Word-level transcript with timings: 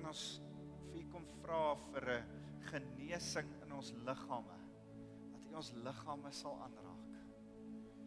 kan 0.00 0.14
ons 0.14 0.26
vir 0.40 0.96
U 0.96 1.00
kom 1.12 1.26
vra 1.42 1.74
vir 1.92 2.06
'n 2.10 2.62
genesing 2.70 3.48
in 3.64 3.72
ons 3.72 3.90
liggame. 4.06 4.56
Dat 5.32 5.44
U 5.50 5.56
ons 5.60 5.72
liggame 5.86 6.32
sal 6.32 6.56
aanraak 6.64 7.18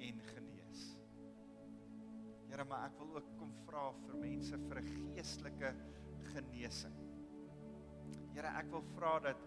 en 0.08 0.22
genees. 0.32 0.82
Here, 2.50 2.66
maar 2.66 2.88
ek 2.88 2.98
wil 2.98 3.16
ook 3.18 3.30
kom 3.38 3.54
vra 3.66 3.92
vir 4.08 4.18
mense 4.26 4.58
vir 4.58 4.82
'n 4.82 4.90
geestelike 4.96 5.74
genesing. 6.34 6.98
Here, 8.34 8.48
ek 8.48 8.72
wil 8.72 8.84
vra 8.96 9.20
dat 9.20 9.38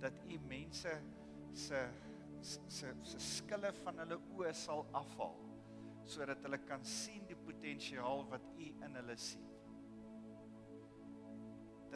dat 0.00 0.14
U 0.30 0.38
mense 0.38 1.02
se 1.52 1.88
se 2.68 2.94
se 3.02 3.18
skille 3.18 3.72
van 3.82 3.98
hulle 3.98 4.20
oë 4.36 4.54
sal 4.54 4.86
afhaal 4.92 5.36
sodat 6.04 6.42
hulle 6.42 6.58
kan 6.58 6.84
sien 6.84 7.26
die 7.26 7.36
potensiaal 7.36 8.24
wat 8.30 8.42
U 8.56 8.66
in 8.84 8.94
hulle 8.94 9.16
sien. 9.16 9.47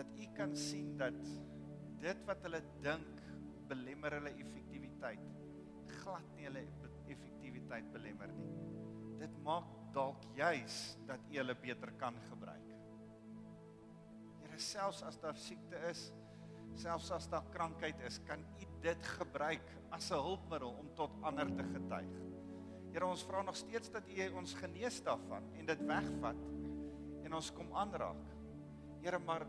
Dat 0.02 0.18
U 0.18 0.26
kan 0.34 0.56
sien 0.58 0.96
dat 0.98 1.18
dit 2.02 2.24
wat 2.26 2.42
hulle 2.42 2.58
dink 2.82 3.20
belemmer 3.70 4.18
hulle 4.18 4.32
effektiwiteit 4.34 5.28
glad 6.02 6.26
nie 6.34 6.48
hulle 6.48 6.64
effektiwiteit 7.12 7.86
belemmer 7.94 8.32
nie. 8.34 8.48
Dit 9.20 9.36
maak 9.46 9.68
dalk 9.94 10.24
juis 10.34 10.78
dat 11.06 11.22
U 11.30 11.38
hulle 11.38 11.54
beter 11.62 11.92
kan 12.00 12.18
gebruik. 12.30 12.72
Here 14.42 14.58
selfs 14.58 15.04
as 15.06 15.20
daar 15.22 15.38
siekte 15.38 15.78
is, 15.92 16.08
selfs 16.82 17.12
as 17.14 17.28
daar 17.30 17.46
krankheid 17.54 18.02
is, 18.08 18.18
kan 18.26 18.42
U 18.58 18.68
dit 18.82 19.08
gebruik 19.20 19.70
as 19.94 20.10
'n 20.10 20.18
hulpmiddel 20.26 20.74
om 20.82 20.90
tot 20.98 21.14
ander 21.22 21.46
te 21.46 21.62
getuig. 21.62 22.12
Here 22.92 23.06
ons 23.06 23.22
vra 23.24 23.42
nog 23.42 23.56
steeds 23.56 23.90
dat 23.90 24.08
U 24.08 24.28
ons 24.34 24.54
genees 24.54 25.02
daarvan 25.02 25.46
en 25.54 25.66
dit 25.66 25.86
wegvat 25.86 26.40
en 27.24 27.34
ons 27.34 27.52
kom 27.52 27.72
aanraak. 27.72 28.26
Here 29.00 29.18
maar 29.18 29.46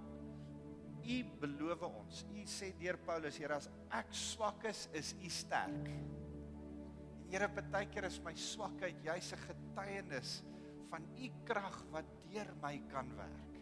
U 1.04 1.18
beloof 1.42 1.84
ons. 1.88 2.24
U 2.32 2.44
sê 2.48 2.72
deur 2.80 2.98
Paulus, 3.06 3.38
Here 3.40 3.58
as 3.58 3.70
ek 3.92 4.14
swak 4.16 4.66
is, 4.70 4.88
is 4.96 5.14
U 5.20 5.30
sterk. 5.30 5.90
En 5.90 7.32
Here 7.34 7.50
baie 7.50 7.88
keer 7.90 8.08
is 8.08 8.20
my 8.24 8.36
swakheid 8.38 9.00
juis 9.04 9.32
'n 9.34 9.42
getuienis 9.48 10.44
van 10.92 11.08
U 11.18 11.30
krag 11.46 11.80
wat 11.92 12.06
deur 12.30 12.54
my 12.62 12.78
kan 12.92 13.10
werk. 13.18 13.58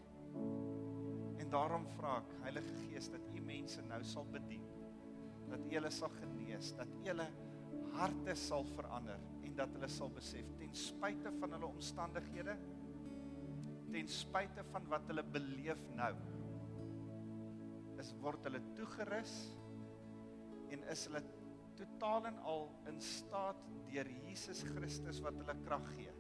En 1.40 1.50
daarom 1.50 1.88
vra 1.98 2.18
ek 2.18 2.36
Heilige 2.44 2.76
Gees 2.84 3.10
dat 3.10 3.22
U 3.34 3.42
mense 3.42 3.82
nou 3.82 4.04
sal 4.04 4.26
bedien. 4.26 4.68
Dat 5.50 5.66
U 5.66 5.74
hulle 5.74 5.92
sal 5.92 6.10
genees, 6.10 6.76
dat 6.76 6.88
U 6.88 7.08
hulle 7.08 7.30
harte 7.94 8.36
sal 8.36 8.64
verander 8.76 9.20
en 9.44 9.56
dat 9.56 9.74
hulle 9.76 9.88
sal 9.88 10.10
besef 10.10 10.48
ten 10.60 10.74
spyte 10.74 11.32
van 11.40 11.52
hulle 11.52 11.68
omstandighede 11.68 12.56
ten 13.92 14.08
spyte 14.08 14.64
van 14.72 14.88
wat 14.92 15.08
hulle 15.12 15.24
beleef 15.24 15.82
nou 15.98 16.14
is 18.02 18.12
word 18.24 18.44
hulle 18.48 18.62
toegerus 18.78 19.36
en 20.74 20.84
is 20.94 21.06
hulle 21.08 21.22
totaal 21.80 22.28
en 22.32 22.42
al 22.54 22.68
in 22.92 23.00
staat 23.06 23.62
deur 23.88 24.10
Jesus 24.26 24.64
Christus 24.74 25.22
wat 25.26 25.38
hulle 25.42 25.58
krag 25.64 25.88
gee 25.96 26.14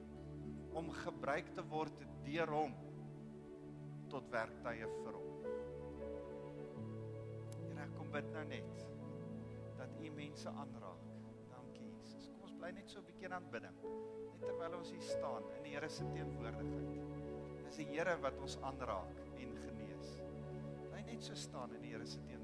om 0.77 0.91
gebruik 1.01 1.51
te 1.57 1.65
word 1.73 2.05
deur 2.25 2.53
hom 2.55 2.75
tot 4.11 4.27
werktuie 4.31 4.87
vir 4.91 5.15
hom. 5.15 5.45
Here 7.67 7.87
kom 7.95 8.11
bid 8.13 8.27
nou 8.35 8.43
net 8.51 8.83
dat 9.79 9.97
U 10.01 10.11
mense 10.15 10.51
aanraak 10.63 11.07
bly 12.61 12.69
net 12.77 12.91
so 12.93 12.99
'n 12.99 13.05
bietjie 13.05 13.25
aan 13.25 13.33
aanbidding. 13.39 13.77
Net 14.29 14.41
terwyl 14.45 14.75
ons 14.77 14.89
hier 14.93 15.01
staan 15.01 15.43
in 15.57 15.63
die 15.65 15.71
Here 15.73 15.89
se 15.89 16.03
teenwoordigheid. 16.13 16.91
Dis 17.65 17.77
die 17.81 17.87
Here 17.89 18.13
wat 18.21 18.37
ons 18.37 18.57
aanraak 18.69 19.30
net 21.11 21.23
so 21.23 21.35
staan 21.35 21.73
in 21.75 21.81
die 21.81 21.91
Here 21.91 22.05
se 22.05 22.19
teenwoordigheid. 22.19 22.40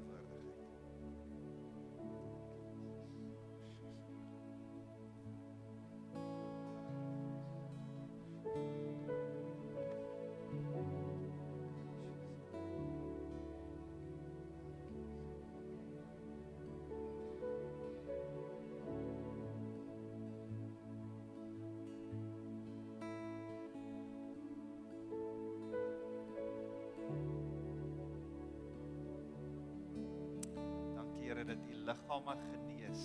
Liggame 31.88 32.34
genees 32.50 33.04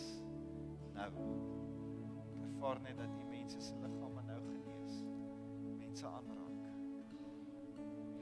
nou. 0.94 1.10
Ervaar 2.44 2.82
net 2.84 2.98
dat 3.00 3.12
die 3.16 3.28
mense 3.30 3.62
se 3.64 3.76
liggame 3.82 4.24
nou 4.28 4.40
genees. 4.50 4.98
Mense 5.80 6.08
aanraak. 6.08 6.66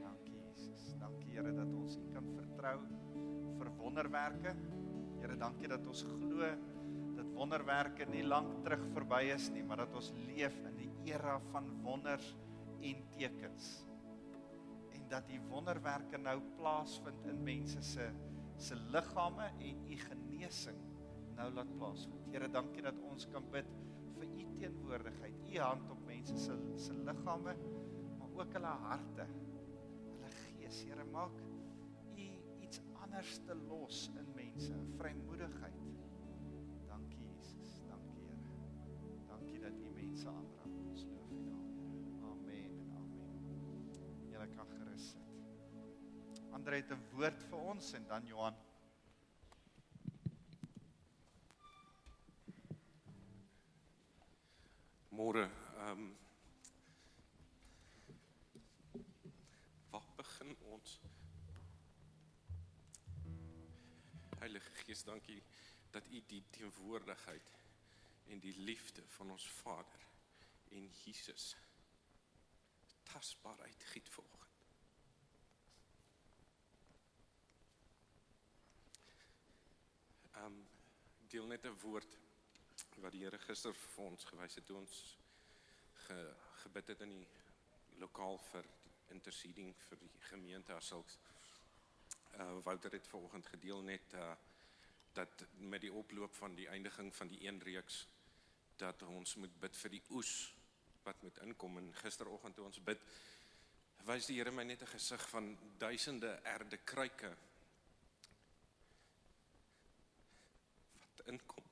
Dankie 0.02 0.38
Jesus. 0.38 0.92
Dankie 1.00 1.30
Here 1.32 1.54
dat 1.56 1.74
ons 1.74 1.98
U 1.98 2.06
kan 2.14 2.30
vertrou 2.36 2.76
vir 3.58 3.72
wonderwerke. 3.80 4.54
Here, 5.22 5.36
dankie 5.38 5.70
dat 5.70 5.86
ons 5.86 6.04
glo 6.08 6.52
dat 7.12 7.28
wonderwerke 7.36 8.06
nie 8.08 8.22
lank 8.24 8.54
terug 8.64 8.82
verby 8.94 9.20
is 9.34 9.50
nie, 9.52 9.62
maar 9.66 9.82
dat 9.82 9.94
ons 9.98 10.10
leef 10.30 10.54
in 10.70 10.78
die 10.78 10.90
era 11.12 11.36
van 11.52 11.68
wonders 11.84 12.32
en 12.82 13.02
tekens. 13.18 13.72
En 14.96 15.04
dat 15.12 15.26
die 15.28 15.40
wonderwerke 15.50 16.18
nou 16.18 16.38
plaasvind 16.56 17.26
in 17.30 17.42
mense 17.46 17.82
se 17.84 18.08
se 18.62 18.76
liggame 18.94 19.50
en 19.58 19.78
u 19.90 19.96
genesing 20.42 20.78
nou 21.36 21.48
laat 21.54 21.70
plaasvind. 21.78 22.26
Here, 22.32 22.48
dankie 22.50 22.82
dat 22.82 22.98
ons 23.06 23.26
kan 23.30 23.44
bid 23.52 23.68
vir 24.16 24.26
u 24.26 24.46
teenwoordigheid, 24.58 25.36
u 25.48 25.58
hand 25.58 25.90
op 25.90 26.00
mense 26.06 26.34
se 26.38 26.56
se 26.76 26.94
liggame, 27.06 27.54
maar 28.18 28.34
ook 28.40 28.56
hulle 28.56 28.72
harte, 28.86 29.26
hulle 30.08 30.32
gees. 30.40 30.82
Here, 30.88 31.04
maak 31.14 31.38
u 32.16 32.26
iets 32.60 32.82
anders 33.02 33.38
te 33.46 33.54
los 33.68 34.08
in 34.18 34.32
mense, 34.34 34.80
vrymoedigheid. 34.98 35.78
Dankie 36.88 37.22
Jesus, 37.30 37.78
dankie 37.88 38.26
Here. 38.26 38.42
Dankie 39.30 39.62
dat 39.62 39.78
u 39.78 39.94
mense 39.94 40.28
aanraak. 40.28 40.74
Ons 40.88 41.06
loof 41.14 41.30
u 41.30 41.40
naam, 41.46 41.70
Here. 41.78 42.26
Amen 42.32 42.76
en 42.80 42.92
amen. 42.98 44.28
Julle 44.34 44.50
kan 44.56 44.74
gerus 44.74 45.08
sit. 45.14 46.52
Andre 46.52 46.82
het 46.82 46.92
'n 46.92 47.08
woord 47.14 47.48
vir 47.48 47.58
ons 47.58 47.92
en 47.94 48.06
dan 48.06 48.26
Johan. 48.26 48.61
Teenwoordigheid 66.82 67.52
en 68.26 68.40
die 68.40 68.56
liefde 68.58 69.02
van 69.08 69.30
ons 69.30 69.48
Vader 69.50 70.06
en 70.68 70.90
Jesus 71.04 71.56
tasbaar 73.02 73.60
uitgiet 73.60 74.08
volgens 74.08 74.40
Ehm 80.32 80.44
um, 80.44 80.68
deel 81.28 81.46
net 81.46 81.64
'n 81.64 81.78
woord 81.80 82.18
wat 82.94 83.12
die 83.12 83.22
Here 83.24 83.38
gister 83.38 83.74
vir 83.74 84.04
ons 84.04 84.24
gewys 84.24 84.54
het 84.54 84.66
toe 84.66 84.76
ons 84.76 85.18
ge, 85.94 86.34
gebid 86.62 86.88
het 86.88 87.00
in 87.00 87.08
die 87.08 87.28
lokaal 87.98 88.38
vir 88.38 88.66
interceding 89.08 89.74
vir 89.88 89.98
die 89.98 90.10
gemeente 90.20 90.74
as 90.74 90.86
sulks. 90.86 91.18
Uh 92.34 92.58
Wouter 92.64 92.92
het 92.92 93.06
vanoggend 93.06 93.46
gedeel 93.46 93.82
net 93.82 94.12
uh 94.12 94.34
dat 95.12 95.44
met 95.58 95.80
die 95.80 95.92
oploop 95.92 96.34
van 96.34 96.54
die 96.54 96.68
eindiging 96.68 97.14
van 97.14 97.28
die 97.28 97.44
een 97.46 97.60
reeks 97.62 98.06
dat 98.76 99.02
ons 99.02 99.36
moet 99.36 99.60
bid 99.60 99.76
vir 99.76 99.90
die 99.90 100.02
oes 100.10 100.32
wat 101.02 101.22
moet 101.22 101.38
inkom 101.44 101.78
en 101.78 101.94
gisteroggend 101.94 102.56
toe 102.56 102.64
ons 102.64 102.82
bid 102.82 103.00
wys 104.06 104.26
die 104.26 104.38
Here 104.40 104.50
my 104.50 104.64
net 104.64 104.82
'n 104.82 104.92
gesig 104.96 105.28
van 105.28 105.56
duisende 105.78 106.40
erde 106.44 106.76
kruike 106.76 107.36
inkom. 111.24 111.64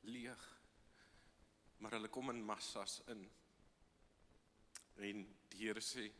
Leeg. 0.00 0.48
Maar 1.76 1.96
hulle 1.98 2.08
kom 2.08 2.30
in 2.30 2.44
massas 2.44 3.00
in. 3.06 3.24
En 4.94 5.24
die 5.48 5.66
Here 5.66 5.80
sê 5.80 6.10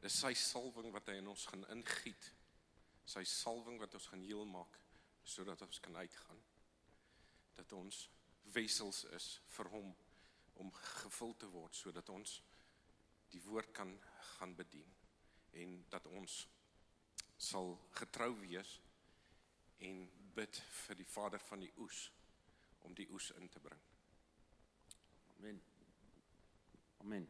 dis 0.00 0.20
sy 0.22 0.32
salwing 0.38 0.92
wat 0.94 1.10
hy 1.10 1.18
in 1.20 1.28
ons 1.30 1.46
gaan 1.50 1.66
ingiet. 1.74 2.30
Sy 3.04 3.24
salwing 3.28 3.80
wat 3.80 3.94
ons 3.98 4.08
gaan 4.12 4.22
heel 4.24 4.46
maak 4.48 4.78
sodat 5.26 5.62
ons 5.62 5.80
kan 5.84 5.96
uitgaan. 5.96 6.40
Dat 7.58 7.72
ons 7.76 8.06
wessels 8.54 9.04
is 9.16 9.28
vir 9.56 9.68
hom 9.74 9.92
om 10.60 10.72
gevul 11.00 11.34
te 11.40 11.48
word 11.52 11.76
sodat 11.76 12.08
ons 12.12 12.40
die 13.30 13.40
woord 13.46 13.70
kan 13.76 13.92
gaan 14.34 14.54
bedien 14.58 14.88
en 15.60 15.76
dat 15.92 16.06
ons 16.10 16.40
sal 17.40 17.76
getrou 17.96 18.32
wees 18.42 18.78
en 19.86 20.04
bid 20.36 20.62
vir 20.84 21.00
die 21.00 21.08
Vader 21.08 21.42
van 21.48 21.64
die 21.64 21.72
oes 21.80 22.08
om 22.86 22.96
die 22.96 23.08
oes 23.12 23.30
in 23.40 23.48
te 23.48 23.60
bring. 23.60 23.82
Amen. 25.38 25.60
Amen. 27.00 27.28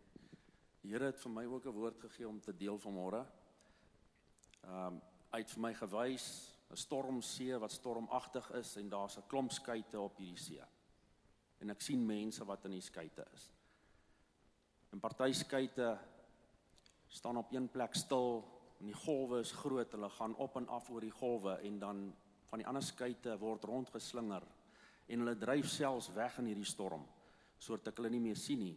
Die 0.80 0.94
Here 0.94 1.10
het 1.10 1.20
vir 1.20 1.32
my 1.32 1.44
ook 1.44 1.66
'n 1.66 1.76
woord 1.76 1.98
gegee 2.00 2.28
om 2.28 2.40
te 2.40 2.56
deel 2.56 2.78
vanmôre. 2.78 3.26
Ehm 4.64 4.86
um, 4.86 5.00
uit 5.30 5.50
vir 5.50 5.60
my 5.60 5.74
gewys 5.74 6.54
'n 6.70 6.76
stormsee 6.76 7.58
wat 7.58 7.72
stormagtig 7.72 8.50
is 8.50 8.76
en 8.76 8.88
daar's 8.88 9.16
'n 9.16 9.26
klomp 9.26 9.52
skuite 9.52 10.00
op 10.00 10.16
hierdie 10.16 10.38
see. 10.38 10.62
En 11.58 11.70
ek 11.70 11.80
sien 11.80 12.06
mense 12.06 12.44
wat 12.44 12.64
in 12.64 12.70
die 12.70 12.80
skuite 12.80 13.26
is. 13.34 13.50
En 14.92 15.00
party 15.00 15.32
skuite 15.32 15.98
staan 17.06 17.36
op 17.36 17.52
een 17.52 17.68
plek 17.68 17.94
stil 17.94 18.44
en 18.80 18.86
die 18.86 18.94
golwe 18.94 19.40
is 19.40 19.52
groot. 19.52 19.92
Hulle 19.92 20.10
gaan 20.10 20.34
op 20.36 20.56
en 20.56 20.68
af 20.68 20.90
oor 20.90 21.00
die 21.00 21.10
golwe 21.10 21.54
en 21.54 21.78
dan 21.78 22.16
van 22.44 22.58
die 22.58 22.66
ander 22.66 22.82
skuite 22.82 23.38
word 23.38 23.64
rondgeslinger 23.64 24.42
en 25.06 25.18
hulle 25.18 25.38
dryf 25.38 25.68
selfs 25.68 26.12
weg 26.12 26.38
in 26.38 26.46
hierdie 26.46 26.64
storm 26.64 27.06
sodat 27.58 27.88
ek 27.88 27.96
hulle 27.96 28.10
nie 28.10 28.20
meer 28.20 28.36
sien 28.36 28.58
nie. 28.58 28.76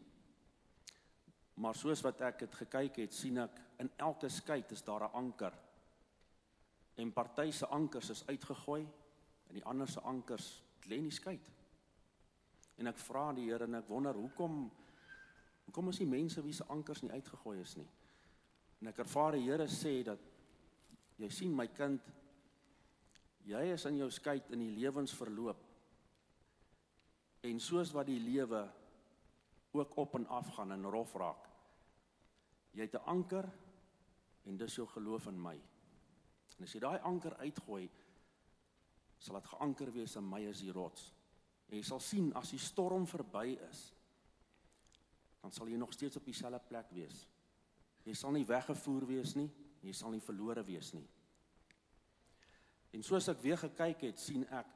Maar 1.53 1.75
soos 1.75 2.01
wat 2.01 2.21
ek 2.25 2.39
dit 2.45 2.55
gekyk 2.63 2.97
het, 3.03 3.13
sien 3.13 3.37
ek 3.43 3.59
in 3.83 3.91
elke 4.01 4.29
skei 4.29 4.63
is 4.69 4.83
daar 4.83 5.03
'n 5.05 5.13
anker. 5.13 5.53
En 6.95 7.13
party 7.13 7.51
se 7.51 7.67
ankers 7.67 8.09
is 8.09 8.27
uitgegooi 8.27 8.87
en 9.47 9.53
die 9.53 9.65
ander 9.65 9.87
se 9.87 9.99
ankers 9.99 10.63
lê 10.85 10.95
in 10.95 11.09
die 11.09 11.11
skei. 11.11 11.39
En 12.77 12.87
ek 12.87 12.97
vra 12.97 13.31
die 13.33 13.49
Here 13.49 13.63
en 13.63 13.75
ek 13.75 13.87
wonder 13.87 14.13
hoekom 14.13 14.71
hoekom 15.65 15.89
is 15.89 15.97
die 15.97 16.07
mense 16.07 16.41
wie 16.43 16.53
se 16.53 16.65
ankers 16.67 17.01
nie 17.01 17.11
uitgegooi 17.11 17.59
is 17.59 17.75
nie. 17.75 17.87
En 18.81 18.87
ek 18.87 18.97
ervaar 18.97 19.31
die 19.31 19.45
Here 19.45 19.67
sê 19.67 20.03
dat 20.03 20.19
jy 21.17 21.29
sien 21.29 21.55
my 21.55 21.67
kind 21.67 22.01
jy 23.47 23.61
is 23.73 23.85
in 23.85 23.97
jou 23.97 24.09
skei 24.11 24.41
in 24.49 24.59
die 24.59 24.75
lewensverloop. 24.75 25.63
En 27.43 27.59
soos 27.59 27.91
wat 27.91 28.07
die 28.07 28.19
lewe 28.19 28.63
ook 29.73 29.97
op 29.97 30.15
en 30.15 30.27
af 30.27 30.47
gaan 30.55 30.71
en 30.71 30.85
rof 30.85 31.13
raak. 31.13 31.49
Jy 32.71 32.81
het 32.81 32.93
'n 32.93 33.05
anker 33.05 33.49
en 34.43 34.57
dis 34.57 34.75
jou 34.75 34.87
geloof 34.87 35.25
in 35.25 35.41
my. 35.41 35.61
En 36.57 36.63
as 36.63 36.73
jy 36.73 36.79
daai 36.79 36.99
anker 36.99 37.35
uitgooi, 37.35 37.89
sal 39.17 39.35
dit 39.39 39.47
geanker 39.47 39.91
wees 39.91 40.15
in 40.15 40.29
my 40.29 40.41
as 40.49 40.59
die 40.59 40.71
rots. 40.71 41.13
En 41.69 41.77
jy 41.77 41.83
sal 41.83 41.99
sien 41.99 42.33
as 42.33 42.49
die 42.49 42.59
storm 42.59 43.07
verby 43.07 43.57
is, 43.69 43.93
dan 45.41 45.51
sal 45.51 45.67
jy 45.67 45.77
nog 45.77 45.93
steeds 45.93 46.19
op 46.19 46.25
dieselfde 46.25 46.59
plek 46.67 46.91
wees. 46.91 47.27
Jy 48.03 48.13
sal 48.13 48.31
nie 48.31 48.45
weggevoer 48.45 49.05
wees 49.07 49.35
nie, 49.35 49.49
jy 49.81 49.93
sal 49.95 50.11
nie 50.11 50.23
verlore 50.23 50.63
wees 50.63 50.93
nie. 50.93 51.07
En 52.93 53.03
soos 53.03 53.27
ek 53.27 53.41
weer 53.41 53.57
gekyk 53.57 54.01
het, 54.01 54.19
sien 54.19 54.45
ek 54.53 54.67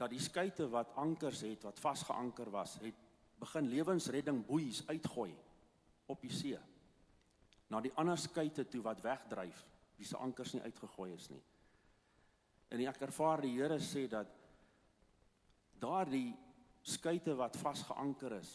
dat 0.00 0.10
die 0.10 0.20
skuite 0.20 0.66
wat 0.72 0.94
ankers 0.96 1.44
het 1.44 1.62
wat 1.68 1.80
vasgeanker 1.80 2.50
was, 2.50 2.78
het 2.80 3.09
begin 3.40 3.70
lewensredding 3.72 4.42
boeies 4.46 4.82
uitgooi 4.88 5.32
op 6.10 6.20
die 6.20 6.32
see. 6.32 6.58
Na 7.70 7.80
die 7.80 7.92
ander 8.00 8.18
skuite 8.18 8.66
toe 8.68 8.82
wat 8.84 9.02
wegdryf, 9.04 9.64
wie 9.96 10.06
se 10.06 10.18
ankers 10.18 10.54
nie 10.54 10.64
uitgegooi 10.64 11.12
is 11.14 11.28
nie. 11.30 11.42
En 12.70 12.82
ek 12.86 13.02
ervaar 13.06 13.42
die 13.44 13.54
Here 13.56 13.78
sê 13.82 14.06
dat 14.10 14.30
daardie 15.80 16.30
skuite 16.86 17.34
wat 17.38 17.58
vasgeanker 17.60 18.38
is, 18.40 18.50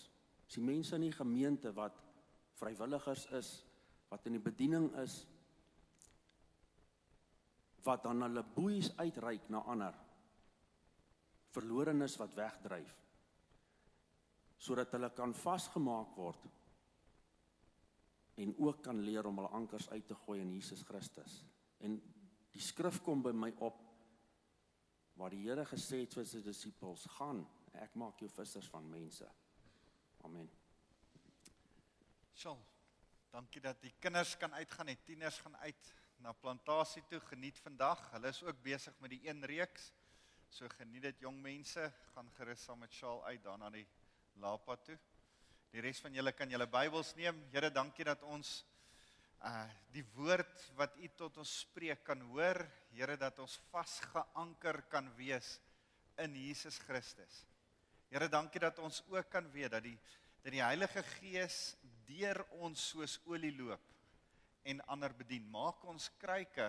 is 0.48 0.58
die 0.60 0.66
mense 0.66 0.96
in 0.98 1.08
die 1.08 1.16
gemeente 1.16 1.72
wat 1.76 1.98
vrywilligers 2.60 3.26
is, 3.38 3.50
wat 4.12 4.26
in 4.30 4.38
die 4.38 4.44
bediening 4.44 4.92
is, 5.02 5.24
wat 7.86 8.06
dan 8.06 8.24
hulle 8.26 8.44
boeies 8.56 8.92
uitreik 8.98 9.50
na 9.54 9.62
ander 9.70 9.98
verlorenes 11.56 12.18
wat 12.20 12.34
wegdryf 12.36 12.94
sodat 14.58 14.92
hulle 14.96 15.10
kan 15.16 15.34
vasgemaak 15.34 16.16
word 16.18 16.46
en 18.36 18.52
ook 18.60 18.82
kan 18.84 19.00
leer 19.00 19.26
om 19.28 19.38
hulle 19.40 19.54
ankers 19.56 19.90
uit 19.90 20.08
te 20.08 20.16
gooi 20.26 20.42
in 20.42 20.52
Jesus 20.54 20.84
Christus. 20.84 21.44
En 21.80 21.96
die 22.52 22.64
skrif 22.64 23.02
kom 23.04 23.24
by 23.24 23.32
my 23.36 23.52
op 23.64 23.82
waar 25.16 25.32
die 25.32 25.46
Here 25.46 25.64
gesê 25.68 26.02
het 26.04 26.16
vir 26.18 26.28
sy 26.28 26.42
disippels: 26.44 27.06
"Gaan, 27.18 27.46
ek 27.74 27.96
maak 27.96 28.20
jou 28.20 28.30
vissers 28.30 28.68
van 28.68 28.90
mense." 28.90 29.28
Amen. 30.24 30.50
Sjoe. 32.36 32.58
Dankie 33.32 33.62
dat 33.62 33.82
die 33.82 33.94
kinders 34.00 34.38
kan 34.38 34.54
uitgaan, 34.54 34.86
die 34.92 35.04
tieners 35.04 35.40
gaan 35.40 35.56
uit 35.56 35.94
na 36.24 36.32
plantasie 36.34 37.04
toe 37.10 37.20
geniet 37.20 37.58
vandag. 37.60 38.12
Hulle 38.12 38.28
is 38.28 38.44
ook 38.44 38.62
besig 38.64 39.00
met 39.00 39.10
die 39.10 39.28
een 39.28 39.44
reeks. 39.46 39.92
So 40.50 40.68
geniet 40.78 41.02
dit 41.02 41.20
jong 41.20 41.42
mense, 41.42 41.94
gaan 42.14 42.32
gerus 42.38 42.64
saam 42.64 42.80
met 42.80 42.94
Shaal 42.94 43.24
uit 43.26 43.44
daarna 43.44 43.70
die 43.70 43.88
Lapa 44.42 44.76
toe. 44.84 44.98
Die 45.72 45.84
res 45.84 46.00
van 46.04 46.16
julle 46.16 46.32
kan 46.36 46.52
julle 46.52 46.68
Bybels 46.72 47.14
neem. 47.18 47.38
Here, 47.54 47.72
dankie 47.74 48.08
dat 48.08 48.24
ons 48.28 48.62
uh 49.46 49.66
die 49.94 50.04
woord 50.16 50.64
wat 50.80 50.96
U 50.98 51.08
tot 51.20 51.38
ons 51.44 51.52
spreek 51.66 52.04
kan 52.08 52.22
hoor. 52.32 52.62
Here, 52.96 53.18
dat 53.20 53.40
ons 53.44 53.58
vasgeanker 53.72 54.82
kan 54.92 55.10
wees 55.18 55.58
in 56.24 56.36
Jesus 56.40 56.80
Christus. 56.84 57.44
Here, 58.12 58.30
dankie 58.32 58.64
dat 58.64 58.80
ons 58.80 59.02
ook 59.12 59.30
kan 59.32 59.50
weet 59.54 59.76
dat 59.76 59.84
die 59.86 59.98
dat 60.46 60.54
die 60.54 60.62
Heilige 60.62 61.02
Gees 61.16 61.76
deur 62.06 62.44
ons 62.62 62.92
soos 62.92 63.16
olie 63.26 63.50
loop 63.58 63.82
en 64.70 64.82
ander 64.94 65.14
bedien. 65.18 65.48
Maak 65.50 65.82
ons 65.90 66.12
kruike 66.22 66.68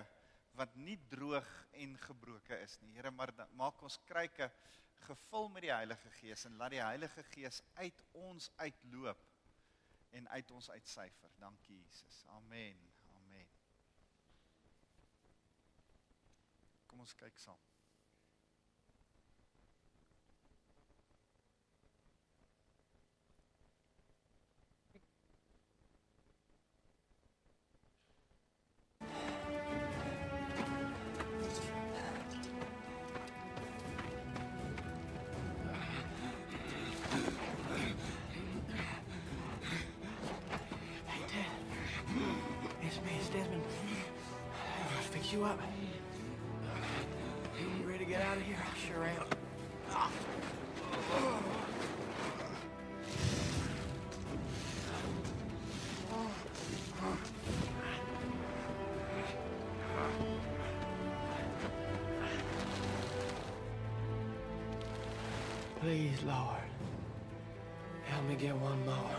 wat 0.57 0.73
nie 0.81 0.97
droog 1.11 1.47
en 1.77 1.93
gebroke 2.01 2.57
is 2.63 2.79
nie. 2.81 2.95
Here, 2.97 3.11
maar 3.13 3.33
maak 3.53 3.83
ons 3.85 3.99
kruike 4.09 4.49
gevul 4.99 5.49
met 5.49 5.61
die 5.61 5.71
Heilige 5.71 6.11
Gees 6.11 6.45
en 6.45 6.55
laat 6.55 6.71
die 6.75 6.81
Heilige 6.81 7.23
Gees 7.23 7.61
uit 7.73 8.03
ons 8.11 8.51
uitloop 8.55 9.23
en 10.09 10.29
uit 10.29 10.51
ons 10.51 10.69
uitsyfer. 10.69 11.29
Dankie 11.39 11.81
Jesus. 11.83 12.23
Amen. 12.27 12.93
Amen. 13.15 13.47
Kom 16.85 16.99
ons 16.99 17.15
kyk 17.15 17.37
saam. 17.37 17.76
You 45.37 45.43
up. 45.43 45.59
You 47.59 47.87
ready 47.87 48.05
to 48.05 48.09
get 48.09 48.21
out 48.21 48.37
of 48.37 48.43
here? 48.43 48.55
I 48.59 48.87
sure 48.87 49.03
am. 49.03 49.23
Please, 65.79 66.23
Lord, 66.23 66.61
help 68.05 68.25
me 68.27 68.35
get 68.35 68.55
one 68.55 68.83
more. 68.85 69.16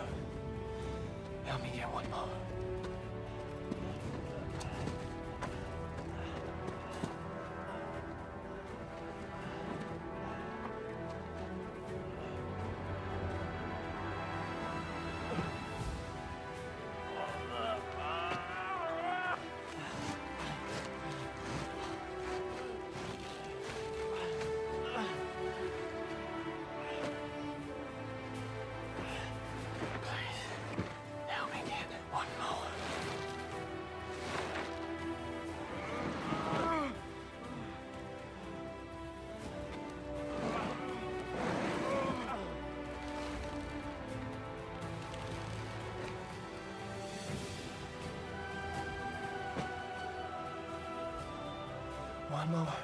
One 52.51 52.65
more. 52.65 52.75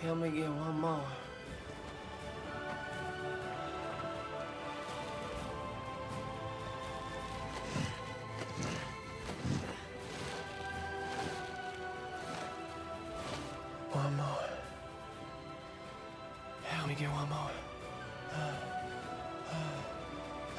Help 0.00 0.18
me 0.18 0.30
get 0.30 0.48
one 0.48 0.80
more. 0.80 1.00
One 13.90 14.16
more. 14.16 14.24
Help 16.62 16.88
me 16.88 16.94
get 16.94 17.10
one 17.10 17.28
more. 17.28 17.50
Uh, 18.32 18.52
uh, 19.50 19.80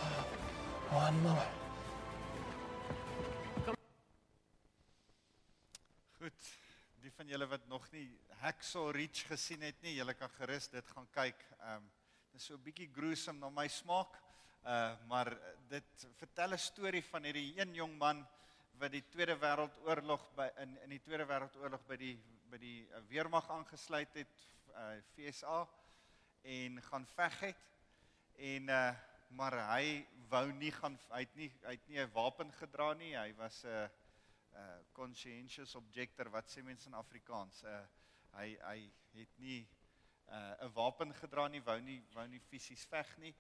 uh, 0.02 0.24
one 0.96 1.24
more. 1.24 1.57
Julle 7.38 7.50
wat 7.52 7.68
nog 7.70 7.84
nie 7.94 8.08
Hacksaw 8.42 8.88
Ridge 8.96 9.28
gesien 9.30 9.62
het 9.62 9.78
nie, 9.86 9.92
julle 10.00 10.16
kan 10.18 10.32
gerus 10.40 10.72
dit 10.74 10.88
gaan 10.90 11.06
kyk. 11.14 11.44
Ehm 11.60 11.84
um, 11.84 11.90
dit 12.32 12.42
is 12.42 12.48
so 12.50 12.56
'n 12.56 12.64
bietjie 12.64 12.88
gruesome 12.94 13.40
na 13.40 13.50
my 13.50 13.68
smaak. 13.68 14.16
Uh 14.66 14.96
maar 15.08 15.30
dit 15.70 16.08
vertel 16.18 16.54
'n 16.54 16.58
storie 16.58 17.04
van 17.04 17.24
hierdie 17.24 17.60
een 17.60 17.74
jong 17.74 17.94
man 17.98 18.26
wat 18.80 18.92
die 18.92 19.04
Tweede 19.10 19.36
Wêreldoorlog 19.38 20.34
by 20.36 20.50
in 20.64 20.78
in 20.84 20.90
die 20.90 21.00
Tweede 21.00 21.26
Wêreldoorlog 21.26 21.86
by 21.86 21.98
die 21.98 22.18
by 22.50 22.58
die 22.58 22.90
uh, 22.90 23.02
weermag 23.08 23.50
aangesluit 23.50 24.14
het, 24.14 24.34
uh 24.74 24.98
FSA 25.14 25.68
en 26.42 26.82
gaan 26.82 27.06
veg 27.06 27.40
het. 27.40 27.62
En 28.38 28.70
uh 28.70 28.96
maar 29.30 29.54
hy 29.76 30.08
wou 30.30 30.52
nie 30.54 30.72
gaan 30.72 31.00
hy 31.12 31.20
het 31.20 31.36
nie 31.36 31.52
hy 31.62 31.78
het 31.78 31.88
nie 31.88 32.00
'n 32.00 32.12
wapen 32.14 32.52
gedra 32.52 32.94
nie. 32.94 33.14
Hy 33.14 33.34
was 33.36 33.64
'n 33.64 33.68
uh, 33.68 33.88
uh 34.58 34.78
conscientious 34.94 35.76
objector 35.76 36.30
wat 36.34 36.50
sê 36.50 36.64
mense 36.66 36.90
in 36.90 36.98
Afrikaans. 36.98 37.64
Uh 37.64 37.82
hy 38.38 38.48
hy 38.62 38.80
het 39.20 39.38
nie 39.38 39.68
uh 40.28 40.66
'n 40.66 40.74
wapen 40.74 41.14
gedra 41.14 41.48
nie, 41.48 41.62
wou 41.62 41.80
nie 41.82 42.02
wou 42.14 42.28
nie 42.28 42.42
fisies 42.50 42.86
veg 42.86 43.18
nie 43.18 43.36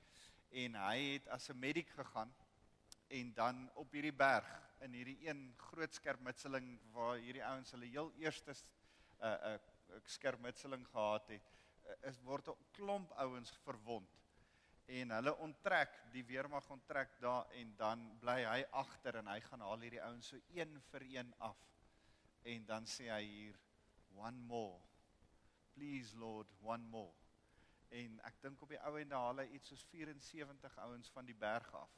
en 0.64 0.76
hy 0.76 1.00
het 1.14 1.28
as 1.28 1.50
'n 1.50 1.60
medic 1.60 1.90
gegaan 1.90 2.34
en 3.08 3.34
dan 3.34 3.70
op 3.76 3.92
hierdie 3.92 4.16
berg 4.16 4.48
in 4.86 4.94
hierdie 4.94 5.28
een 5.28 5.54
groot 5.58 5.94
skermutseling 5.94 6.80
waar 6.94 7.18
hierdie 7.18 7.46
ouens 7.46 7.72
hulle 7.72 7.86
heel 7.86 8.12
eerste 8.24 8.56
uh 9.20 9.34
'n 9.34 9.54
uh, 9.54 10.02
skermutseling 10.06 10.88
gehad 10.88 11.28
het, 11.28 11.52
uh, 11.86 12.10
is 12.10 12.20
word 12.22 12.48
'n 12.50 12.66
klomp 12.72 13.12
ouens 13.12 13.52
verwond 13.64 14.27
en 14.88 15.12
hulle 15.12 15.34
onttrek, 15.44 15.96
die 16.14 16.24
weermag 16.24 16.68
onttrek 16.72 17.18
daar 17.20 17.50
en 17.60 17.74
dan 17.80 18.04
bly 18.22 18.38
hy 18.48 18.60
agter 18.80 19.20
en 19.20 19.28
hy 19.28 19.40
gaan 19.44 19.64
haal 19.66 19.84
hierdie 19.84 20.04
ouens 20.04 20.30
so 20.32 20.40
een 20.56 20.78
vir 20.92 21.06
een 21.12 21.34
af. 21.44 21.60
En 22.48 22.66
dan 22.66 22.88
sê 22.88 23.10
hy 23.12 23.24
hier 23.26 23.58
one 24.16 24.40
more. 24.48 24.80
Please 25.76 26.16
Lord, 26.16 26.48
one 26.64 26.88
more. 26.88 27.14
En 27.90 28.20
ek 28.28 28.40
dink 28.44 28.62
op 28.64 28.72
die 28.72 28.80
ou 28.88 28.94
en 29.00 29.12
daal 29.12 29.44
hy 29.44 29.48
iets 29.58 29.74
soos 29.74 29.84
74 29.92 30.78
ouens 30.86 31.12
van 31.16 31.28
die 31.28 31.36
berg 31.36 31.68
af. 31.76 31.98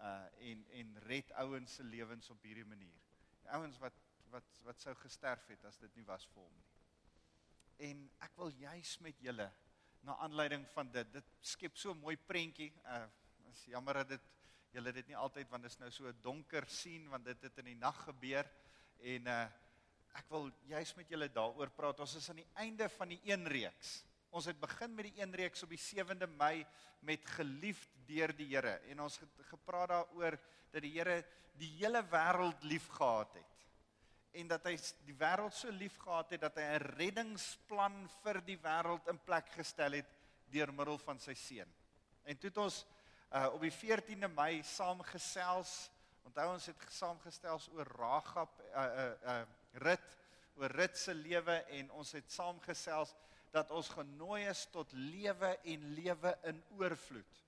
Uh 0.00 0.26
en 0.50 0.62
en 0.78 0.94
red 1.06 1.32
ouens 1.42 1.74
se 1.74 1.84
lewens 1.84 2.30
op 2.30 2.46
hierdie 2.46 2.66
manier. 2.66 3.02
Ouens 3.58 3.78
wat 3.82 3.98
wat 4.30 4.62
wat 4.62 4.80
sou 4.80 4.94
gesterf 5.02 5.50
het 5.50 5.64
as 5.66 5.78
dit 5.82 5.98
nie 5.98 6.06
was 6.06 6.28
vir 6.30 6.44
hom 6.44 6.54
nie. 6.54 6.70
En 7.90 8.06
ek 8.22 8.38
wil 8.38 8.54
juis 8.62 8.94
met 9.02 9.18
julle 9.18 9.50
na 10.06 10.16
aanleiding 10.24 10.66
van 10.74 10.90
dit. 10.92 11.12
Dit 11.12 11.24
skep 11.40 11.76
so 11.76 11.92
'n 11.92 12.00
mooi 12.00 12.16
prentjie. 12.16 12.72
Uh 12.84 13.06
is 13.50 13.64
jammer 13.66 13.94
dat 13.94 14.08
dit 14.08 14.26
julle 14.70 14.92
dit 14.92 15.06
nie 15.06 15.16
altyd 15.16 15.48
want 15.50 15.62
dit 15.62 15.72
is 15.72 15.78
nou 15.78 15.90
so 15.90 16.06
'n 16.08 16.20
donker 16.22 16.66
sien 16.66 17.08
want 17.08 17.24
dit 17.24 17.42
het 17.42 17.58
in 17.58 17.64
die 17.64 17.74
nag 17.74 18.04
gebeur 18.04 18.50
en 19.00 19.26
uh 19.26 19.48
ek 20.14 20.28
wil 20.28 20.50
juis 20.66 20.94
met 20.94 21.08
julle 21.08 21.28
daaroor 21.28 21.70
praat. 21.70 22.00
Ons 22.00 22.14
is 22.14 22.30
aan 22.30 22.42
die 22.42 22.52
einde 22.54 22.88
van 22.88 23.08
die 23.08 23.20
een 23.24 23.46
reeks. 23.46 24.04
Ons 24.30 24.44
het 24.44 24.60
begin 24.60 24.94
met 24.94 25.04
die 25.04 25.22
een 25.22 25.34
reeks 25.34 25.62
op 25.62 25.68
die 25.68 25.78
7de 25.78 26.26
Mei 26.26 26.66
met 27.00 27.26
geliefd 27.26 27.90
deur 28.06 28.36
die 28.36 28.48
Here 28.54 28.80
en 28.90 29.00
ons 29.00 29.18
het 29.18 29.46
gepraat 29.50 29.88
daaroor 29.88 30.38
dat 30.70 30.82
die 30.82 30.92
Here 30.98 31.24
die 31.58 31.70
hele 31.78 32.02
wêreld 32.02 32.62
liefgehad 32.62 33.34
het 33.34 33.59
en 34.32 34.48
dat 34.48 34.64
hy 34.68 34.76
die 35.06 35.16
wêreld 35.18 35.54
so 35.54 35.70
lief 35.74 35.96
gehad 35.98 36.30
het 36.34 36.40
dat 36.40 36.56
hy 36.56 36.62
'n 36.62 36.86
reddingsplan 36.98 38.08
vir 38.22 38.40
die 38.46 38.58
wêreld 38.58 39.08
in 39.08 39.18
plek 39.18 39.48
gestel 39.56 39.92
het 39.98 40.10
deur 40.50 40.72
middel 40.72 40.98
van 40.98 41.18
sy 41.18 41.34
seun. 41.34 41.72
En 42.24 42.38
toe 42.38 42.50
het 42.50 42.58
ons 42.58 42.86
uh, 43.32 43.48
op 43.54 43.60
die 43.60 43.72
14de 43.72 44.28
Mei 44.28 44.62
saamgesels. 44.62 45.90
Onthou 46.26 46.52
ons 46.52 46.66
het 46.66 46.86
saamgestel 46.88 47.60
oor 47.74 47.86
Ragab 47.98 48.58
'n 48.58 48.62
uh, 48.74 48.84
'n 48.84 49.16
uh, 49.24 49.40
uh, 49.40 49.46
rit 49.72 50.16
oor 50.56 50.70
rit 50.70 50.96
se 50.98 51.14
lewe 51.14 51.56
en 51.78 51.90
ons 51.90 52.12
het 52.12 52.32
saamgesels 52.32 53.14
dat 53.50 53.70
ons 53.70 53.88
genooi 53.88 54.44
is 54.48 54.66
tot 54.70 54.92
lewe 54.92 55.58
en 55.64 55.94
lewe 55.94 56.38
in 56.42 56.62
oorvloed. 56.78 57.44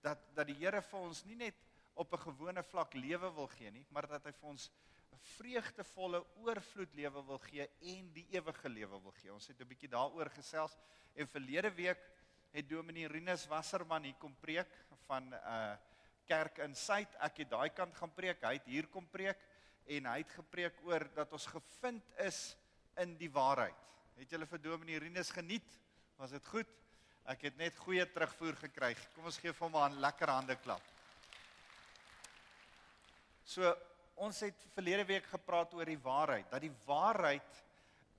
Dat 0.00 0.18
dat 0.34 0.46
die 0.46 0.58
Here 0.58 0.82
vir 0.82 1.00
ons 1.00 1.24
nie 1.24 1.36
net 1.36 1.54
op 1.94 2.12
'n 2.12 2.24
gewone 2.28 2.62
vlak 2.62 2.94
lewe 2.94 3.32
wil 3.34 3.46
gee 3.46 3.70
nie, 3.70 3.86
maar 3.88 4.06
dat 4.06 4.24
hy 4.24 4.32
vir 4.32 4.48
ons 4.48 4.70
vreugdevolle 5.36 6.20
oorvloed 6.44 6.94
lewe 6.94 7.22
wil 7.26 7.38
gee 7.38 7.66
en 7.94 8.12
die 8.12 8.26
ewige 8.34 8.68
lewe 8.68 9.00
wil 9.02 9.14
gee. 9.20 9.32
Ons 9.32 9.46
het 9.48 9.60
'n 9.60 9.68
bietjie 9.68 9.88
daaroor 9.88 10.30
gesels 10.30 10.76
en 11.14 11.28
verlede 11.28 11.70
week 11.70 12.00
het 12.52 12.68
Dominee 12.68 13.08
Rinus 13.08 13.46
Wasserman 13.46 14.02
hier 14.02 14.18
kom 14.18 14.34
preek 14.40 14.68
van 15.06 15.28
'n 15.28 15.34
uh, 15.34 15.76
kerk 16.26 16.58
in 16.58 16.74
Suid. 16.74 17.14
Ek 17.20 17.36
het 17.36 17.50
daai 17.50 17.70
kant 17.70 17.94
gaan 17.94 18.14
preek, 18.14 18.42
hy 18.42 18.54
het 18.58 18.64
hier 18.64 18.86
kom 18.86 19.06
preek 19.08 19.38
en 19.86 20.06
hy 20.06 20.18
het 20.18 20.30
gepreek 20.30 20.80
oor 20.84 21.06
dat 21.14 21.32
ons 21.32 21.46
gevind 21.46 22.04
is 22.18 22.56
in 22.96 23.16
die 23.16 23.30
waarheid. 23.30 23.76
Het 24.16 24.30
julle 24.30 24.46
vir 24.46 24.62
Dominee 24.62 24.98
Rinus 24.98 25.30
geniet? 25.30 25.78
Was 26.16 26.30
dit 26.30 26.46
goed? 26.46 26.68
Ek 27.26 27.42
het 27.42 27.56
net 27.56 27.76
goeie 27.76 28.06
terugvoer 28.06 28.56
gekry. 28.56 28.94
Kom 29.14 29.24
ons 29.24 29.38
gee 29.38 29.52
vir 29.52 29.68
hom 29.68 29.76
'n 29.76 30.00
lekker 30.00 30.28
hande 30.28 30.56
klap. 30.56 30.82
So 33.44 33.76
ons 34.16 34.40
het 34.40 34.66
verlede 34.74 35.04
week 35.04 35.26
gepraat 35.28 35.74
oor 35.76 35.88
die 35.88 36.00
waarheid, 36.00 36.48
dat 36.50 36.64
die 36.64 36.74
waarheid 36.86 37.62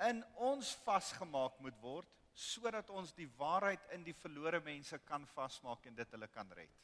in 0.07 0.21
ons 0.45 0.75
vasgemaak 0.85 1.57
moet 1.63 1.77
word 1.81 2.13
sodat 2.37 2.91
ons 2.93 3.15
die 3.17 3.29
waarheid 3.39 3.81
in 3.95 4.03
die 4.05 4.13
verlore 4.13 4.59
mense 4.61 4.99
kan 5.07 5.23
vasmaak 5.33 5.87
en 5.89 5.95
dit 5.97 6.11
hulle 6.13 6.27
kan 6.29 6.51
red. 6.53 6.83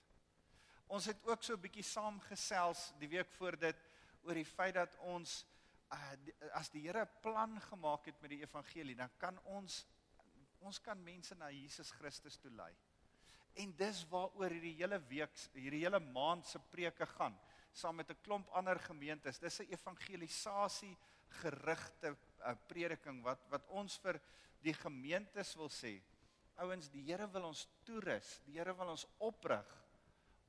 Ons 0.89 1.12
het 1.12 1.20
ook 1.29 1.43
so 1.46 1.53
'n 1.53 1.62
bietjie 1.62 1.86
saamgesels 1.86 2.93
die 3.00 3.08
week 3.08 3.29
voor 3.38 3.58
dit 3.58 3.77
oor 4.24 4.34
die 4.34 4.46
feit 4.46 4.74
dat 4.74 4.98
ons 4.98 5.46
uh, 5.93 6.13
as 6.58 6.70
die 6.70 6.82
Here 6.82 7.05
'n 7.05 7.22
plan 7.22 7.62
gemaak 7.62 8.05
het 8.05 8.22
met 8.22 8.32
die 8.32 8.41
evangelie, 8.41 8.96
dan 8.96 9.10
kan 9.17 9.38
ons 9.46 9.86
ons 10.60 10.79
kan 10.79 11.03
mense 11.03 11.36
na 11.36 11.51
Jesus 11.51 11.91
Christus 11.91 12.38
toe 12.38 12.51
lei. 12.51 12.74
En 13.53 13.75
dis 13.75 14.05
waaroor 14.10 14.50
hierdie 14.50 14.77
hele 14.79 15.00
week, 15.10 15.36
hierdie 15.53 15.84
hele 15.84 16.00
maand 16.00 16.48
se 16.48 16.60
preke 16.60 17.05
gaan 17.05 17.38
saam 17.74 17.96
met 17.96 18.10
'n 18.10 18.22
klomp 18.22 18.50
ander 18.50 18.80
gemeentes. 18.80 19.39
Dis 19.39 19.60
'n 19.60 19.74
evangelisasie 19.74 20.98
gerigte 21.42 22.15
uh, 22.46 22.56
prediking 22.68 23.24
wat 23.24 23.42
wat 23.50 23.68
ons 23.68 23.98
vir 23.98 24.20
die 24.62 24.74
gemeentes 24.74 25.56
wil 25.56 25.70
sê. 25.70 26.01
Ouens, 26.62 26.89
die 26.89 27.01
Here 27.01 27.27
wil 27.34 27.50
ons 27.50 27.68
toerus, 27.84 28.39
die 28.46 28.60
Here 28.60 28.75
wil 28.77 28.94
ons 28.94 29.08
oprig 29.18 29.70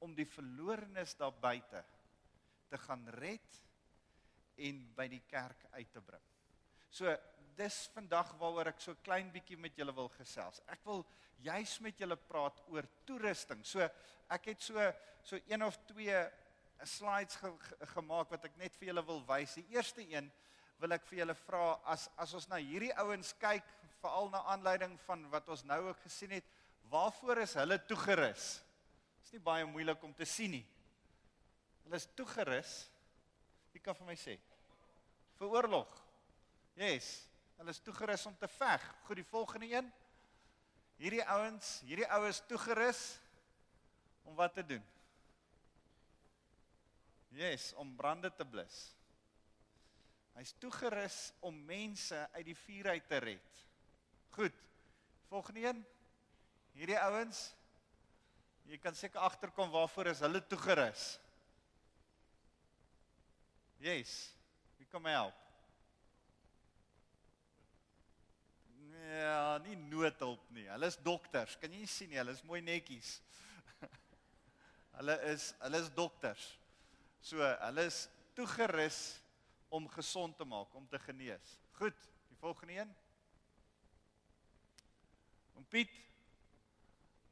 om 0.04 0.14
die 0.14 0.28
verlorenes 0.28 1.16
daar 1.16 1.32
buite 1.32 1.84
te 2.68 2.78
gaan 2.78 3.08
red 3.08 3.62
en 4.56 4.84
by 4.94 5.08
die 5.08 5.22
kerk 5.26 5.66
uit 5.72 5.90
te 5.92 6.02
bring. 6.04 6.22
So 6.90 7.10
dis 7.56 7.86
vandag 7.94 8.34
waaroor 8.38 8.72
ek 8.72 8.82
so 8.82 8.94
klein 9.02 9.30
bietjie 9.34 9.56
met 9.56 9.76
julle 9.78 9.94
wil 9.94 10.10
gesels. 10.14 10.60
Ek 10.70 10.84
wil 10.86 11.04
juis 11.42 11.78
met 11.80 11.98
julle 11.98 12.16
praat 12.16 12.60
oor 12.70 12.86
toerusting. 13.06 13.64
So 13.66 13.82
ek 14.34 14.50
het 14.52 14.62
so 14.62 14.92
so 15.24 15.38
een 15.48 15.62
of 15.64 15.78
twee 15.88 16.18
slides 16.82 17.36
ge, 17.38 17.50
ge, 17.58 17.86
gemaak 17.94 18.30
wat 18.34 18.44
ek 18.48 18.56
net 18.60 18.74
vir 18.78 18.90
julle 18.90 19.04
wil 19.06 19.22
wys. 19.28 19.54
Die 19.58 19.66
eerste 19.76 20.02
een 20.02 20.30
wil 20.82 20.96
ek 20.96 21.06
vir 21.08 21.22
julle 21.22 21.36
vra 21.44 21.64
as 21.90 22.08
as 22.20 22.34
ons 22.36 22.48
na 22.50 22.58
hierdie 22.60 22.92
ouens 23.00 23.32
kyk, 23.40 23.64
veral 24.02 24.28
na 24.32 24.42
aanleiding 24.52 24.96
van 25.06 25.24
wat 25.32 25.48
ons 25.48 25.64
nou 25.64 25.80
ook 25.88 26.02
gesien 26.04 26.34
het, 26.36 26.46
waarvoor 26.92 27.44
is 27.44 27.54
hulle 27.60 27.78
toegerus? 27.88 28.48
Dit 29.20 29.30
is 29.30 29.36
nie 29.38 29.44
baie 29.44 29.64
moeilik 29.68 30.02
om 30.04 30.12
te 30.14 30.26
sien 30.28 30.52
nie. 30.58 30.64
Hulle 31.84 32.00
is 32.00 32.08
toegerus. 32.16 32.72
Wie 33.72 33.82
kan 33.82 33.96
vir 33.96 34.08
my 34.08 34.16
sê? 34.18 34.36
Vir 35.38 35.54
oorlog. 35.56 35.90
Yes, 36.78 37.10
hulle 37.58 37.72
is 37.74 37.82
toegerus 37.84 38.26
om 38.28 38.36
te 38.38 38.48
veg. 38.50 38.84
Goed, 39.06 39.20
die 39.20 39.28
volgende 39.28 39.70
een. 39.70 39.92
Hierdie 41.00 41.24
ouens, 41.26 41.78
hierdie 41.86 42.08
oues 42.16 42.42
toegerus 42.48 43.02
om 44.24 44.36
wat 44.38 44.54
te 44.54 44.64
doen? 44.66 44.84
Yes, 47.34 47.72
om 47.82 47.90
brande 47.98 48.30
te 48.34 48.46
blus. 48.46 48.76
Hy's 50.34 50.54
toegerus 50.62 51.18
om 51.46 51.56
mense 51.66 52.18
uit 52.34 52.46
die 52.46 52.56
vuur 52.58 52.88
uit 52.94 53.08
te 53.10 53.18
red. 53.22 53.60
Goed. 54.34 54.56
Volgende 55.30 55.66
een. 55.66 55.84
Hierdie 56.74 56.98
ouens 56.98 57.52
jy 58.64 58.78
kan 58.80 58.96
seker 58.96 59.20
agterkom 59.20 59.68
waarvoor 59.70 60.08
is 60.14 60.22
hulle 60.24 60.40
toegerus. 60.48 61.02
Yes. 63.84 64.14
Wie 64.78 64.88
kom 64.88 65.04
help? 65.10 65.36
Ja, 69.04 69.58
nie 69.66 69.76
noodhulp 69.76 70.46
nie. 70.56 70.64
Hulle 70.70 70.88
is 70.88 70.96
dokters. 71.04 71.58
Kan 71.60 71.74
jy 71.74 71.84
nie 71.84 71.90
sien 71.90 72.10
nie? 72.10 72.18
Hulle 72.18 72.34
is 72.34 72.44
mooi 72.48 72.62
netjies. 72.64 73.18
hulle 74.98 75.18
is 75.34 75.50
hulle 75.60 75.82
is 75.84 75.90
dokters. 75.94 76.46
So, 77.24 77.40
hulle 77.40 77.86
is 77.88 78.02
toegerus 78.36 78.98
om 79.72 79.86
gesond 79.88 80.36
te 80.36 80.44
maak, 80.44 80.74
om 80.76 80.84
te 80.88 80.98
genees. 81.06 81.54
Goed, 81.78 81.96
die 82.28 82.36
volgende 82.36 82.76
een. 82.76 82.90
Om 85.54 85.64
Piet. 85.72 85.94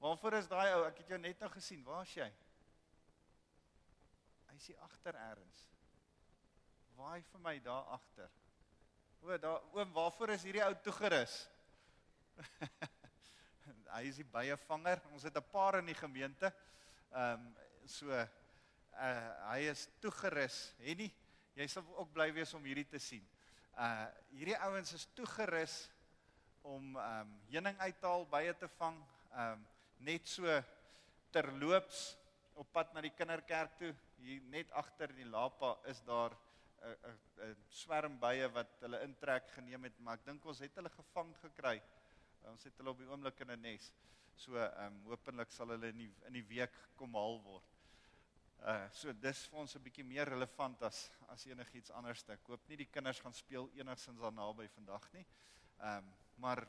Waarvoor 0.01 0.39
is 0.41 0.49
daai 0.49 0.73
ou? 0.73 0.81
Ek 0.89 1.03
het 1.03 1.13
jou 1.13 1.21
net 1.21 1.45
nou 1.45 1.51
gesien. 1.53 1.85
Waar 1.85 2.09
is 2.09 2.17
jy? 2.17 2.31
Hy 4.49 4.57
is 4.57 4.73
hier 4.73 4.81
agter 4.89 5.19
eers. 5.29 5.63
Waai 6.97 7.21
vir 7.29 7.45
my 7.45 7.57
daar 7.63 7.93
agter. 7.93 8.33
O, 9.21 9.37
daar 9.39 9.61
oom, 9.77 9.93
waarvoor 9.95 10.33
is 10.35 10.49
hierdie 10.49 10.65
ou 10.65 10.75
toegerus? 10.89 11.37
hy 13.95 14.07
is 14.09 14.19
die 14.19 14.31
byevanger. 14.33 15.05
Ons 15.13 15.29
het 15.29 15.37
'n 15.37 15.51
paar 15.53 15.83
in 15.85 15.93
die 15.93 16.01
gemeente. 16.01 16.49
Ehm 17.13 17.45
um, 17.45 17.53
so 17.85 18.09
uh 18.97 19.53
hy 19.53 19.69
is 19.71 19.89
toegerus, 20.01 20.75
hè 20.79 20.95
nie? 20.95 21.11
Jy 21.57 21.67
sal 21.69 21.89
ook 21.97 22.13
bly 22.13 22.31
wees 22.33 22.53
om 22.55 22.65
hierdie 22.65 22.89
te 22.89 23.01
sien. 23.01 23.25
Uh 23.77 24.07
hierdie 24.37 24.59
ouens 24.69 24.93
is 24.97 25.09
toegerus 25.17 25.77
om 26.63 26.97
ehm 26.97 27.27
um, 27.27 27.35
heuning 27.51 27.79
uithaal, 27.83 28.27
bye 28.31 28.55
te 28.59 28.69
vang, 28.79 28.99
ehm 29.33 29.53
um, 29.59 29.65
net 30.03 30.27
so 30.27 30.47
terloops 31.35 32.13
op 32.59 32.69
pad 32.75 32.93
na 32.95 33.03
die 33.05 33.15
kinderkerk 33.17 33.77
toe. 33.79 33.93
Hier 34.23 34.43
net 34.51 34.71
agter 34.79 35.15
die 35.17 35.27
lapa 35.27 35.77
is 35.91 36.03
daar 36.07 36.37
'n 36.83 36.97
'n 37.11 37.19
'n 37.49 37.57
swerm 37.71 38.19
bye 38.21 38.49
wat 38.49 38.71
hulle 38.81 39.03
intrek 39.03 39.51
geneem 39.57 39.85
het, 39.85 39.99
maar 39.99 40.15
ek 40.15 40.25
dink 40.25 40.45
ons 40.45 40.59
het 40.59 40.75
hulle 40.75 40.91
gevang 40.91 41.35
gekry. 41.43 41.83
Ons 42.51 42.65
het 42.65 42.77
hulle 42.77 42.91
op 42.91 42.99
die 42.99 43.09
oomblik 43.09 43.41
in 43.41 43.51
'n 43.51 43.63
nes. 43.63 43.93
So 44.37 44.57
ehm 44.57 44.87
um, 44.87 45.05
hopelik 45.11 45.51
sal 45.51 45.69
hulle 45.69 45.89
in 45.89 45.99
die 45.99 46.13
in 46.27 46.33
die 46.33 46.47
week 46.55 46.75
kom 46.97 47.15
haal 47.15 47.43
word. 47.43 47.72
Uh 48.63 48.87
so 48.95 49.11
dis 49.19 49.41
vir 49.51 49.59
ons 49.59 49.73
'n 49.75 49.83
bietjie 49.83 50.05
meer 50.07 50.29
relevant 50.29 50.83
as 50.87 51.11
as 51.35 51.47
enigiets 51.47 51.91
anders. 51.91 52.23
Ek 52.31 52.47
hoop 52.47 52.69
nie 52.69 52.77
die 52.77 52.87
kinders 52.87 53.19
gaan 53.21 53.35
speel 53.35 53.69
enigsins 53.75 54.21
daar 54.21 54.33
naby 54.33 54.69
vandag 54.69 55.09
nie. 55.13 55.27
Ehm 55.81 55.99
um, 55.99 56.13
maar 56.37 56.63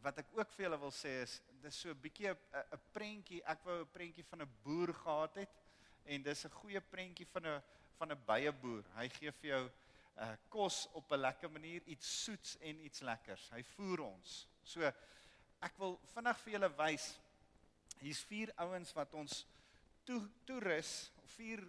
wat 0.00 0.18
ek 0.18 0.30
ook 0.32 0.50
vir 0.54 0.64
julle 0.64 0.78
wil 0.80 0.90
sê 0.90 1.12
is 1.22 1.42
dis 1.60 1.76
so 1.76 1.90
'n 1.90 2.00
bietjie 2.00 2.30
'n 2.30 2.80
prentjie. 2.92 3.42
Ek 3.44 3.64
wou 3.64 3.80
'n 3.82 3.92
prentjie 3.92 4.24
van 4.24 4.42
'n 4.42 4.56
boer 4.64 4.94
gehad 4.94 5.34
het 5.34 5.60
en 6.04 6.22
dis 6.22 6.44
'n 6.46 6.50
goeie 6.50 6.80
prentjie 6.80 7.26
van 7.26 7.46
'n 7.46 7.62
van 7.98 8.12
'n 8.12 8.24
beieboer. 8.24 8.84
Hy 8.96 9.08
gee 9.08 9.32
vir 9.32 9.50
jou 9.50 9.70
uh 10.16 10.36
kos 10.48 10.88
op 10.92 11.12
'n 11.12 11.20
lekker 11.20 11.50
manier, 11.50 11.82
iets 11.82 12.24
soets 12.24 12.56
en 12.60 12.80
iets 12.80 13.00
lekkers. 13.00 13.50
Hy 13.50 13.62
voer 13.62 14.00
ons. 14.00 14.48
So 14.62 14.80
ek 15.60 15.76
wil 15.76 16.00
vinnig 16.14 16.38
vir 16.38 16.52
julle 16.52 16.76
wys 16.76 17.18
hier's 18.00 18.24
vier 18.24 18.52
ouens 18.56 18.92
wat 18.92 19.14
ons 19.14 19.44
toe 20.10 20.22
toerus, 20.48 21.10
vier 21.36 21.62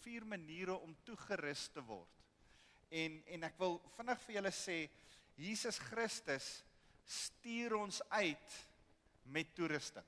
vier 0.00 0.24
maniere 0.24 0.78
om 0.80 0.94
toegerus 1.04 1.66
te 1.74 1.82
word. 1.84 2.20
En 2.88 3.18
en 3.34 3.46
ek 3.50 3.58
wil 3.60 3.74
vinnig 3.98 4.22
vir 4.24 4.36
julle 4.38 4.52
sê 4.56 4.76
Jesus 5.40 5.78
Christus 5.90 6.46
stuur 7.04 7.74
ons 7.76 7.98
uit 8.14 8.54
met 9.34 9.50
toerusting. 9.56 10.06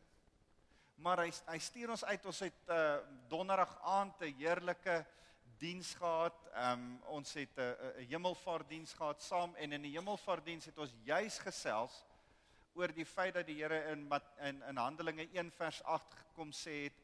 Maar 1.02 1.24
hy 1.26 1.34
hy 1.50 1.58
stuur 1.60 1.92
ons 1.92 2.06
uit. 2.06 2.30
Ons 2.30 2.40
het 2.46 2.72
uh 2.72 3.02
donderdag 3.28 3.74
aand 3.98 4.22
'n 4.22 4.38
heerlike 4.40 4.96
diens 5.58 5.92
gehad. 5.98 6.38
Um 6.70 6.86
ons 7.18 7.34
het 7.34 7.58
'n 7.58 7.68
uh, 7.68 7.92
'n 8.00 8.08
hemelvaartdiens 8.14 8.95
gehad 8.95 9.23
saam 9.23 9.54
en 9.56 9.73
in 9.73 9.82
die 9.82 9.97
hemelvaartdiens 9.99 10.71
het 10.71 10.78
ons 10.78 10.95
juis 11.04 11.38
gesels 11.38 12.04
oor 12.75 12.88
die 12.88 13.04
feit 13.04 13.34
dat 13.34 13.47
die 13.47 13.60
Here 13.60 13.90
in 13.92 14.08
in 14.40 14.62
in 14.62 14.76
Handelinge 14.76 15.28
1 15.32 15.50
vers 15.50 15.82
8 15.82 16.14
gekom 16.14 16.52
sê 16.52 16.84
het 16.88 17.01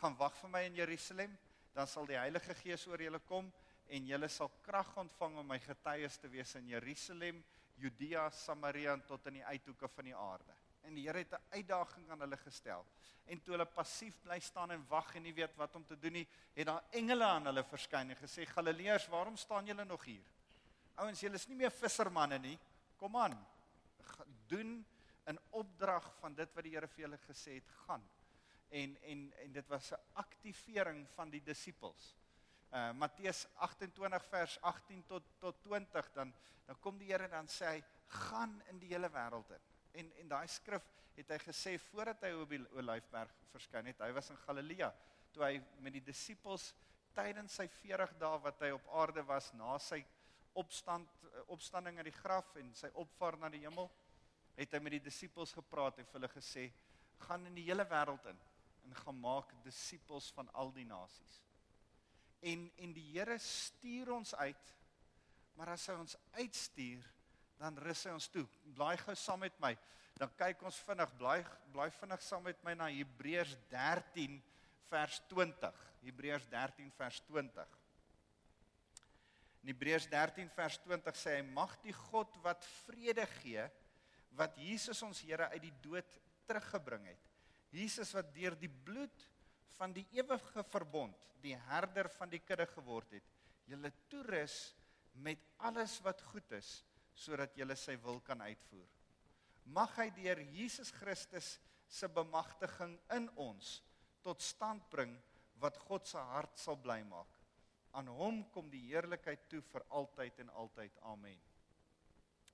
gaan 0.00 0.16
wag 0.16 0.34
vir 0.40 0.50
my 0.52 0.62
in 0.66 0.74
Jerusalem 0.74 1.36
dan 1.76 1.88
sal 1.88 2.06
die 2.08 2.16
Heilige 2.16 2.54
Gees 2.56 2.86
oor 2.88 3.02
julle 3.02 3.20
kom 3.28 3.50
en 3.92 4.06
julle 4.08 4.28
sal 4.32 4.50
krag 4.64 4.94
ontvang 4.98 5.36
om 5.42 5.50
my 5.52 5.58
getuies 5.62 6.16
te 6.18 6.30
wees 6.32 6.54
in 6.58 6.70
Jerusalem, 6.72 7.42
Judea, 7.76 8.30
Samaria 8.32 8.94
en 8.96 9.04
tot 9.06 9.28
in 9.28 9.38
die 9.40 9.44
uithoeke 9.44 9.88
van 9.92 10.08
die 10.08 10.16
aarde. 10.16 10.56
En 10.86 10.96
die 10.96 11.04
Here 11.04 11.18
het 11.18 11.34
'n 11.34 11.58
uitdaging 11.58 12.10
aan 12.10 12.20
hulle 12.20 12.36
gestel. 12.36 12.84
En 13.26 13.42
toe 13.42 13.52
hulle 13.52 13.66
passief 13.66 14.20
bly 14.22 14.38
staan 14.40 14.70
en 14.70 14.86
wag 14.88 15.14
en 15.16 15.22
nie 15.22 15.34
weet 15.34 15.56
wat 15.56 15.74
om 15.74 15.84
te 15.84 15.98
doen 15.98 16.12
nie, 16.12 16.28
het 16.54 16.66
daar 16.66 16.84
engele 16.90 17.24
aan 17.24 17.46
hulle 17.46 17.64
verskyn 17.64 18.10
en 18.10 18.16
gesê: 18.16 18.46
"Galileërs, 18.46 19.08
waarom 19.08 19.36
staan 19.36 19.66
julle 19.66 19.84
nog 19.84 20.04
hier? 20.04 20.24
Ouens, 20.94 21.20
julle 21.20 21.34
is 21.34 21.48
nie 21.48 21.56
meer 21.56 21.70
vissermanne 21.70 22.38
nie. 22.38 22.58
Kom 22.96 23.16
aan. 23.16 23.46
Doen 24.48 24.86
'n 25.26 25.38
opdrag 25.50 26.14
van 26.20 26.34
dit 26.34 26.54
wat 26.54 26.64
die 26.64 26.72
Here 26.72 26.88
vir 26.88 27.00
julle 27.00 27.18
gesê 27.18 27.54
het, 27.54 27.70
gaan." 27.86 28.08
En 28.68 28.96
en 29.02 29.32
en 29.44 29.52
dit 29.52 29.68
was 29.68 29.92
'n 29.92 30.00
aktivering 30.12 31.06
van 31.14 31.30
die 31.30 31.42
disippels 31.42 32.14
uh 32.72 32.92
Matteus 32.92 33.46
28 33.54 34.24
vers 34.28 34.60
18 34.60 35.04
tot 35.06 35.22
tot 35.38 35.62
20 35.62 36.12
dan 36.12 36.34
dan 36.66 36.80
kom 36.80 36.98
die 36.98 37.12
Here 37.12 37.28
dan 37.28 37.46
sê 37.48 37.66
hy 37.66 37.84
gaan 38.06 38.62
in 38.70 38.78
die 38.78 38.88
hele 38.88 39.10
wêreld 39.10 39.50
in. 39.50 39.60
En 39.92 40.12
en 40.20 40.28
daai 40.28 40.46
skrif 40.48 40.82
het 41.16 41.30
hy 41.30 41.38
gesê 41.38 41.78
voordat 41.78 42.22
hy 42.26 42.32
op 42.36 42.50
die 42.50 42.64
Olyfberg 42.76 43.32
verskyn 43.52 43.86
het. 43.86 44.00
Hy 44.00 44.12
was 44.12 44.30
in 44.30 44.36
Galilea 44.36 44.90
toe 45.32 45.44
hy 45.44 45.60
met 45.80 45.92
die 45.92 46.04
disippels 46.04 46.74
tydens 47.16 47.56
sy 47.56 47.68
40 47.80 48.16
dae 48.20 48.40
wat 48.44 48.60
hy 48.60 48.72
op 48.74 48.88
aarde 49.00 49.24
was 49.28 49.52
na 49.56 49.78
sy 49.78 50.02
opstand 50.56 51.08
opstanding 51.52 51.98
uit 52.00 52.08
die 52.08 52.18
graf 52.18 52.54
en 52.60 52.72
sy 52.74 52.90
opvaart 52.94 53.40
na 53.40 53.50
die 53.52 53.62
hemel 53.64 53.88
het 54.56 54.72
hy 54.72 54.80
met 54.80 54.96
die 54.96 55.04
disippels 55.04 55.52
gepraat 55.56 55.98
en 56.00 56.08
vir 56.08 56.18
hulle 56.18 56.32
gesê 56.32 56.66
gaan 57.26 57.44
in 57.48 57.56
die 57.56 57.66
hele 57.68 57.84
wêreld 57.88 58.28
in 58.32 58.40
en 58.86 58.94
gaan 59.02 59.20
maak 59.20 59.50
disippels 59.66 60.30
van 60.36 60.48
al 60.54 60.72
die 60.72 60.86
nasies 60.86 61.42
en 62.46 62.66
en 62.76 62.94
die 62.94 63.04
Here 63.12 63.38
stuur 63.42 64.12
ons 64.14 64.34
uit. 64.34 64.72
Maar 65.56 65.72
as 65.74 65.86
hy 65.88 65.96
ons 65.96 66.16
uitstuur, 66.36 67.04
dan 67.56 67.78
rus 67.80 68.04
hy 68.04 68.12
ons 68.12 68.28
toe. 68.28 68.44
Blaai 68.76 68.96
gou 69.00 69.14
saam 69.16 69.40
met 69.46 69.56
my. 69.62 69.72
Dan 70.16 70.32
kyk 70.36 70.62
ons 70.68 70.78
vinnig, 70.84 71.12
blaai 71.20 71.40
blaai 71.72 71.90
vinnig 71.98 72.22
saam 72.24 72.44
met 72.44 72.60
my 72.64 72.76
na 72.76 72.90
Hebreërs 72.92 73.56
13 73.72 74.36
vers 74.90 75.18
20. 75.32 75.82
Hebreërs 76.04 76.46
13 76.52 76.92
vers 76.96 77.20
20. 77.28 77.74
In 79.64 79.72
Hebreërs 79.72 80.06
13 80.12 80.52
vers 80.56 80.78
20 80.84 81.18
sê 81.18 81.38
hy 81.38 81.44
mag 81.48 81.72
die 81.82 81.96
God 82.06 82.36
wat 82.44 82.64
vrede 82.86 83.26
gee 83.40 83.64
wat 84.36 84.56
Jesus 84.60 85.00
ons 85.02 85.22
Here 85.24 85.48
uit 85.54 85.64
die 85.64 85.74
dood 85.84 86.18
teruggebring 86.46 87.08
het. 87.08 87.25
Jesus 87.74 88.12
wat 88.16 88.28
deur 88.34 88.56
die 88.58 88.70
bloed 88.70 89.24
van 89.76 89.92
die 89.92 90.06
ewige 90.16 90.64
verbond, 90.70 91.16
die 91.42 91.56
herder 91.68 92.08
van 92.16 92.30
die 92.32 92.40
kudde 92.40 92.66
geword 92.70 93.16
het, 93.18 93.26
julle 93.66 93.90
toerus 94.10 94.74
met 95.24 95.40
alles 95.66 95.98
wat 96.04 96.22
goed 96.30 96.52
is 96.58 96.80
sodat 97.16 97.56
julle 97.56 97.76
sy 97.80 97.96
wil 98.04 98.20
kan 98.20 98.42
uitvoer. 98.44 98.88
Mag 99.72 99.94
hy 99.98 100.10
deur 100.14 100.42
Jesus 100.54 100.92
Christus 100.94 101.56
se 101.88 102.08
bemagtiging 102.12 102.96
in 103.16 103.28
ons 103.40 103.80
tot 104.22 104.42
stand 104.42 104.84
bring 104.90 105.14
wat 105.62 105.78
God 105.86 106.06
se 106.06 106.20
hart 106.32 106.58
sal 106.60 106.76
bly 106.78 107.00
maak. 107.08 107.30
Aan 107.96 108.10
hom 108.12 108.42
kom 108.52 108.68
die 108.70 108.84
heerlikheid 108.90 109.46
toe 109.48 109.62
vir 109.70 109.86
altyd 109.96 110.42
en 110.44 110.52
altyd. 110.62 110.98
Amen. 111.08 111.38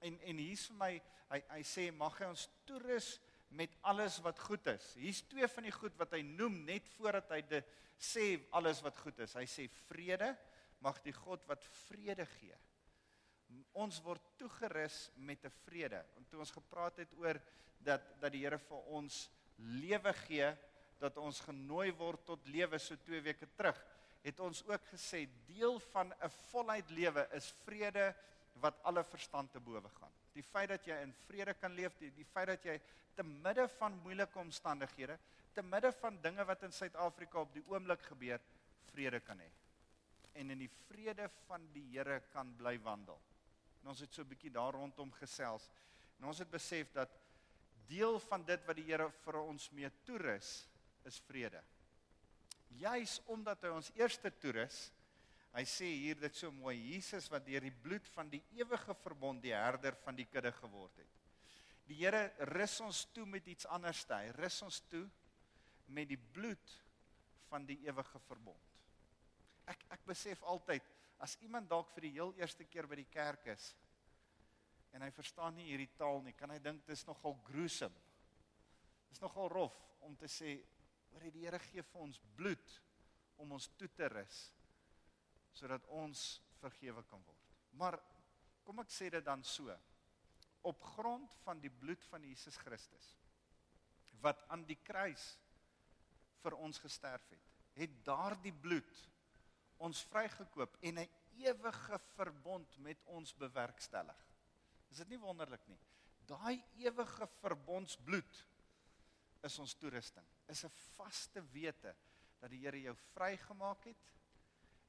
En 0.07 0.19
en 0.31 0.43
hier's 0.43 0.69
vir 0.71 0.79
my 0.79 0.93
hy 1.33 1.41
hy 1.51 1.63
sê 1.67 1.89
mag 1.97 2.19
hy 2.21 2.29
ons 2.31 2.47
toerus 2.69 3.17
met 3.53 3.75
alles 3.89 4.19
wat 4.25 4.39
goed 4.41 4.67
is. 4.73 4.85
Hier's 4.99 5.23
twee 5.29 5.49
van 5.49 5.67
die 5.69 5.75
goed 5.75 5.97
wat 6.01 6.15
hy 6.17 6.23
noem 6.25 6.63
net 6.67 6.89
voordat 6.97 7.31
hy 7.35 7.41
dit 7.51 7.73
sê 8.03 8.27
alles 8.57 8.81
wat 8.85 8.99
goed 9.03 9.19
is. 9.23 9.37
Hy 9.39 9.47
sê 9.47 9.69
vrede, 9.87 10.33
mag 10.83 10.99
die 11.05 11.15
God 11.15 11.45
wat 11.51 11.65
vrede 11.85 12.27
gee. 12.39 12.57
Ons 13.79 14.01
word 14.05 14.25
toegerus 14.41 15.11
met 15.17 15.45
'n 15.45 15.53
vrede. 15.65 16.05
En 16.17 16.25
toe 16.29 16.41
ons 16.41 16.51
gepraat 16.51 16.97
het 16.97 17.13
oor 17.21 17.41
dat 17.79 18.03
dat 18.21 18.33
die 18.33 18.43
Here 18.45 18.59
vir 18.59 18.83
ons 18.89 19.29
lewe 19.57 20.13
gee, 20.27 20.57
dat 20.99 21.17
ons 21.17 21.41
genooi 21.41 21.93
word 21.93 22.25
tot 22.25 22.47
lewe 22.47 22.79
so 22.79 22.97
2 22.97 23.21
weke 23.21 23.47
terug, 23.57 23.79
het 24.23 24.41
ons 24.41 24.63
ook 24.69 24.85
gesê 24.95 25.29
deel 25.47 25.79
van 25.93 26.13
'n 26.13 26.31
voluit 26.51 26.91
lewe 26.91 27.29
is 27.33 27.55
vrede 27.65 28.15
wat 28.61 28.79
alle 28.83 29.05
verstand 29.05 29.53
te 29.53 29.61
bowe 29.61 29.89
gaan. 29.89 30.13
Die 30.33 30.43
feit 30.43 30.71
dat 30.73 30.87
jy 30.87 30.97
in 31.05 31.13
vrede 31.27 31.55
kan 31.55 31.75
leef, 31.77 31.97
die, 32.01 32.11
die 32.17 32.25
feit 32.25 32.49
dat 32.55 32.65
jy 32.65 32.79
te 33.17 33.25
midde 33.27 33.67
van 33.79 33.99
moeilike 34.05 34.39
omstandighede, 34.41 35.19
te 35.53 35.63
midde 35.63 35.93
van 36.01 36.17
dinge 36.25 36.45
wat 36.49 36.63
in 36.65 36.73
Suid-Afrika 36.73 37.43
op 37.43 37.53
die 37.53 37.65
oomblik 37.69 38.07
gebeur, 38.09 38.41
vrede 38.93 39.21
kan 39.21 39.41
hê. 39.41 39.51
En 40.41 40.51
in 40.55 40.63
die 40.65 40.71
vrede 40.89 41.29
van 41.47 41.67
die 41.75 41.85
Here 41.93 42.23
kan 42.33 42.55
bly 42.57 42.79
wandel. 42.81 43.21
En 43.83 43.93
ons 43.93 44.01
het 44.01 44.15
so 44.15 44.23
'n 44.23 44.29
bietjie 44.29 44.51
daar 44.51 44.73
rondom 44.73 45.13
gesels. 45.13 45.69
En 46.19 46.25
ons 46.25 46.39
het 46.39 46.51
besef 46.51 46.93
dat 46.93 47.11
deel 47.87 48.19
van 48.21 48.45
dit 48.45 48.65
wat 48.67 48.77
die 48.77 48.89
Here 48.89 49.11
vir 49.11 49.37
ons 49.41 49.71
mee 49.71 49.91
toerus, 50.05 50.67
is 51.05 51.21
vrede. 51.27 51.63
Juis 52.69 53.21
omdat 53.27 53.63
hy 53.63 53.69
ons 53.69 53.91
eerste 53.99 54.31
toerus, 54.39 54.91
hy 55.53 55.65
sê 55.69 55.89
hier 55.91 56.21
dit 56.21 56.37
so 56.37 56.53
mooi, 56.55 56.77
Jesus 56.95 57.29
wat 57.33 57.45
deur 57.45 57.65
die 57.65 57.75
bloed 57.85 58.07
van 58.15 58.31
die 58.33 58.43
ewige 58.57 58.95
verbond 59.03 59.43
die 59.45 59.53
herder 59.53 59.97
van 60.05 60.17
die 60.17 60.29
kudde 60.31 60.53
geword 60.57 61.03
het 61.03 61.23
Die 61.91 61.99
Here 61.99 62.31
rus 62.55 62.79
ons 62.85 63.05
toe 63.15 63.27
met 63.29 63.47
iets 63.51 63.67
anders. 63.67 64.05
Hy 64.11 64.31
rus 64.39 64.61
ons 64.65 64.81
toe 64.91 65.05
met 65.93 66.09
die 66.09 66.21
bloed 66.35 66.77
van 67.51 67.67
die 67.69 67.81
ewige 67.85 68.21
verbond. 68.29 68.69
Ek 69.69 69.83
ek 69.95 70.07
besef 70.09 70.43
altyd 70.49 70.87
as 71.23 71.37
iemand 71.45 71.69
dalk 71.71 71.91
vir 71.95 72.09
die 72.09 72.15
heel 72.17 72.33
eerste 72.41 72.65
keer 72.67 72.89
by 72.91 72.99
die 72.99 73.11
kerk 73.11 73.47
is 73.53 73.73
en 74.93 75.05
hy 75.05 75.09
verstaan 75.15 75.55
nie 75.57 75.71
hierdie 75.71 75.89
taal 75.97 76.19
nie, 76.21 76.35
kan 76.37 76.51
hy 76.53 76.59
dink 76.61 76.83
dit 76.85 76.93
is 76.93 77.07
nogal 77.09 77.39
gruesome. 77.47 78.01
Dit 79.09 79.17
is 79.17 79.23
nogal 79.23 79.49
rof 79.49 79.77
om 80.05 80.17
te 80.21 80.29
sê 80.29 80.59
oor 81.13 81.25
die 81.25 81.45
Here 81.45 81.61
gee 81.69 81.85
vir 81.93 82.03
ons 82.03 82.19
bloed 82.37 82.75
om 83.41 83.55
ons 83.57 83.71
toe 83.79 83.89
te 83.97 84.09
rus 84.13 84.43
sodat 85.53 85.87
ons 85.87 86.41
vergewe 86.61 87.03
kan 87.11 87.23
word. 87.27 87.49
Maar 87.79 87.99
kom 88.65 88.83
ek 88.83 88.93
sê 88.93 89.11
dit 89.11 89.25
dan 89.25 89.43
so. 89.45 89.73
Op 90.63 90.83
grond 90.95 91.33
van 91.43 91.61
die 91.61 91.71
bloed 91.71 92.05
van 92.11 92.25
Jesus 92.25 92.57
Christus 92.57 93.15
wat 94.23 94.45
aan 94.55 94.63
die 94.69 94.79
kruis 94.87 95.33
vir 96.45 96.55
ons 96.63 96.79
gesterf 96.79 97.25
het, 97.33 97.49
het 97.75 97.95
daardie 98.07 98.53
bloed 98.55 99.01
ons 99.83 100.05
vrygekoop 100.13 100.77
en 100.87 101.01
'n 101.03 101.09
ewige 101.43 101.99
verbond 102.15 102.79
met 102.79 103.03
ons 103.05 103.35
bewerkstellig. 103.35 104.21
Is 104.91 104.99
dit 104.99 105.09
nie 105.09 105.19
wonderlik 105.19 105.67
nie? 105.67 105.79
Daai 106.27 106.63
ewige 106.79 107.27
verbondsbloed 107.41 108.47
is 109.43 109.59
ons 109.59 109.75
toerusting. 109.75 110.27
Is 110.47 110.65
'n 110.65 110.71
vaste 110.97 111.43
wete 111.53 111.97
dat 112.41 112.51
die 112.51 112.61
Here 112.61 112.81
jou 112.81 112.95
vrygemaak 113.13 113.85
het 113.85 113.97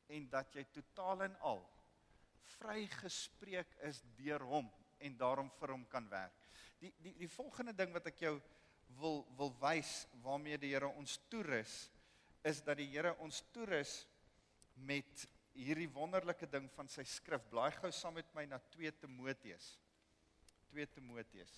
en 0.07 0.29
dat 0.29 0.55
jy 0.55 0.63
totaal 0.73 1.23
en 1.27 1.35
al 1.49 1.63
vrygespreek 2.57 3.77
is 3.87 4.01
deur 4.17 4.43
hom 4.47 4.69
en 5.03 5.17
daarom 5.19 5.49
vir 5.59 5.73
hom 5.75 5.85
kan 5.91 6.07
werk. 6.11 6.35
Die 6.79 6.93
die 7.03 7.13
die 7.23 7.31
volgende 7.31 7.73
ding 7.75 7.93
wat 7.95 8.07
ek 8.11 8.25
jou 8.25 8.35
wil 8.99 9.23
wil 9.37 9.53
wys 9.61 10.03
waarmee 10.23 10.59
die 10.61 10.73
Here 10.73 10.89
ons 10.99 11.17
toerus 11.31 11.87
is 12.43 12.61
dat 12.63 12.77
die 12.79 12.89
Here 12.91 13.15
ons 13.23 13.41
toerus 13.55 14.03
met 14.75 15.27
hierdie 15.53 15.89
wonderlike 15.93 16.47
ding 16.49 16.67
van 16.75 16.89
sy 16.89 17.05
skrif. 17.07 17.45
Blaai 17.49 17.71
gou 17.77 17.91
saam 17.93 18.17
met 18.17 18.29
my 18.35 18.45
na 18.49 18.59
2 18.73 18.91
Timoteus. 19.03 19.75
2 20.73 20.87
Timoteus. 20.95 21.53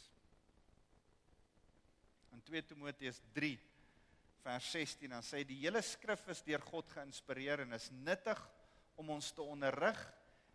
In 2.36 2.44
2 2.44 2.66
Timoteus 2.74 3.22
3 3.38 3.56
vers 4.46 4.68
16 4.76 5.10
dan 5.10 5.26
sê 5.26 5.42
die 5.48 5.58
hele 5.64 5.82
skrif 5.82 6.28
is 6.30 6.44
deur 6.46 6.62
God 6.68 6.90
geïnspireer 6.94 7.64
en 7.64 7.74
is 7.78 7.90
nuttig 8.06 8.42
om 9.02 9.10
ons 9.16 9.32
te 9.34 9.42
onderrig 9.42 10.02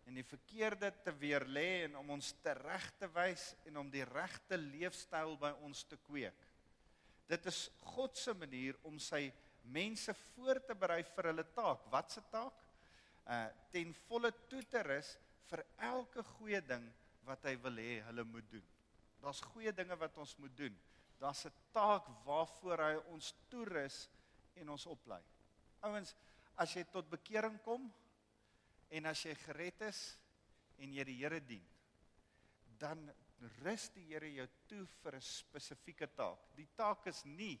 en 0.07 0.15
die 0.15 0.25
verkeerde 0.25 0.89
te 1.03 1.11
weerlê 1.19 1.83
en 1.85 1.97
om 1.99 2.13
ons 2.15 2.31
te 2.43 2.53
reg 2.57 2.87
te 3.01 3.09
wys 3.11 3.51
en 3.67 3.81
om 3.83 3.91
die 3.91 4.05
regte 4.07 4.57
leefstyl 4.59 5.35
by 5.41 5.51
ons 5.67 5.83
te 5.89 5.99
kweek. 6.07 6.47
Dit 7.29 7.45
is 7.51 7.65
God 7.93 8.17
se 8.17 8.33
manier 8.35 8.79
om 8.87 8.97
sy 8.99 9.27
mense 9.75 10.15
voor 10.31 10.59
te 10.65 10.75
berei 10.75 11.03
vir 11.11 11.29
hulle 11.29 11.45
taak. 11.55 11.83
Wat 11.93 12.11
se 12.11 12.23
taak? 12.31 12.63
Uh 13.27 13.45
ten 13.71 13.93
volle 14.07 14.31
toe 14.49 14.63
te 14.71 14.81
rus 14.87 15.13
vir 15.51 15.61
elke 15.91 16.23
goeie 16.35 16.63
ding 16.65 16.87
wat 17.27 17.43
hy 17.47 17.53
wil 17.63 17.77
hê 17.79 17.99
hulle 18.07 18.25
moet 18.27 18.47
doen. 18.51 18.65
Daar's 19.21 19.43
goeie 19.51 19.71
dinge 19.75 19.95
wat 19.99 20.17
ons 20.17 20.33
moet 20.41 20.55
doen. 20.57 20.79
Daar's 21.21 21.45
'n 21.45 21.53
taak 21.71 22.07
waarvoor 22.25 22.79
hy 22.81 22.95
ons 23.13 23.33
toerus 23.49 24.09
en 24.53 24.69
ons 24.69 24.85
oplei. 24.85 25.21
Ouens, 25.85 26.15
as 26.55 26.73
jy 26.73 26.83
tot 26.89 27.09
bekering 27.09 27.61
kom 27.61 27.93
en 28.89 29.05
as 29.05 29.21
jy 29.23 29.35
gered 29.35 29.81
is 29.81 30.17
en 30.77 30.93
jy 30.93 31.03
die 31.03 31.17
Here 31.21 31.39
dien, 31.45 31.67
dan 32.79 33.13
rus 33.61 33.89
die 33.93 34.05
Here 34.09 34.33
jou 34.33 34.47
toe 34.67 34.85
vir 34.85 35.15
'n 35.15 35.21
spesifieke 35.21 36.07
taak. 36.07 36.39
Die 36.55 36.69
taak 36.75 37.07
is 37.07 37.23
nie 37.25 37.59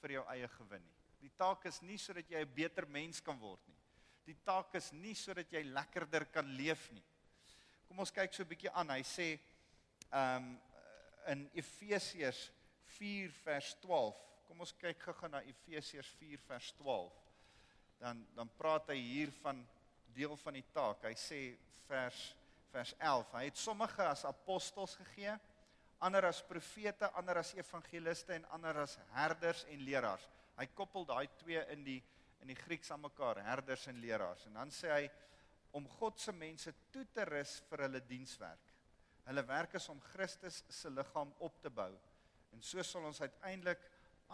vir 0.00 0.10
jou 0.10 0.24
eie 0.28 0.48
gewin 0.48 0.82
nie. 0.82 0.96
Die 1.20 1.32
taak 1.36 1.64
is 1.66 1.82
nie 1.82 1.98
sodat 1.98 2.30
jy 2.30 2.40
'n 2.40 2.54
beter 2.54 2.86
mens 2.86 3.20
kan 3.20 3.38
word 3.38 3.60
nie. 3.68 3.78
Die 4.24 4.38
taak 4.44 4.74
is 4.74 4.92
nie 4.92 5.14
sodat 5.14 5.52
jy 5.52 5.62
lekkerder 5.62 6.24
kan 6.32 6.46
leef 6.56 6.90
nie. 6.92 7.04
Kom 7.86 7.98
ons 7.98 8.10
kyk 8.10 8.34
so 8.34 8.42
'n 8.42 8.48
bietjie 8.48 8.72
aan. 8.72 8.90
Hy 8.90 9.02
sê 9.02 9.38
um 10.12 10.60
in 11.26 11.50
Efesiërs 11.54 12.52
4 12.96 13.34
vers 13.42 13.72
12. 13.82 14.22
Kom 14.46 14.62
ons 14.64 14.74
kyk 14.80 15.02
gou-gou 15.08 15.30
na 15.32 15.42
Efesiërs 15.48 16.12
4 16.20 16.42
vers 16.46 16.70
12. 16.78 17.18
Dan 18.00 18.22
dan 18.36 18.50
praat 18.58 18.92
hy 18.92 18.98
hier 19.00 19.32
van 19.42 19.64
deel 20.16 20.36
van 20.44 20.56
die 20.56 20.66
taak. 20.72 21.04
Hy 21.04 21.14
sê 21.18 21.42
vers 21.88 22.22
vers 22.70 22.94
11. 22.98 23.34
Hy 23.38 23.44
het 23.46 23.60
sommige 23.60 24.04
as 24.04 24.24
apostels 24.28 24.96
gegee, 24.98 25.32
ander 26.04 26.26
as 26.28 26.42
profete, 26.44 27.08
ander 27.16 27.40
as 27.40 27.54
evangeliste 27.56 28.34
en 28.36 28.44
ander 28.52 28.82
as 28.82 28.98
herders 29.14 29.64
en 29.72 29.84
leraars 29.86 30.26
hy 30.56 30.66
koppel 30.72 31.04
daai 31.08 31.26
twee 31.40 31.62
in 31.74 31.84
die 31.86 32.02
in 32.44 32.50
die 32.52 32.58
Grieks 32.58 32.92
aan 32.92 33.00
mekaar, 33.00 33.40
herders 33.42 33.86
en 33.90 33.96
leraars. 33.98 34.44
En 34.46 34.58
dan 34.58 34.70
sê 34.70 34.90
hy 34.92 35.06
om 35.74 35.86
God 35.96 36.20
se 36.20 36.30
mense 36.36 36.70
toe 36.94 37.02
te 37.16 37.24
rus 37.26 37.56
vir 37.66 37.82
hulle 37.86 38.02
dienswerk. 38.06 38.68
Hulle 39.26 39.42
werk 39.48 39.74
is 39.80 39.88
om 39.90 40.02
Christus 40.12 40.60
se 40.70 40.92
liggaam 40.92 41.32
op 41.42 41.56
te 41.64 41.72
bou. 41.74 41.88
En 42.56 42.62
so 42.64 42.82
sal 42.82 43.04
ons 43.04 43.20
uiteindelik 43.20 43.82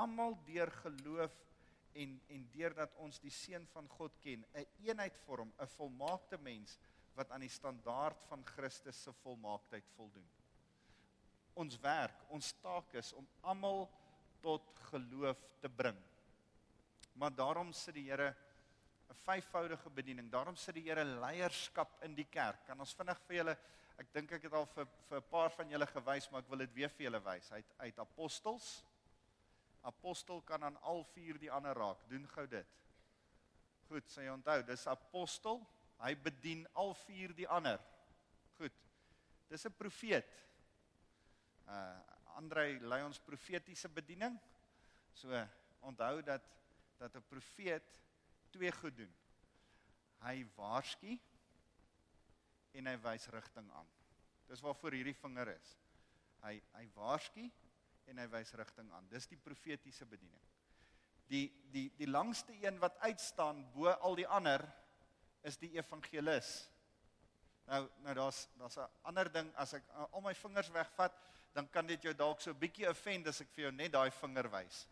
almal 0.03 0.37
deur 0.47 0.71
geloof 0.85 1.35
en 1.99 2.15
en 2.33 2.45
deurdat 2.55 2.95
ons 3.05 3.19
die 3.21 3.33
seun 3.35 3.67
van 3.75 3.89
God 3.99 4.15
ken, 4.23 4.45
'n 4.55 4.59
een 4.59 4.89
eenheid 4.89 5.19
vorm, 5.27 5.53
'n 5.59 5.67
volmaakte 5.77 6.39
mens 6.39 6.79
wat 7.15 7.31
aan 7.31 7.41
die 7.45 7.53
standaard 7.53 8.23
van 8.29 8.45
Christus 8.55 9.03
se 9.03 9.13
volmaaktheid 9.13 9.85
voldoen. 9.97 10.29
Ons 11.55 11.77
werk, 11.81 12.23
ons 12.29 12.53
taak 12.63 12.95
is 12.95 13.13
om 13.13 13.29
almal 13.41 13.91
tot 14.41 14.63
geloof 14.91 15.43
te 15.61 15.69
bring. 15.69 15.99
Maar 17.13 17.35
daarom 17.35 17.73
sit 17.73 17.95
die 17.95 18.09
Here 18.11 18.35
'n 19.11 19.15
vyfvoudige 19.15 19.91
bediening. 19.91 20.31
Daarom 20.31 20.57
sit 20.57 20.75
die 20.75 20.89
Here 20.89 21.05
leierskap 21.05 22.03
in 22.03 22.15
die 22.15 22.29
kerk. 22.31 22.67
Kan 22.67 22.81
ons 22.81 22.95
vinnig 22.95 23.21
vir 23.27 23.37
julle 23.37 23.59
ek 24.01 24.13
dink 24.13 24.33
ek 24.33 24.43
het 24.43 24.53
al 24.53 24.67
vir 24.67 24.87
vir 25.09 25.19
'n 25.19 25.29
paar 25.31 25.51
van 25.51 25.71
julle 25.71 25.87
gewys, 25.87 26.31
maar 26.31 26.43
ek 26.43 26.49
wil 26.49 26.59
dit 26.59 26.75
weer 26.75 26.89
vir 26.89 27.05
julle 27.05 27.21
wys. 27.21 27.51
Hy 27.51 27.55
uit, 27.55 27.75
uit 27.79 27.99
apostels. 27.99 28.85
Apostel 29.83 30.43
kan 30.43 30.65
aan 30.65 30.77
al 30.83 31.05
vier 31.05 31.39
die 31.39 31.51
ander 31.51 31.75
raak. 31.75 32.09
Doen 32.09 32.27
gou 32.29 32.47
dit. 32.47 32.67
Goed, 33.89 34.09
sê 34.09 34.23
jy 34.25 34.31
onthou, 34.31 34.63
dis 34.63 34.87
apostel. 34.87 35.67
Hy 35.99 36.15
bedien 36.15 36.67
al 36.75 36.95
vier 36.95 37.35
die 37.35 37.49
ander. 37.49 37.81
Goed. 38.59 38.73
Dis 39.49 39.67
'n 39.67 39.77
profeet. 39.77 40.31
Uh 41.67 42.01
Andre 42.33 42.79
lei 42.81 43.03
ons 43.05 43.19
profetiese 43.21 43.89
bediening. 43.89 44.39
So 45.13 45.29
onthou 45.81 46.23
dat 46.23 46.43
dat 46.99 47.17
'n 47.17 47.29
profeet 47.29 48.01
twee 48.51 48.73
goed 48.73 48.97
doen. 48.97 49.15
Hy 50.23 50.47
waarsku 50.57 51.19
en 52.79 52.87
hy 52.87 52.97
wys 53.05 53.29
rigting 53.35 53.69
aan. 53.77 53.89
Dis 54.49 54.63
waarvoor 54.65 54.97
hierdie 54.97 55.17
vinger 55.17 55.53
is. 55.55 55.77
Hy 56.43 56.57
hy 56.77 56.87
waarsku 56.97 57.45
en 58.11 58.19
hy 58.19 58.27
wys 58.33 58.55
rigting 58.59 58.91
aan. 58.93 59.09
Dis 59.11 59.29
die 59.31 59.41
profetiese 59.41 60.07
bediening. 60.09 60.43
Die 61.31 61.47
die 61.73 61.89
die 61.97 62.11
langste 62.11 62.55
een 62.61 62.81
wat 62.83 62.99
uitstaan 63.07 63.65
bo 63.75 63.93
al 63.93 64.19
die 64.19 64.29
ander 64.29 64.65
is 65.47 65.59
die 65.59 65.73
evangelis. 65.79 66.53
Nou 67.71 67.85
nou 68.05 68.15
daar's 68.15 68.49
daar's 68.59 68.79
'n 68.79 68.89
ander 69.03 69.33
ding 69.33 69.53
as 69.57 69.75
ek 69.75 69.85
al 70.11 70.21
my 70.21 70.35
vingers 70.35 70.71
wegvat, 70.71 71.13
dan 71.53 71.69
kan 71.71 71.87
dit 71.87 72.03
jou 72.03 72.15
dalk 72.15 72.41
so 72.41 72.51
'n 72.51 72.59
bietjie 72.59 72.89
offend 72.89 73.27
as 73.27 73.41
ek 73.41 73.51
vir 73.55 73.65
jou 73.65 73.73
net 73.73 73.93
daai 73.93 74.11
vinger 74.11 74.51
wys. 74.51 74.89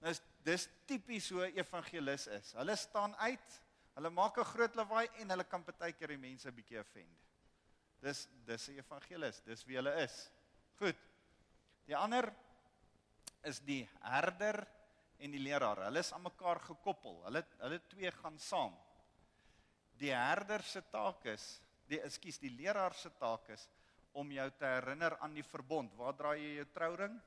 Nou 0.00 0.10
is 0.10 0.22
dis 0.42 0.68
tipies 0.86 1.30
hoe 1.30 1.52
evangelis 1.52 2.26
is. 2.26 2.52
Hulle 2.52 2.76
staan 2.76 3.14
uit, 3.16 3.60
hulle 3.96 4.10
maak 4.10 4.38
'n 4.38 4.50
groot 4.52 4.76
lawaai 4.76 5.08
en 5.20 5.30
hulle 5.34 5.44
kan 5.44 5.64
partykeer 5.64 6.14
die 6.14 6.22
mense 6.24 6.48
'n 6.48 6.54
bietjie 6.56 6.80
offend. 6.80 7.18
Dis 8.00 8.28
dis 8.46 8.68
'n 8.68 8.78
evangelis, 8.78 9.40
dis 9.44 9.64
wie 9.66 9.76
hulle 9.76 9.94
is. 10.02 10.30
Goed. 10.78 10.96
Die 11.86 11.96
ander 11.96 12.32
is 13.44 13.60
die 13.60 13.88
herder 14.00 14.66
en 15.18 15.30
die 15.30 15.42
leraar. 15.42 15.84
Hulle 15.84 15.98
is 15.98 16.12
aan 16.12 16.22
mekaar 16.22 16.60
gekoppel. 16.60 17.22
Hulle 17.24 17.44
hulle 17.58 17.80
twee 17.88 18.10
gaan 18.10 18.38
saam. 18.38 18.76
Die 19.98 20.14
herder 20.14 20.62
se 20.62 20.82
taak 20.90 21.24
is, 21.24 21.60
die 21.86 22.00
ekskuus, 22.00 22.38
die 22.38 22.50
leraar 22.50 22.94
se 22.94 23.10
taak 23.10 23.48
is 23.48 23.68
om 24.12 24.30
jou 24.32 24.50
te 24.50 24.64
herinner 24.64 25.18
aan 25.18 25.34
die 25.34 25.42
verbond. 25.42 25.94
Waar 25.94 26.14
draai 26.14 26.38
jy 26.38 26.54
jou 26.56 26.66
trouring? 26.72 27.20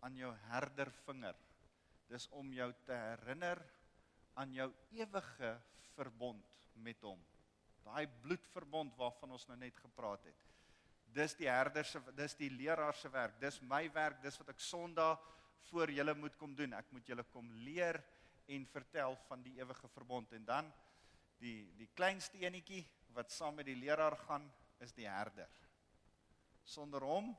Aan 0.00 0.16
jou 0.16 0.34
herdervinger 0.48 1.36
dis 2.12 2.28
om 2.36 2.50
jou 2.52 2.68
te 2.86 2.96
herinner 2.96 3.60
aan 4.34 4.54
jou 4.56 4.68
ewige 4.96 5.52
verbond 5.94 6.66
met 6.74 7.02
hom. 7.04 7.20
Daai 7.82 8.06
bloedverbond 8.22 8.96
waarvan 8.96 9.34
ons 9.36 9.46
nou 9.48 9.58
net 9.58 9.76
gepraat 9.82 10.24
het. 10.28 10.48
Dis 11.12 11.34
die 11.36 11.50
herder 11.50 11.84
se 11.84 12.00
dis 12.16 12.34
die 12.38 12.50
leraar 12.50 12.96
se 12.96 13.10
werk. 13.12 13.36
Dis 13.40 13.60
my 13.68 13.84
werk, 13.92 14.22
dis 14.22 14.38
wat 14.40 14.54
ek 14.54 14.62
Sondag 14.64 15.20
voor 15.68 15.90
julle 15.92 16.14
moet 16.16 16.36
kom 16.40 16.54
doen. 16.56 16.72
Ek 16.78 16.88
moet 16.94 17.08
julle 17.08 17.24
kom 17.34 17.50
leer 17.66 18.00
en 18.52 18.64
vertel 18.66 19.16
van 19.28 19.42
die 19.44 19.58
ewige 19.60 19.88
verbond 19.92 20.32
en 20.32 20.46
dan 20.48 20.72
die 21.42 21.68
die 21.78 21.90
kleinste 21.94 22.40
enetjie 22.42 22.82
wat 23.16 23.32
saam 23.34 23.58
met 23.58 23.68
die 23.68 23.78
leraar 23.78 24.16
gaan 24.24 24.48
is 24.82 24.94
die 24.96 25.08
herder. 25.08 25.50
Sonder 26.64 27.04
hom 27.04 27.32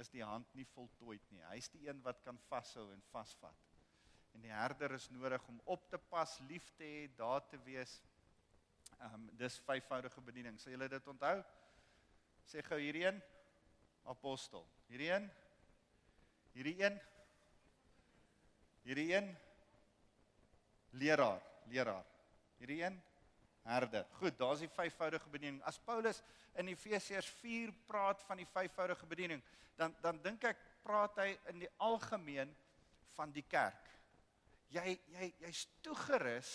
is 0.00 0.10
die 0.12 0.24
hand 0.24 0.52
nie 0.54 0.66
voltooid 0.74 1.24
nie. 1.32 1.42
Hy's 1.50 1.68
die 1.72 1.86
een 1.88 2.00
wat 2.04 2.22
kan 2.24 2.38
vashou 2.48 2.90
en 2.92 3.02
vasvat. 3.10 3.75
En 4.36 4.42
die 4.44 4.52
herder 4.52 4.92
is 4.92 5.08
nodig 5.08 5.44
om 5.48 5.60
op 5.64 5.86
te 5.88 5.96
pas, 6.12 6.34
lief 6.44 6.66
te 6.76 6.84
hê, 6.84 7.04
daar 7.16 7.40
te 7.48 7.56
wees. 7.64 7.94
Ehm 8.98 9.14
um, 9.16 9.24
dis 9.40 9.56
vyfvoudige 9.64 10.20
bediening. 10.20 10.58
Sal 10.60 10.74
julle 10.74 10.88
dit 10.92 11.08
onthou? 11.08 11.38
Sê 12.44 12.60
gou 12.66 12.76
hierdie 12.80 13.06
een 13.06 13.22
apostel. 14.12 14.66
Hierdie 14.90 15.08
een 15.14 15.30
hierdie 16.52 16.76
een 16.84 17.00
hierdie 18.84 19.08
een 19.14 19.32
leraar, 21.00 21.40
leraar. 21.72 22.04
Hierdie 22.60 22.82
een 22.84 23.00
herder. 23.66 24.04
Goed, 24.20 24.36
daar's 24.38 24.62
die 24.62 24.70
vyfvoudige 24.76 25.32
bediening. 25.32 25.62
As 25.64 25.80
Paulus 25.80 26.20
in 26.60 26.68
Efesiërs 26.68 27.32
4 27.40 27.72
praat 27.88 28.22
van 28.28 28.44
die 28.44 28.48
vyfvoudige 28.52 29.08
bediening, 29.08 29.42
dan 29.80 29.96
dan 30.04 30.20
dink 30.28 30.44
ek 30.52 30.60
praat 30.84 31.24
hy 31.24 31.32
in 31.54 31.64
die 31.64 31.74
algemeen 31.88 32.52
van 33.16 33.32
die 33.32 33.48
kerk. 33.48 33.95
Jy 34.74 34.96
jy 35.14 35.32
jy's 35.44 35.66
toegerus 35.84 36.52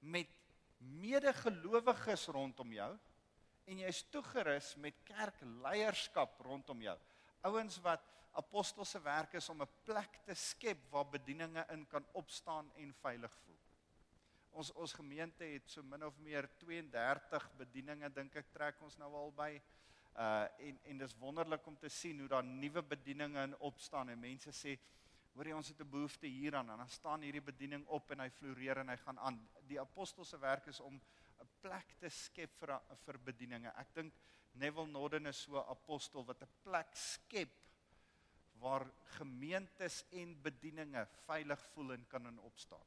met 0.00 0.30
medegelowiges 0.78 2.26
rondom 2.34 2.72
jou 2.74 2.90
en 3.70 3.78
jy's 3.80 4.02
toegerus 4.12 4.74
met 4.76 4.98
kerkleierskap 5.08 6.40
rondom 6.44 6.82
jou. 6.84 6.96
Ouens 7.48 7.78
wat 7.84 8.04
apostolse 8.34 8.98
werk 9.00 9.36
is 9.38 9.48
om 9.48 9.62
'n 9.62 9.74
plek 9.84 10.20
te 10.24 10.34
skep 10.34 10.78
waar 10.90 11.06
bedieninge 11.06 11.64
in 11.70 11.86
kan 11.86 12.06
opstaan 12.12 12.70
en 12.74 12.94
veilig 12.94 13.32
voel. 13.44 13.58
Ons 14.50 14.72
ons 14.72 14.92
gemeente 14.92 15.44
het 15.44 15.70
so 15.70 15.82
min 15.82 16.04
of 16.04 16.18
meer 16.18 16.48
32 16.58 17.50
bedieninge 17.56 18.10
dink 18.10 18.36
ek 18.36 18.52
trek 18.52 18.82
ons 18.82 18.96
nou 18.96 19.12
al 19.14 19.32
by. 19.32 19.62
Uh 20.14 20.46
en 20.58 20.80
en 20.84 20.98
dis 20.98 21.16
wonderlik 21.18 21.66
om 21.66 21.76
te 21.76 21.88
sien 21.88 22.18
hoe 22.20 22.28
daar 22.28 22.44
nuwe 22.44 22.82
bedieninge 22.82 23.42
in 23.42 23.58
opstaan 23.58 24.08
en 24.08 24.20
mense 24.20 24.52
sê 24.52 24.78
hoor 25.34 25.46
jy 25.46 25.54
ons 25.56 25.68
het 25.68 25.80
'n 25.80 25.90
behoefte 25.90 26.26
hieraan 26.26 26.70
en 26.70 26.78
dan 26.78 26.88
staan 26.88 27.22
hierdie 27.22 27.42
bediening 27.42 27.86
op 27.86 28.10
en 28.10 28.20
hy 28.20 28.30
floreer 28.30 28.78
en 28.78 28.88
hy 28.88 28.96
gaan 28.96 29.18
aan. 29.18 29.48
Die 29.66 29.80
apostolse 29.80 30.38
werk 30.38 30.66
is 30.66 30.80
om 30.80 31.00
'n 31.40 31.48
plek 31.60 31.96
te 31.98 32.08
skep 32.08 32.54
vir 32.58 32.80
vir 33.04 33.18
bedieninge. 33.18 33.72
Ek 33.76 33.94
dink 33.94 34.14
Neville 34.52 34.90
Norden 34.90 35.26
is 35.26 35.42
so 35.42 35.58
'n 35.58 35.70
apostel 35.70 36.24
wat 36.24 36.42
'n 36.42 36.48
plek 36.62 36.94
skep 36.94 37.50
waar 38.60 38.86
gemeentes 39.18 40.04
en 40.10 40.42
bedieninge 40.42 41.06
veilig 41.26 41.66
voel 41.74 41.92
en 41.92 42.06
kan 42.06 42.26
in 42.26 42.38
opstaan. 42.38 42.86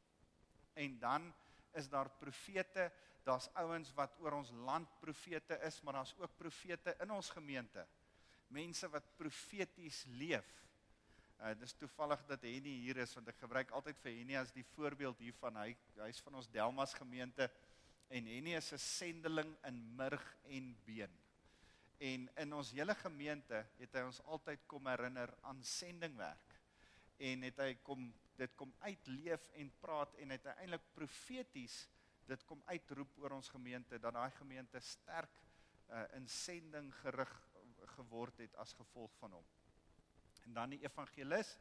En 0.74 1.00
dan 1.00 1.34
is 1.72 1.90
daar 1.90 2.10
profete, 2.10 2.92
daar's 3.24 3.50
ouens 3.54 3.94
wat 3.94 4.16
oor 4.20 4.32
ons 4.32 4.52
land 4.52 5.00
profete 5.00 5.60
is, 5.68 5.82
maar 5.82 5.94
daar's 5.94 6.16
ook 6.18 6.38
profete 6.38 6.96
in 7.00 7.12
ons 7.12 7.30
gemeente. 7.30 7.88
Mense 8.48 8.90
wat 8.90 9.16
profeties 9.18 10.06
leef. 10.06 10.67
Uh 11.38 11.54
dis 11.54 11.76
toevallig 11.78 12.24
dat 12.26 12.42
Henny 12.42 12.72
hier 12.82 12.98
is 13.04 13.12
want 13.14 13.28
ek 13.30 13.38
gebruik 13.44 13.72
altyd 13.78 14.00
vir 14.02 14.16
Henny 14.16 14.38
as 14.40 14.54
die 14.56 14.66
voorbeeld 14.74 15.20
hiervan. 15.22 15.60
Hy 15.62 15.76
hy's 16.00 16.22
van 16.26 16.40
ons 16.40 16.50
Delmas 16.50 16.96
gemeente 16.98 17.46
en 18.10 18.26
Henny 18.26 18.56
is 18.58 18.72
'n 18.74 18.82
sendeling 18.82 19.52
in 19.70 19.78
murg 19.96 20.24
en 20.50 20.72
been. 20.86 21.14
En 22.00 22.30
in 22.42 22.54
ons 22.54 22.72
hele 22.72 22.96
gemeente 22.96 23.66
het 23.78 23.94
hy 23.94 24.04
ons 24.06 24.22
altyd 24.26 24.66
kom 24.66 24.88
herinner 24.90 25.34
aan 25.42 25.62
sendingwerk. 25.64 26.58
En 27.18 27.42
het 27.42 27.58
hy 27.58 27.76
kom 27.84 28.14
dit 28.38 28.56
kom 28.56 28.74
uitleef 28.80 29.48
en 29.58 29.72
praat 29.82 30.16
en 30.16 30.32
uiteindelik 30.32 30.94
profeties 30.94 31.88
dit 32.26 32.44
kom 32.46 32.62
uitroep 32.66 33.18
oor 33.18 33.38
ons 33.38 33.50
gemeente 33.50 34.00
dat 34.00 34.14
daai 34.14 34.32
gemeente 34.32 34.80
sterk 34.80 35.38
uh, 35.90 36.04
in 36.18 36.28
sending 36.28 36.92
gerig 37.02 37.34
geword 37.96 38.38
het 38.38 38.56
as 38.56 38.74
gevolg 38.74 39.14
van 39.22 39.38
hom. 39.38 39.46
En 40.48 40.56
dan 40.56 40.72
die 40.72 40.82
evangelis 40.86 41.58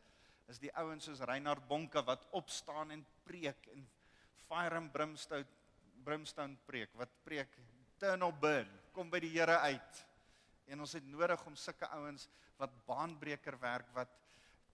is 0.46 0.60
die 0.62 0.70
ouens 0.78 1.08
soos 1.08 1.22
Reinhard 1.26 1.66
Bonke 1.66 2.02
wat 2.06 2.26
opstaan 2.38 2.94
en 2.94 3.02
preek 3.26 3.66
en 3.74 3.86
fire 4.46 4.78
and 4.78 4.92
brimstone 4.94 5.46
brimstone 6.06 6.54
preek 6.68 6.92
wat 6.94 7.10
preek 7.26 7.56
turn 7.98 8.22
or 8.22 8.34
burn 8.38 8.70
kom 8.94 9.10
by 9.10 9.18
die 9.24 9.32
Here 9.34 9.58
uit. 9.66 10.02
En 10.70 10.84
ons 10.84 10.94
het 10.94 11.06
nodig 11.10 11.42
om 11.48 11.56
sulke 11.58 11.88
ouens 11.98 12.28
wat 12.60 12.76
baanbreker 12.86 13.58
werk 13.60 13.90
wat 13.96 14.12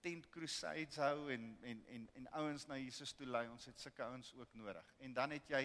tent 0.03 0.27
crusades 0.29 0.99
hou 1.01 1.31
en 1.33 1.49
en 1.63 1.81
en 1.95 2.05
en 2.19 2.29
ouens 2.43 2.67
na 2.69 2.77
Jesus 2.77 3.15
toe 3.17 3.27
lei. 3.27 3.47
Ons 3.49 3.65
het 3.71 3.79
sulke 3.79 4.05
ouens 4.05 4.33
ook 4.37 4.53
nodig. 4.53 4.93
En 4.99 5.13
dan 5.13 5.33
het 5.35 5.49
jy 5.49 5.63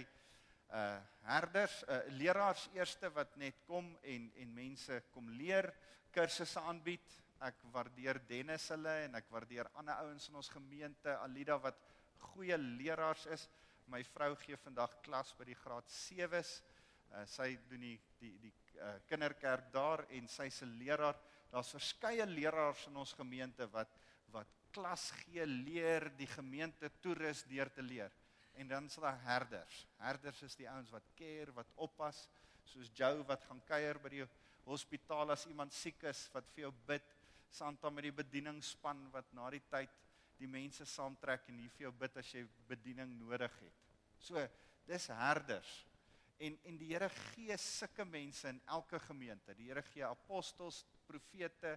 uh 0.69 0.99
herders, 1.29 1.83
uh 1.89 2.01
leraars 2.17 2.69
eerste 2.77 3.11
wat 3.17 3.37
net 3.37 3.61
kom 3.67 3.93
en 4.03 4.33
en 4.37 4.55
mense 4.55 5.03
kom 5.13 5.31
leer, 5.31 5.73
kursusse 6.13 6.61
aanbied. 6.61 7.19
Ek 7.39 7.61
waardeer 7.71 8.19
Dennis 8.27 8.67
hulle 8.75 8.93
en 9.05 9.15
ek 9.15 9.29
waardeer 9.31 9.69
ander 9.79 10.01
ouens 10.03 10.25
in 10.31 10.39
ons 10.41 10.49
gemeente, 10.51 11.13
Alida 11.23 11.59
wat 11.63 11.79
goeie 12.33 12.57
leraars 12.59 13.29
is. 13.31 13.45
My 13.87 14.01
vrou 14.11 14.33
gee 14.43 14.59
vandag 14.59 14.97
klas 15.05 15.31
by 15.39 15.47
die 15.47 15.59
graad 15.59 15.87
7s. 15.93 16.59
Uh 17.15 17.23
sy 17.31 17.53
doen 17.71 17.85
die 17.87 17.97
die 18.19 18.33
die 18.43 18.53
uh 18.83 18.97
kinderkerk 19.09 19.71
daar 19.73 20.03
en 20.11 20.27
sy's 20.29 20.63
'n 20.63 20.75
leraar. 20.83 21.17
Daar's 21.51 21.71
verskeie 21.73 22.27
leraars 22.27 22.87
in 22.89 22.97
ons 22.97 23.13
gemeente 23.13 23.71
wat 23.73 23.95
wat 24.33 24.51
klas 24.73 25.11
gee, 25.23 25.47
leer 25.47 26.11
die 26.19 26.27
gemeente 26.27 26.91
toerus 27.01 27.45
deur 27.49 27.71
te 27.73 27.83
leer. 27.83 28.13
En 28.55 28.69
dan 28.69 28.85
is 28.85 28.95
daar 28.95 29.19
herders. 29.23 29.87
Herders 29.97 30.43
is 30.43 30.57
die 30.57 30.69
ouens 30.69 30.91
wat 30.91 31.07
care, 31.17 31.53
wat 31.53 31.71
oppas, 31.77 32.29
soos 32.65 32.91
Joe 32.95 33.23
wat 33.25 33.45
gaan 33.45 33.63
kuier 33.65 33.99
by 34.03 34.09
die 34.09 34.27
hospitaal 34.67 35.31
as 35.31 35.47
iemand 35.47 35.73
siek 35.73 36.03
is, 36.11 36.27
wat 36.35 36.51
vir 36.55 36.67
jou 36.67 36.73
bid, 36.87 37.05
Santa 37.51 37.91
met 37.91 38.09
die 38.09 38.15
bedieningspan 38.15 39.09
wat 39.13 39.33
na 39.33 39.51
die 39.51 39.63
tyd 39.71 39.93
die 40.39 40.49
mense 40.51 40.87
saamtrek 40.87 41.49
en 41.51 41.59
hier 41.59 41.73
vir 41.75 41.89
jou 41.89 41.93
bid 42.01 42.17
as 42.21 42.33
jy 42.35 42.45
bediening 42.69 43.17
nodig 43.19 43.55
het. 43.63 43.87
So, 44.23 44.43
dis 44.87 45.09
herders. 45.11 45.73
En 46.39 46.55
en 46.71 46.77
die 46.79 46.93
Here 46.93 47.09
gee 47.11 47.57
sulke 47.59 48.05
mense 48.07 48.49
in 48.49 48.61
elke 48.71 49.01
gemeente. 49.03 49.55
Die 49.59 49.71
Here 49.71 49.83
gee 49.83 50.05
apostels, 50.07 50.85
profete, 51.07 51.75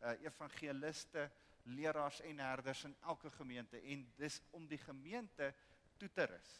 uh, 0.00 0.14
evangeliste, 0.22 1.26
leraars 1.64 2.20
en 2.20 2.38
herders 2.44 2.84
in 2.84 2.94
elke 3.08 3.30
gemeente 3.30 3.80
en 3.80 4.04
dis 4.18 4.40
om 4.52 4.66
die 4.68 4.78
gemeente 4.78 5.50
toe 5.98 6.10
te 6.12 6.26
rus. 6.28 6.50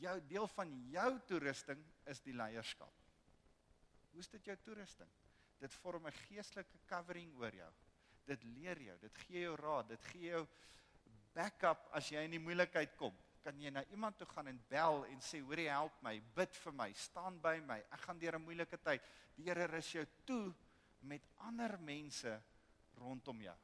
Jou 0.00 0.14
deel 0.28 0.48
van 0.54 0.72
jou 0.92 1.10
toerusting 1.28 1.82
is 2.08 2.20
die 2.24 2.34
leierskap. 2.36 2.92
Hoe 4.10 4.20
is 4.24 4.30
dit 4.32 4.50
jou 4.50 4.56
toerusting? 4.64 5.10
Dit 5.60 5.74
vorm 5.82 6.06
'n 6.06 6.12
geestelike 6.12 6.78
covering 6.86 7.34
oor 7.36 7.54
jou. 7.54 7.72
Dit 8.28 8.44
leer 8.44 8.80
jou, 8.90 8.98
dit 9.00 9.20
gee 9.24 9.46
jou 9.46 9.54
raad, 9.56 9.88
dit 9.88 10.10
gee 10.12 10.32
jou 10.34 10.44
backup 11.34 11.88
as 11.96 12.10
jy 12.12 12.24
in 12.26 12.36
die 12.36 12.42
moeilikheid 12.42 12.96
kom. 13.00 13.14
Kan 13.44 13.60
jy 13.62 13.70
na 13.72 13.84
iemand 13.94 14.18
toe 14.18 14.26
gaan 14.28 14.50
en 14.50 14.58
bel 14.68 15.04
en 15.08 15.20
sê, 15.24 15.40
"Hoerie, 15.40 15.68
help 15.70 16.02
my, 16.02 16.20
bid 16.34 16.56
vir 16.56 16.72
my, 16.72 16.92
staan 16.92 17.40
by 17.40 17.60
my. 17.60 17.78
Ek 17.92 18.00
gaan 18.00 18.18
deur 18.18 18.36
'n 18.36 18.44
moeilike 18.44 18.78
tyd." 18.82 19.02
Die 19.36 19.44
Here 19.44 19.66
rus 19.66 19.92
jou 19.92 20.06
toe 20.26 20.54
met 21.00 21.22
ander 21.36 21.78
mense 21.80 22.42
rondom 22.98 23.40
jou. 23.42 23.56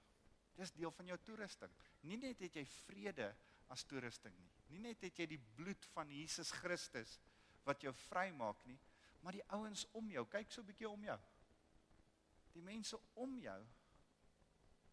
Dis 0.55 0.73
deel 0.73 0.91
van 0.91 1.07
jou 1.07 1.19
toerusting. 1.19 1.71
Nie 2.03 2.17
net 2.17 2.41
het 2.41 2.57
jy 2.57 2.65
vrede 2.65 3.35
as 3.69 3.85
toerusting 3.85 4.35
nie. 4.39 4.51
Nie 4.69 4.79
net 4.79 5.01
het 5.01 5.19
jy 5.19 5.27
die 5.27 5.41
bloed 5.57 5.85
van 5.95 6.11
Jesus 6.11 6.53
Christus 6.53 7.19
wat 7.65 7.83
jou 7.83 7.93
vrymaak 7.93 8.65
nie, 8.69 8.79
maar 9.25 9.33
die 9.33 9.47
ouens 9.57 9.87
om 9.93 10.11
jou. 10.11 10.27
Kyk 10.29 10.51
so 10.51 10.61
'n 10.61 10.67
bietjie 10.67 10.89
om 10.89 11.05
jou. 11.05 11.19
Die 12.53 12.63
mense 12.63 12.99
om 13.15 13.39
jou 13.39 13.67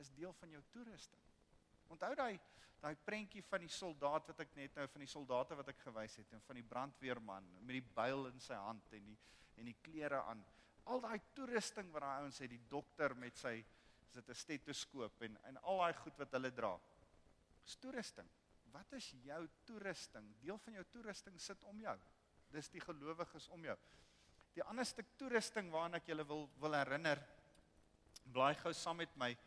is 0.02 0.12
deel 0.18 0.34
van 0.40 0.58
jou 0.58 0.62
toerusting. 0.74 1.22
Onthou 1.94 2.16
daai 2.16 2.40
daai 2.82 2.96
prentjie 3.06 3.44
van 3.46 3.62
die 3.62 3.70
soldaat 3.70 4.32
wat 4.32 4.40
ek 4.42 4.56
net 4.58 4.78
nou 4.80 4.88
van 4.90 5.04
die 5.04 5.10
soldate 5.10 5.58
wat 5.60 5.68
ek 5.70 5.84
gewys 5.84 6.16
het 6.18 6.32
en 6.34 6.42
van 6.48 6.58
die 6.58 6.66
brandweerman 6.66 7.50
met 7.60 7.76
die 7.78 7.90
byl 7.98 8.26
in 8.32 8.42
sy 8.42 8.58
hand 8.58 8.96
en 8.98 9.12
die 9.12 9.18
en 9.62 9.68
die 9.70 9.78
klere 9.86 10.24
aan. 10.26 10.42
Al 10.90 11.04
daai 11.04 11.20
toerusting 11.38 11.92
wat 11.94 12.02
daai 12.02 12.24
ouens 12.24 12.40
het, 12.42 12.50
die 12.50 12.64
dokter 12.72 13.14
met 13.14 13.38
sy 13.38 13.60
is 13.60 14.16
dit 14.16 14.30
'n 14.30 14.40
stetoskoop 14.44 15.22
en 15.28 15.38
en 15.50 15.58
al 15.62 15.84
daai 15.84 15.94
goed 15.94 16.18
wat 16.18 16.32
hulle 16.38 16.52
dra. 16.52 16.72
Dis 17.64 17.76
toerusting. 17.76 18.30
Wat 18.72 18.94
is 18.94 19.12
jou 19.24 19.48
toerusting? 19.66 20.34
Deel 20.42 20.58
van 20.58 20.74
jou 20.74 20.86
toerusting 20.92 21.40
sit 21.40 21.64
om 21.64 21.80
jou. 21.80 21.98
Dis 22.52 22.70
die 22.70 22.82
gelowiges 22.82 23.48
om 23.50 23.64
jou. 23.64 23.78
Die 24.56 24.64
ander 24.64 24.86
stuk 24.86 25.06
toerusting 25.18 25.72
waarna 25.72 25.98
ek 25.98 26.08
julle 26.08 26.26
wil 26.28 26.50
wil 26.60 26.74
herinner. 26.74 27.22
Blaai 28.26 28.56
gou 28.56 28.74
saam 28.74 28.98
met 28.98 29.16
my 29.16 29.38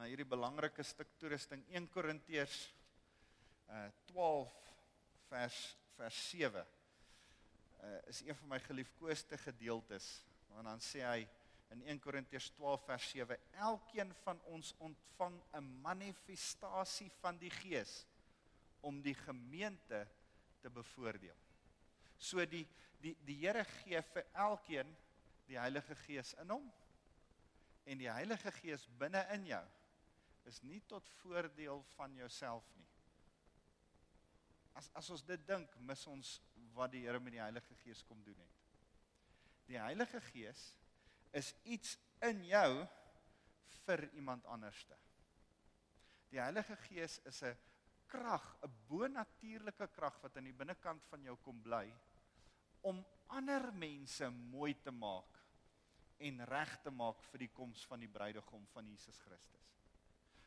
na 0.00 0.06
hierdie 0.08 0.24
belangrike 0.24 0.80
stuk 0.80 1.10
toerusting 1.20 1.60
1 1.76 1.90
Korintiërs 1.92 2.56
uh 3.68 3.88
12 4.08 4.52
vers 5.28 5.56
vers 5.98 6.20
7. 6.30 6.62
Uh 7.84 7.90
is 8.08 8.22
een 8.24 8.38
van 8.38 8.48
my 8.54 8.58
geliefkoeste 8.64 9.36
gedeeltes 9.42 10.06
want 10.54 10.70
dan 10.70 10.80
sê 10.80 11.02
hy 11.04 11.26
in 11.74 11.82
1 11.92 12.00
Korintiërs 12.00 12.48
12 12.56 12.86
vers 12.86 13.08
7 13.12 13.36
elkeen 13.66 14.14
van 14.22 14.40
ons 14.54 14.70
ontvang 14.78 15.36
'n 15.60 15.68
manifestasie 15.84 17.10
van 17.20 17.36
die 17.42 17.52
gees 17.58 18.06
om 18.80 19.02
die 19.04 19.14
gemeente 19.14 20.06
te 20.62 20.70
bevoordeel. 20.70 21.36
So 22.16 22.46
die 22.46 22.64
die 23.04 23.12
die 23.28 23.36
Here 23.42 23.64
gee 23.64 24.00
vir 24.14 24.24
elkeen 24.32 24.96
die 25.44 25.60
Heilige 25.60 25.94
Gees 26.06 26.32
in 26.40 26.56
hom 26.56 26.72
en 27.84 27.98
die 27.98 28.10
Heilige 28.10 28.52
Gees 28.62 28.88
binne 28.96 29.26
in 29.36 29.44
jou 29.52 29.62
is 30.50 30.60
nie 30.66 30.80
tot 30.90 31.08
voordeel 31.20 31.82
van 31.94 32.14
jouself 32.18 32.66
nie. 32.76 32.88
As 34.78 34.90
as 34.98 35.10
ons 35.14 35.24
dit 35.26 35.46
dink, 35.46 35.72
mis 35.86 36.06
ons 36.10 36.36
wat 36.76 36.92
die 36.94 37.04
Here 37.06 37.20
met 37.22 37.34
die 37.36 37.42
Heilige 37.42 37.76
Gees 37.82 38.02
kom 38.08 38.22
doen 38.26 38.38
het. 38.38 38.60
Die 39.70 39.78
Heilige 39.78 40.20
Gees 40.30 40.70
is 41.36 41.52
iets 41.62 41.96
in 42.26 42.42
jou 42.48 42.70
vir 43.84 44.06
iemand 44.18 44.46
anderste. 44.50 44.96
Die 46.30 46.40
Heilige 46.42 46.76
Gees 46.86 47.18
is 47.26 47.42
'n 47.42 47.56
krag, 48.06 48.56
'n 48.62 48.72
bonatuurlike 48.88 49.88
krag 49.94 50.20
wat 50.22 50.36
aan 50.36 50.48
die 50.50 50.60
binnekant 50.62 51.04
van 51.06 51.22
jou 51.22 51.36
kom 51.36 51.62
bly 51.62 51.86
om 52.82 53.04
ander 53.26 53.72
mense 53.72 54.28
mooi 54.30 54.74
te 54.82 54.90
maak 54.90 55.38
en 56.18 56.44
reg 56.44 56.72
te 56.82 56.90
maak 56.90 57.22
vir 57.30 57.38
die 57.38 57.52
koms 57.52 57.84
van 57.86 58.00
die 58.00 58.08
bruidegom 58.08 58.66
van 58.74 58.88
Jesus 58.88 59.18
Christus. 59.18 59.79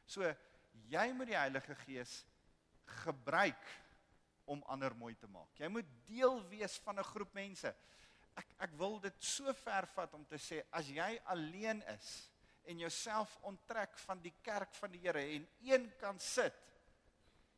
So 0.05 0.27
jy 0.89 1.05
moet 1.13 1.31
die 1.31 1.39
Heilige 1.39 1.75
Gees 1.85 2.23
gebruik 3.03 3.69
om 4.45 4.63
ander 4.67 4.95
mooi 4.95 5.15
te 5.15 5.27
maak. 5.31 5.51
Jy 5.59 5.69
moet 5.71 5.89
deel 6.07 6.41
wees 6.51 6.77
van 6.83 6.99
'n 6.99 7.09
groep 7.13 7.33
mense. 7.33 7.75
Ek 8.35 8.47
ek 8.59 8.71
wil 8.77 8.99
dit 8.99 9.23
so 9.23 9.53
ver 9.53 9.87
vat 9.87 10.13
om 10.13 10.25
te 10.25 10.37
sê 10.37 10.63
as 10.71 10.87
jy 10.87 11.21
alleen 11.25 11.81
is 11.87 12.29
en 12.65 12.79
jouself 12.79 13.37
onttrek 13.41 13.97
van 13.97 14.21
die 14.21 14.33
kerk 14.41 14.73
van 14.75 14.91
die 14.91 14.99
Here 14.99 15.19
en 15.35 15.47
een 15.61 15.91
kan 15.99 16.19
sit 16.19 16.53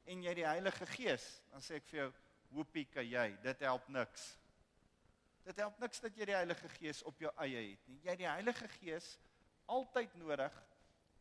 en 0.05 0.23
jy 0.23 0.33
die 0.33 0.45
Heilige 0.45 0.85
Gees, 0.85 1.41
dan 1.51 1.61
sê 1.61 1.79
ek 1.79 1.87
vir 1.89 1.99
jou, 1.99 2.09
hoopie 2.55 2.85
kan 2.85 3.05
jy, 3.05 3.37
dit 3.41 3.59
help 3.65 3.87
niks. 3.89 4.37
Dit 5.45 5.57
help 5.61 5.79
niks 5.79 6.01
dat 6.01 6.17
jy 6.17 6.25
die 6.25 6.37
Heilige 6.37 6.69
Gees 6.77 7.03
op 7.03 7.19
jou 7.21 7.31
eie 7.41 7.71
het 7.71 7.87
nie. 7.89 7.99
Jy 8.03 8.09
het 8.09 8.21
die 8.21 8.29
Heilige 8.29 8.67
Gees 8.79 9.17
altyd 9.65 10.13
nodig 10.21 10.53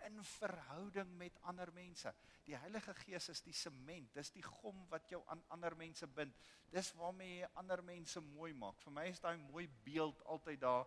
in 0.06 0.22
verhouding 0.24 1.10
met 1.18 1.38
ander 1.48 1.72
mense. 1.72 2.12
Die 2.44 2.56
Heilige 2.56 2.94
Gees 2.94 3.28
is 3.32 3.42
die 3.44 3.54
sement, 3.56 4.12
dis 4.14 4.30
die 4.34 4.44
gom 4.44 4.84
wat 4.90 5.08
jou 5.10 5.22
aan 5.32 5.42
ander 5.54 5.76
mense 5.76 6.06
bind. 6.06 6.34
Dis 6.72 6.92
waarmee 6.98 7.40
jy 7.40 7.48
ander 7.60 7.82
mense 7.84 8.20
mooi 8.20 8.52
maak. 8.54 8.80
Vir 8.84 8.92
my 8.92 9.06
is 9.08 9.22
daai 9.22 9.36
mooi 9.38 9.68
beeld 9.84 10.20
altyd 10.24 10.60
daar 10.60 10.84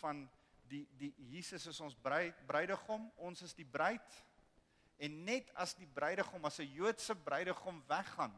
van 0.00 0.26
die 0.70 0.84
die 0.98 1.12
Jesus 1.32 1.66
is 1.66 1.80
ons 1.84 1.96
bruid, 1.98 2.36
bruidegom, 2.46 3.10
ons 3.16 3.42
is 3.42 3.54
die 3.54 3.66
bruid. 3.68 4.18
En 5.02 5.24
net 5.26 5.50
as 5.58 5.74
die 5.74 5.88
bruidegom 5.88 6.44
as 6.44 6.60
'n 6.60 6.72
Joodse 6.72 7.14
bruidegom 7.14 7.82
weggaan, 7.88 8.34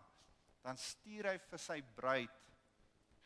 dan 0.62 0.76
stuur 0.76 1.28
hy 1.28 1.38
vir 1.38 1.58
sy 1.58 1.82
bruid 1.82 2.50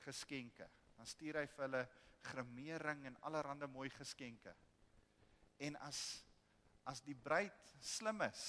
geskenke. 0.04 0.68
Dan 0.96 1.06
stuur 1.06 1.36
hy 1.40 1.46
vir 1.46 1.64
hulle 1.64 1.88
gremering 2.20 3.04
en 3.06 3.16
allerlei 3.22 3.68
mooi 3.70 3.90
geskenke. 3.90 4.54
En 5.58 5.76
as 5.76 6.24
as 6.88 7.02
die 7.04 7.14
bruid 7.14 7.74
slim 7.84 8.22
is 8.26 8.46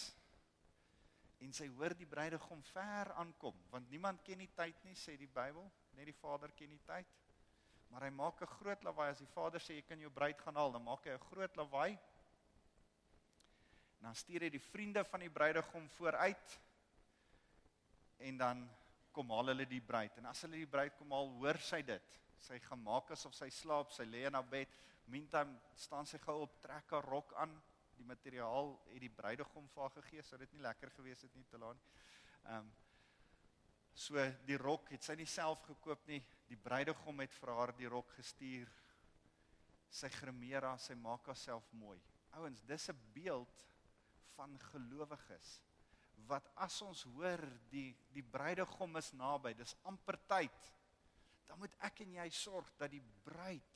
en 1.40 1.54
sy 1.56 1.70
hoor 1.78 1.94
die 1.96 2.08
bruidegom 2.10 2.62
ver 2.74 3.14
aankom, 3.22 3.56
want 3.72 3.88
niemand 3.92 4.24
ken 4.28 4.42
die 4.44 4.52
tyd 4.58 4.76
nie, 4.84 4.96
sê 5.00 5.16
die 5.20 5.30
Bybel, 5.32 5.64
net 5.96 6.10
die 6.10 6.18
Vader 6.20 6.52
ken 6.56 6.74
die 6.74 6.82
tyd. 6.84 7.08
Maar 7.90 8.06
hy 8.06 8.10
maak 8.14 8.42
'n 8.42 8.56
groot 8.60 8.84
lawaai 8.84 9.10
as 9.12 9.22
die 9.24 9.34
Vader 9.34 9.60
sê 9.60 9.76
jy 9.76 9.86
kan 9.88 10.00
jou 10.00 10.12
bruid 10.12 10.42
gaan 10.42 10.56
haal, 10.56 10.72
dan 10.72 10.84
maak 10.84 11.06
hy 11.06 11.12
'n 11.12 11.28
groot 11.32 11.56
lawaai. 11.56 11.98
En 14.00 14.04
dan 14.04 14.16
stuur 14.16 14.42
hy 14.42 14.50
die 14.50 14.68
vriende 14.72 15.04
van 15.04 15.20
die 15.20 15.30
bruidegom 15.30 15.90
vooruit. 15.90 16.60
En 18.20 18.38
dan 18.38 18.70
kom 19.12 19.30
haal 19.30 19.48
hulle 19.48 19.66
die 19.66 19.82
bruid 19.82 20.18
en 20.18 20.26
as 20.26 20.42
hulle 20.42 20.58
die 20.58 20.68
bruid 20.68 20.96
kom 20.98 21.12
haal, 21.12 21.28
hoor 21.40 21.58
sy 21.58 21.82
dit. 21.82 22.20
Sy 22.38 22.60
gaan 22.60 22.84
maak 22.84 23.12
asof 23.12 23.34
sy 23.34 23.50
slaap, 23.50 23.92
sy 23.92 24.04
lê 24.04 24.26
in 24.28 24.34
haar 24.34 24.48
bed. 24.48 24.70
Meantime 25.06 25.60
staan 25.76 26.06
sy 26.06 26.18
gou 26.18 26.42
op, 26.42 26.62
trek 26.62 26.92
haar 26.92 27.04
rok 27.04 27.34
aan. 27.34 27.62
Die 28.00 28.08
materiaal 28.08 28.74
het 28.90 29.04
die 29.04 29.12
bruidegom 29.14 29.68
vir 29.74 29.84
haar 29.84 29.96
gegee, 30.00 30.24
sou 30.24 30.40
dit 30.40 30.54
nie 30.56 30.64
lekker 30.64 30.92
gewees 30.96 31.24
het 31.26 31.36
nie 31.36 31.48
te 31.52 31.60
laat. 31.62 31.90
Ehm 32.46 32.62
um, 32.62 32.78
so 34.00 34.22
die 34.48 34.56
rok 34.56 34.94
het 34.94 35.04
sy 35.04 35.16
nie 35.20 35.28
self 35.28 35.66
gekoop 35.68 36.06
nie. 36.08 36.22
Die 36.48 36.58
bruidegom 36.58 37.20
het 37.20 37.34
vir 37.36 37.52
haar 37.52 37.74
die 37.76 37.90
rok 37.92 38.14
gestuur. 38.16 38.70
Sy 39.92 40.08
gremeer 40.14 40.64
haar, 40.64 40.80
sy 40.80 40.96
maak 40.96 41.28
haarself 41.28 41.68
mooi. 41.76 41.98
Ouens, 42.40 42.62
dis 42.70 42.90
'n 42.90 43.02
beeld 43.14 43.66
van 44.38 44.56
gelowiges 44.72 45.58
wat 46.28 46.50
as 46.66 46.82
ons 46.86 47.06
hoor 47.16 47.42
die 47.72 47.94
die 48.14 48.26
bruidegom 48.26 48.98
is 49.00 49.12
naby, 49.18 49.54
dis 49.58 49.76
amper 49.90 50.18
tyd. 50.30 50.72
Dan 51.48 51.62
moet 51.62 51.76
ek 51.86 52.04
en 52.06 52.18
jy 52.20 52.28
sorg 52.34 52.70
dat 52.78 52.92
die 52.94 53.04
bruid, 53.26 53.76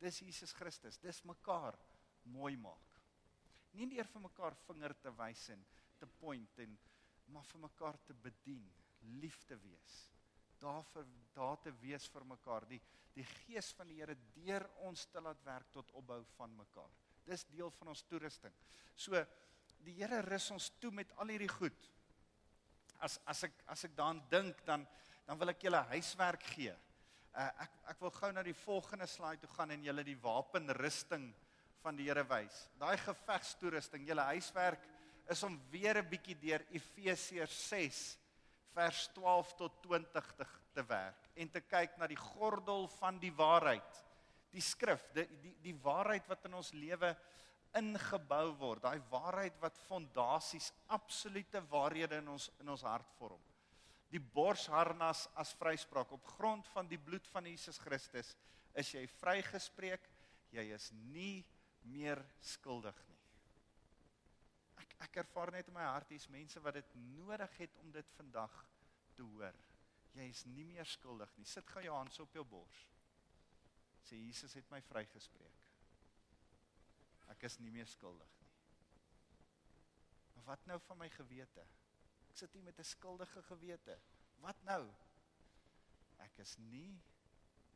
dis 0.00 0.22
Jesus 0.24 0.54
Christus, 0.56 0.98
dis 1.02 1.22
mekaar 1.28 1.78
mooi 2.32 2.56
maak. 2.58 2.85
Nie 3.76 3.88
net 3.90 4.08
vir 4.12 4.24
mekaar 4.24 4.56
vinger 4.66 4.94
te 5.02 5.12
wys 5.18 5.48
en 5.54 5.64
te 6.00 6.08
point 6.20 6.60
en 6.64 6.76
maar 7.32 7.46
vir 7.50 7.62
mekaar 7.64 7.96
te 8.06 8.14
bedien, 8.14 8.62
lief 9.20 9.40
te 9.48 9.56
wees. 9.58 9.96
Daarvoor 10.62 11.06
daar 11.34 11.58
te 11.60 11.72
wees 11.82 12.06
vir 12.12 12.24
mekaar, 12.24 12.66
die 12.70 12.80
die 13.16 13.24
gees 13.24 13.70
van 13.72 13.88
die 13.88 13.96
Here 13.96 14.14
deur 14.34 14.66
ons 14.84 15.06
te 15.08 15.20
laat 15.24 15.40
werk 15.46 15.70
tot 15.72 15.88
opbou 15.96 16.18
van 16.34 16.52
mekaar. 16.52 16.90
Dis 17.24 17.46
deel 17.48 17.70
van 17.78 17.94
ons 17.94 18.02
toerusting. 18.04 18.52
So 18.92 19.16
die 19.86 19.94
Here 19.96 20.20
rus 20.26 20.50
ons 20.52 20.68
toe 20.80 20.90
met 20.92 21.14
al 21.16 21.32
hierdie 21.32 21.52
goed. 21.52 21.88
As 23.00 23.16
as 23.24 23.46
ek 23.48 23.56
as 23.72 23.86
ek 23.88 23.96
daaraan 23.96 24.20
dink 24.32 24.60
dan 24.68 24.84
dan 25.26 25.40
wil 25.40 25.50
ek 25.50 25.64
julle 25.64 25.80
huiswerk 25.90 26.44
gee. 26.52 26.74
Uh, 27.36 27.48
ek 27.64 27.72
ek 27.94 28.04
wil 28.04 28.12
gou 28.14 28.30
na 28.32 28.44
die 28.44 28.56
volgende 28.66 29.08
slide 29.10 29.42
toe 29.42 29.50
gaan 29.56 29.72
en 29.74 29.88
julle 29.88 30.04
die 30.06 30.20
wapenrusting 30.20 31.30
van 31.82 31.96
die 31.96 32.08
Here 32.08 32.24
wys. 32.28 32.68
Daai 32.78 32.96
gevegstoerusting, 32.98 34.06
julle 34.08 34.26
huiswerk 34.32 34.84
is 35.30 35.42
om 35.42 35.58
weer 35.70 35.98
'n 35.98 36.08
bietjie 36.08 36.36
deur 36.38 36.64
Efesiërs 36.70 37.68
6 37.68 38.18
vers 38.76 39.08
12 39.14 39.54
tot 39.56 39.82
20 39.82 40.32
te, 40.36 40.46
te 40.72 40.84
werk 40.84 41.30
en 41.34 41.50
te 41.50 41.60
kyk 41.60 41.96
na 41.98 42.06
die 42.06 42.20
gordel 42.20 42.88
van 42.98 43.18
die 43.18 43.32
waarheid. 43.32 44.04
Die 44.52 44.64
skrif, 44.64 45.02
die 45.16 45.26
die 45.42 45.54
die 45.70 45.74
waarheid 45.82 46.28
wat 46.28 46.44
in 46.44 46.54
ons 46.54 46.72
lewe 46.72 47.16
ingebou 47.76 48.54
word, 48.60 48.82
daai 48.82 49.02
waarheid 49.10 49.56
wat 49.60 49.78
fondasies, 49.88 50.72
absolute 50.86 51.60
waarhede 51.70 52.20
in 52.22 52.28
ons 52.28 52.50
in 52.60 52.68
ons 52.68 52.82
hart 52.82 53.10
vorm. 53.18 53.42
Die 54.12 54.22
borsharnas 54.22 55.26
as 55.34 55.52
vryspraak 55.58 56.12
op 56.12 56.28
grond 56.36 56.68
van 56.72 56.88
die 56.88 57.00
bloed 57.00 57.26
van 57.32 57.48
Jesus 57.50 57.78
Christus 57.82 58.36
is 58.76 58.92
jy 58.94 59.06
vrygespreek, 59.18 60.04
jy 60.54 60.68
is 60.76 60.90
nie 61.10 61.44
meer 61.90 62.22
skuldig 62.40 62.98
nie. 63.08 63.20
Ek 64.82 64.96
ek 65.08 65.20
ervaar 65.24 65.52
net 65.54 65.68
in 65.68 65.76
my 65.76 65.84
hart 65.86 66.10
hier's 66.12 66.28
mense 66.32 66.60
wat 66.64 66.78
dit 66.78 66.96
nodig 67.16 67.58
het 67.60 67.76
om 67.82 67.92
dit 67.94 68.12
vandag 68.16 68.54
te 69.16 69.24
hoor. 69.24 69.56
Jy 70.16 70.28
is 70.32 70.44
nie 70.48 70.64
meer 70.64 70.88
skuldig 70.88 71.32
nie. 71.36 71.44
Sit 71.48 71.68
gou 71.68 71.82
jou 71.84 71.94
hand 71.96 72.20
op 72.24 72.36
jou 72.36 72.44
bors. 72.48 72.82
Sê 74.06 74.16
Jesus 74.20 74.54
het 74.56 74.68
my 74.70 74.80
vrygespreek. 74.86 75.64
Ek 77.32 77.42
is 77.48 77.58
nie 77.60 77.72
meer 77.74 77.88
skuldig 77.90 78.36
nie. 78.40 78.52
Maar 80.36 80.46
wat 80.52 80.68
nou 80.70 80.78
van 80.86 81.00
my 81.00 81.08
gewete? 81.10 81.64
Ek 82.30 82.38
sit 82.38 82.52
hier 82.54 82.64
met 82.64 82.78
'n 82.78 82.84
skuldige 82.84 83.42
gewete. 83.42 83.98
Wat 84.40 84.62
nou? 84.64 84.82
Ek 86.18 86.38
is 86.38 86.56
nie 86.58 87.00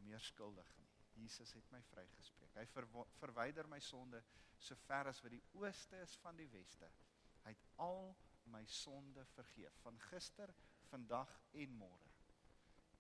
meer 0.05 0.21
skuldig 0.21 0.77
nie. 0.79 0.80
Jesus 1.21 1.53
het 1.57 1.71
my 1.73 1.81
vrygespreek. 1.91 2.57
Hy 2.57 2.67
ver, 2.73 2.87
verwyder 3.21 3.69
my 3.71 3.81
sonde 3.85 4.23
so 4.61 4.77
ver 4.87 5.11
as 5.11 5.23
wat 5.25 5.35
die 5.35 5.43
ooste 5.61 6.01
is 6.05 6.17
van 6.23 6.37
die 6.37 6.49
weste. 6.53 6.89
Hy 7.45 7.55
het 7.55 7.67
al 7.81 8.11
my 8.51 8.63
sonde 8.67 9.25
vergeef 9.35 9.77
van 9.85 9.99
gister, 10.11 10.53
vandag 10.91 11.31
en 11.63 11.77
môre. 11.79 12.09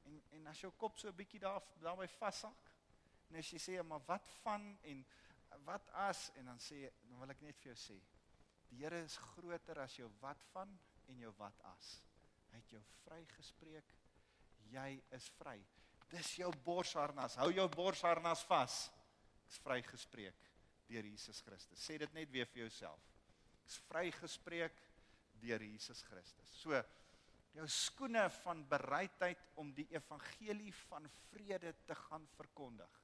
En 0.08 0.20
en 0.38 0.46
as 0.52 0.60
jou 0.62 0.70
kop 0.78 0.98
so 0.98 1.08
'n 1.08 1.16
bietjie 1.16 1.40
daar 1.40 1.62
daarby 1.80 2.06
vashak, 2.18 2.70
en 3.30 3.36
as 3.36 3.50
jy 3.52 3.58
sê 3.58 3.82
maar 3.82 4.04
wat 4.06 4.28
van 4.42 4.78
en 4.82 5.04
wat 5.64 5.88
as 5.90 6.30
en 6.36 6.46
dan 6.46 6.58
sê 6.58 6.90
dan 7.08 7.18
wil 7.20 7.30
ek 7.30 7.42
net 7.42 7.58
vir 7.58 7.72
jou 7.72 7.76
sê 7.76 8.00
die 8.70 8.78
Here 8.84 9.02
is 9.02 9.16
groter 9.16 9.80
as 9.82 9.96
jou 9.98 10.08
wat 10.20 10.42
van 10.52 10.78
en 11.10 11.18
jou 11.18 11.32
wat 11.38 11.60
as. 11.72 12.02
Hy 12.50 12.56
het 12.56 12.70
jou 12.70 12.82
vrygespreek. 13.02 13.94
Jy 14.70 15.02
is 15.16 15.26
vry. 15.38 15.58
Dis 16.10 16.32
jou 16.40 16.50
borsharnas. 16.64 17.36
Hou 17.40 17.50
jou 17.54 17.66
borsharnas 17.74 18.44
vas. 18.48 18.78
Ek's 19.46 19.58
vrygespreek 19.64 20.48
deur 20.90 21.06
Jesus 21.06 21.42
Christus. 21.46 21.82
Sê 21.82 21.98
dit 22.02 22.16
net 22.16 22.30
weer 22.32 22.48
vir 22.50 22.64
jouself. 22.64 23.02
Ek's 23.64 23.78
vrygespreek 23.88 24.80
deur 25.42 25.62
Jesus 25.62 26.02
Christus. 26.08 26.56
So 26.62 26.74
jou 27.54 27.66
skoene 27.70 28.28
van 28.42 28.64
bereidheid 28.70 29.42
om 29.58 29.70
die 29.74 29.86
evangelie 29.94 30.72
van 30.86 31.06
vrede 31.30 31.74
te 31.86 31.96
gaan 32.06 32.26
verkondig 32.36 33.00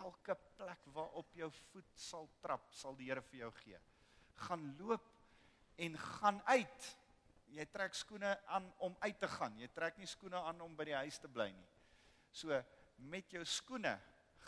elke 0.00 0.36
plek 0.56 0.86
waarop 0.94 1.34
jou 1.36 1.50
voet 1.70 1.98
sal 1.98 2.28
trap, 2.42 2.70
sal 2.74 2.96
die 2.98 3.10
Here 3.10 3.22
vir 3.30 3.44
jou 3.44 3.50
gee. 3.62 3.78
Gaan 4.46 4.72
loop 4.80 5.08
en 5.82 5.96
gaan 5.98 6.40
uit. 6.48 6.90
Jy 7.52 7.66
trek 7.68 7.96
skoene 7.96 8.32
aan 8.48 8.70
om 8.80 8.96
uit 9.00 9.18
te 9.20 9.28
gaan. 9.28 9.58
Jy 9.60 9.68
trek 9.74 9.98
nie 10.00 10.08
skoene 10.08 10.40
aan 10.40 10.60
om 10.64 10.76
by 10.76 10.88
die 10.88 10.96
huis 11.02 11.20
te 11.20 11.28
bly 11.28 11.50
nie. 11.52 11.68
So 12.32 12.56
met 12.96 13.30
jou 13.30 13.44
skoene 13.44 13.96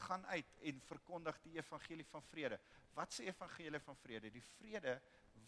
gaan 0.04 0.24
uit 0.26 0.56
en 0.70 0.80
verkondig 0.88 1.38
die 1.44 1.56
evangelie 1.58 2.06
van 2.10 2.22
vrede. 2.22 2.58
Wat 2.94 3.12
sê 3.14 3.28
evangelie 3.28 3.80
van 3.82 3.96
vrede? 3.96 4.30
Die 4.30 4.44
vrede 4.56 4.98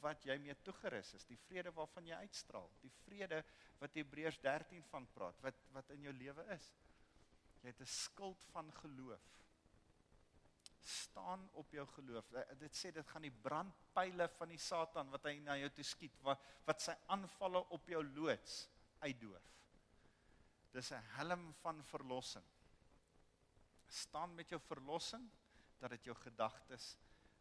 wat 0.02 0.26
jy 0.28 0.36
mee 0.42 0.54
toegerus 0.66 1.14
is, 1.16 1.24
die 1.28 1.38
vrede 1.46 1.72
waarvan 1.74 2.08
jy 2.10 2.18
uitstraal, 2.26 2.68
die 2.82 2.92
vrede 3.04 3.40
wat 3.80 3.96
Hebreërs 3.96 4.38
13 4.44 4.84
van 4.90 5.06
praat, 5.14 5.40
wat 5.44 5.62
wat 5.74 5.90
in 5.94 6.06
jou 6.08 6.12
lewe 6.16 6.44
is. 6.54 6.68
Jy 7.62 7.72
het 7.72 7.80
'n 7.80 7.90
skild 7.90 8.44
van 8.52 8.70
geloof. 8.82 9.24
Staan 10.80 11.48
op 11.52 11.72
jou 11.72 11.86
geloof. 11.86 12.32
Eh, 12.32 12.58
Dit 12.58 12.74
sê 12.76 12.92
dit 12.92 13.06
gaan 13.06 13.22
die 13.22 13.30
brandpyle 13.42 14.28
van 14.28 14.48
die 14.48 14.58
Satan 14.58 15.10
wat 15.10 15.24
hy 15.24 15.38
na 15.38 15.56
jou 15.56 15.70
toe 15.70 15.84
skiet, 15.84 16.22
wat 16.22 16.40
wat 16.64 16.80
sy 16.80 16.94
aanvalle 17.06 17.64
op 17.70 17.86
jou 17.88 18.04
loods 18.04 18.68
uitdoof. 19.00 19.42
Dis 20.76 20.92
'n 20.92 21.02
helm 21.16 21.54
van 21.62 21.84
verlossing. 21.84 22.44
Staan 23.88 24.34
met 24.34 24.48
jou 24.48 24.60
verlossing 24.60 25.30
dat 25.78 25.90
dit 25.90 26.04
jou 26.04 26.16
gedagtes 26.16 26.96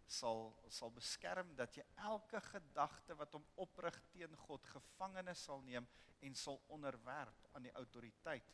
sal 0.06 0.54
sal 0.70 0.92
beskerm 0.94 1.56
dat 1.58 1.76
jy 1.76 1.84
elke 2.06 2.40
gedagte 2.52 3.16
wat 3.18 3.34
hom 3.34 3.46
oprig 3.56 3.98
teen 4.14 4.36
God 4.46 4.66
gevangene 4.70 5.34
sal 5.34 5.62
neem 5.66 5.88
en 6.22 6.36
sal 6.36 6.62
onderwerp 6.68 7.50
aan 7.54 7.66
die 7.66 7.74
autoriteit 7.82 8.54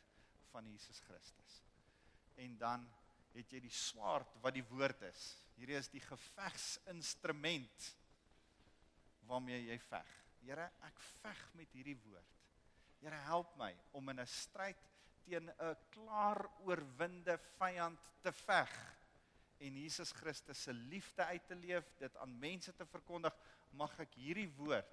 van 0.50 0.68
Jesus 0.68 1.00
Christus. 1.00 1.62
En 2.34 2.56
dan 2.58 2.88
het 3.32 3.52
jy 3.52 3.60
die 3.60 3.76
swaard 3.76 4.34
wat 4.44 4.56
die 4.56 4.66
woord 4.72 5.02
is. 5.08 5.22
Hierdie 5.56 5.78
is 5.78 5.92
die 5.92 6.02
gevegsinstrument 6.04 7.92
waarmee 9.28 9.62
jy 9.68 9.78
veg. 9.78 10.14
Here, 10.42 10.70
ek 10.82 11.00
veg 11.22 11.42
met 11.54 11.72
hierdie 11.76 11.98
woord. 12.02 12.41
Here, 13.02 13.18
help 13.26 13.56
my 13.58 13.72
om 13.98 14.08
in 14.08 14.20
'n 14.20 14.26
stryd 14.26 14.78
teen 15.26 15.50
'n 15.50 15.76
klaar 15.90 16.46
oorwinde 16.62 17.38
vyand 17.58 17.98
te 18.22 18.32
veg 18.32 18.70
en 19.58 19.76
Jesus 19.78 20.12
Christus 20.12 20.62
se 20.62 20.72
liefde 20.72 21.24
uit 21.24 21.46
te 21.46 21.54
leef, 21.54 21.86
dit 21.98 22.16
aan 22.16 22.38
mense 22.38 22.74
te 22.74 22.86
verkondig, 22.86 23.34
mag 23.70 23.94
ek 24.00 24.14
hierdie 24.14 24.50
woord 24.56 24.90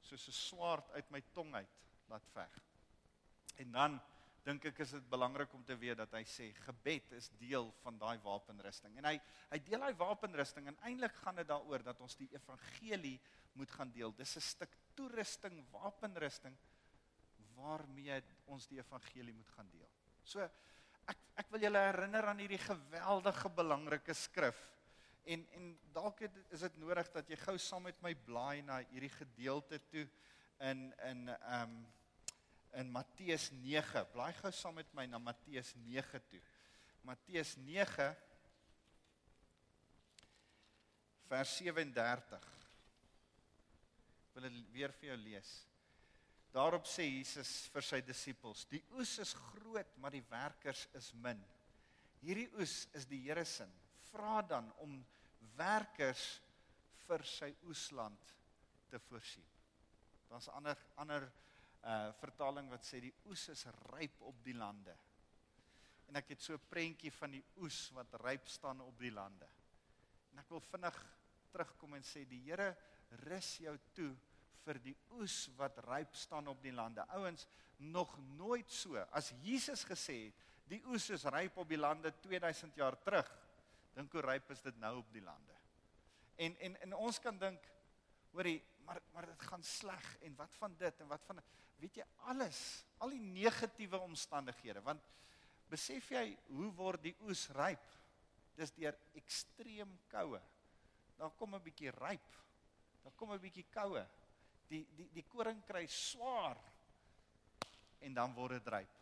soos 0.00 0.28
'n 0.28 0.32
swaard 0.32 0.90
uit 0.90 1.10
my 1.10 1.20
tong 1.32 1.54
uit 1.54 1.76
laat 2.08 2.26
veg. 2.34 2.58
En 3.56 3.72
dan 3.72 4.00
dink 4.44 4.64
ek 4.64 4.78
is 4.80 4.90
dit 4.90 5.08
belangrik 5.10 5.52
om 5.54 5.64
te 5.64 5.76
weet 5.76 5.96
dat 5.96 6.12
hy 6.12 6.24
sê 6.24 6.48
gebed 6.64 7.12
is 7.12 7.28
deel 7.38 7.70
van 7.82 7.98
daai 7.98 8.18
wapenrusting. 8.24 8.96
En 8.98 9.04
hy 9.04 9.20
hy 9.50 9.58
deel 9.58 9.80
daai 9.80 9.94
wapenrusting 9.94 10.66
en 10.66 10.78
eintlik 10.82 11.14
gaan 11.14 11.36
dit 11.36 11.46
daaroor 11.46 11.82
dat 11.82 12.00
ons 12.00 12.16
die 12.16 12.30
evangelie 12.32 13.20
moet 13.52 13.70
gaan 13.70 13.90
deel. 13.92 14.12
Dis 14.12 14.36
'n 14.36 14.40
stuk 14.40 14.76
toerusting, 14.94 15.64
wapenrusting 15.70 16.56
waarmee 17.60 18.18
ons 18.50 18.66
die 18.70 18.80
evangelie 18.80 19.34
moet 19.36 19.54
gaan 19.56 19.70
deel. 19.72 19.88
So 20.24 20.42
ek 21.10 21.22
ek 21.40 21.48
wil 21.54 21.64
julle 21.64 21.80
herinner 21.80 22.26
aan 22.28 22.42
hierdie 22.42 22.60
geweldige 22.60 23.48
belangrike 23.56 24.14
skrif. 24.14 24.58
En 25.24 25.46
en 25.56 25.70
dalk 25.94 26.20
is 26.26 26.66
dit 26.66 26.76
nodig 26.82 27.08
dat 27.14 27.28
jy 27.30 27.38
gou 27.44 27.56
saam 27.58 27.88
met 27.88 28.02
my 28.04 28.12
blaai 28.26 28.62
na 28.66 28.80
hierdie 28.90 29.12
gedeelte 29.14 29.80
toe 29.92 30.06
in 30.70 30.90
in 31.08 31.28
ehm 31.28 31.62
um, 31.62 31.80
in 32.80 32.90
Matteus 32.90 33.48
9. 33.50 34.04
Blaai 34.12 34.32
gou 34.38 34.52
saam 34.54 34.76
met 34.78 34.92
my 34.94 35.06
na 35.10 35.18
Matteus 35.18 35.72
9 35.74 36.20
toe. 36.30 36.40
Matteus 37.02 37.56
9 37.56 38.06
vers 41.30 41.56
37. 41.56 42.46
Ek 44.28 44.36
wil 44.36 44.46
dit 44.46 44.60
weer 44.74 44.94
vir 45.00 45.10
jou 45.10 45.18
lees. 45.24 45.50
Daarop 46.50 46.86
sê 46.90 47.06
Jesus 47.06 47.68
vir 47.70 47.86
sy 47.86 48.00
disippels: 48.02 48.64
"Die 48.66 48.82
oes 48.98 49.18
is 49.22 49.34
groot, 49.34 49.96
maar 49.96 50.10
die 50.10 50.24
werkers 50.30 50.88
is 50.98 51.12
min. 51.14 51.38
Hierdie 52.20 52.48
oes 52.58 52.88
is 52.94 53.06
die 53.06 53.20
Here 53.22 53.44
se. 53.44 53.66
Vra 54.10 54.42
dan 54.42 54.72
om 54.82 54.98
werkers 55.56 56.40
vir 57.06 57.24
sy 57.24 57.54
oesland 57.68 58.34
te 58.90 58.98
voorsien." 58.98 59.46
Daar's 60.30 60.48
ander 60.48 60.78
ander 60.96 61.30
uh 61.80 62.10
vertaling 62.20 62.68
wat 62.68 62.84
sê 62.84 63.00
die 63.00 63.14
oes 63.30 63.48
is 63.48 63.64
ryp 63.94 64.20
op 64.20 64.42
die 64.44 64.54
lande. 64.54 64.96
En 66.10 66.16
ek 66.16 66.34
het 66.34 66.42
so 66.42 66.54
'n 66.54 66.68
prentjie 66.68 67.12
van 67.12 67.30
die 67.30 67.44
oes 67.56 67.90
wat 67.94 68.14
ryp 68.24 68.48
staan 68.48 68.80
op 68.80 68.98
die 68.98 69.12
lande. 69.12 69.48
En 70.32 70.38
ek 70.38 70.48
wil 70.48 70.60
vinnig 70.60 70.98
terugkom 71.50 71.94
en 71.94 72.02
sê 72.02 72.24
die 72.28 72.42
Here 72.44 72.76
rus 73.26 73.58
jou 73.58 73.78
toe 73.94 74.16
vir 74.64 74.80
die 74.84 74.96
oes 75.18 75.48
wat 75.58 75.78
ryp 75.86 76.14
staan 76.16 76.48
op 76.48 76.62
die 76.62 76.74
lande. 76.74 77.04
Ouens, 77.16 77.46
nog 77.78 78.12
nooit 78.36 78.70
so 78.70 79.00
as 79.10 79.32
Jesus 79.42 79.84
gesê 79.88 80.26
het, 80.26 80.46
die 80.70 80.82
oes 80.86 81.08
is 81.10 81.24
ryp 81.32 81.56
op 81.58 81.68
die 81.68 81.80
lande 81.80 82.12
2000 82.22 82.76
jaar 82.78 82.98
terug. 83.02 83.30
Dink 83.96 84.12
hoe 84.14 84.22
ryp 84.22 84.50
is 84.54 84.62
dit 84.62 84.76
nou 84.78 84.98
op 85.00 85.08
die 85.12 85.24
lande. 85.24 85.56
En 86.40 86.56
en 86.66 86.76
en 86.86 86.94
ons 86.94 87.18
kan 87.20 87.38
dink, 87.38 87.64
hoorie, 88.32 88.60
maar 88.86 89.00
maar 89.12 89.26
dit 89.26 89.48
gaan 89.48 89.64
sleg 89.66 90.12
en 90.26 90.36
wat 90.38 90.54
van 90.60 90.76
dit 90.78 91.00
en 91.00 91.08
wat 91.10 91.24
van 91.26 91.42
weet 91.80 91.96
jy 91.96 92.06
alles, 92.28 92.60
al 93.00 93.14
die 93.14 93.22
negatiewe 93.24 93.98
omstandighede, 94.04 94.82
want 94.84 95.04
besef 95.70 96.10
jy 96.12 96.24
hoe 96.50 96.68
word 96.76 97.02
die 97.08 97.14
oes 97.24 97.46
ryp? 97.56 97.84
Dis 98.58 98.72
deur 98.76 98.96
ekstreem 99.16 99.92
koue. 100.12 100.40
Daar 101.16 101.32
kom 101.38 101.54
'n 101.54 101.62
bietjie 101.62 101.90
ryp. 101.90 102.28
Daar 103.02 103.12
kom 103.16 103.32
'n 103.32 103.40
bietjie 103.40 103.66
koue. 103.70 104.04
Die 104.70 104.84
die 104.96 105.08
die 105.14 105.26
koring 105.26 105.62
kry 105.66 105.86
swaar 105.90 106.58
en 108.06 108.14
dan 108.16 108.34
word 108.36 108.58
dit 108.58 108.68
ryp. 108.72 108.98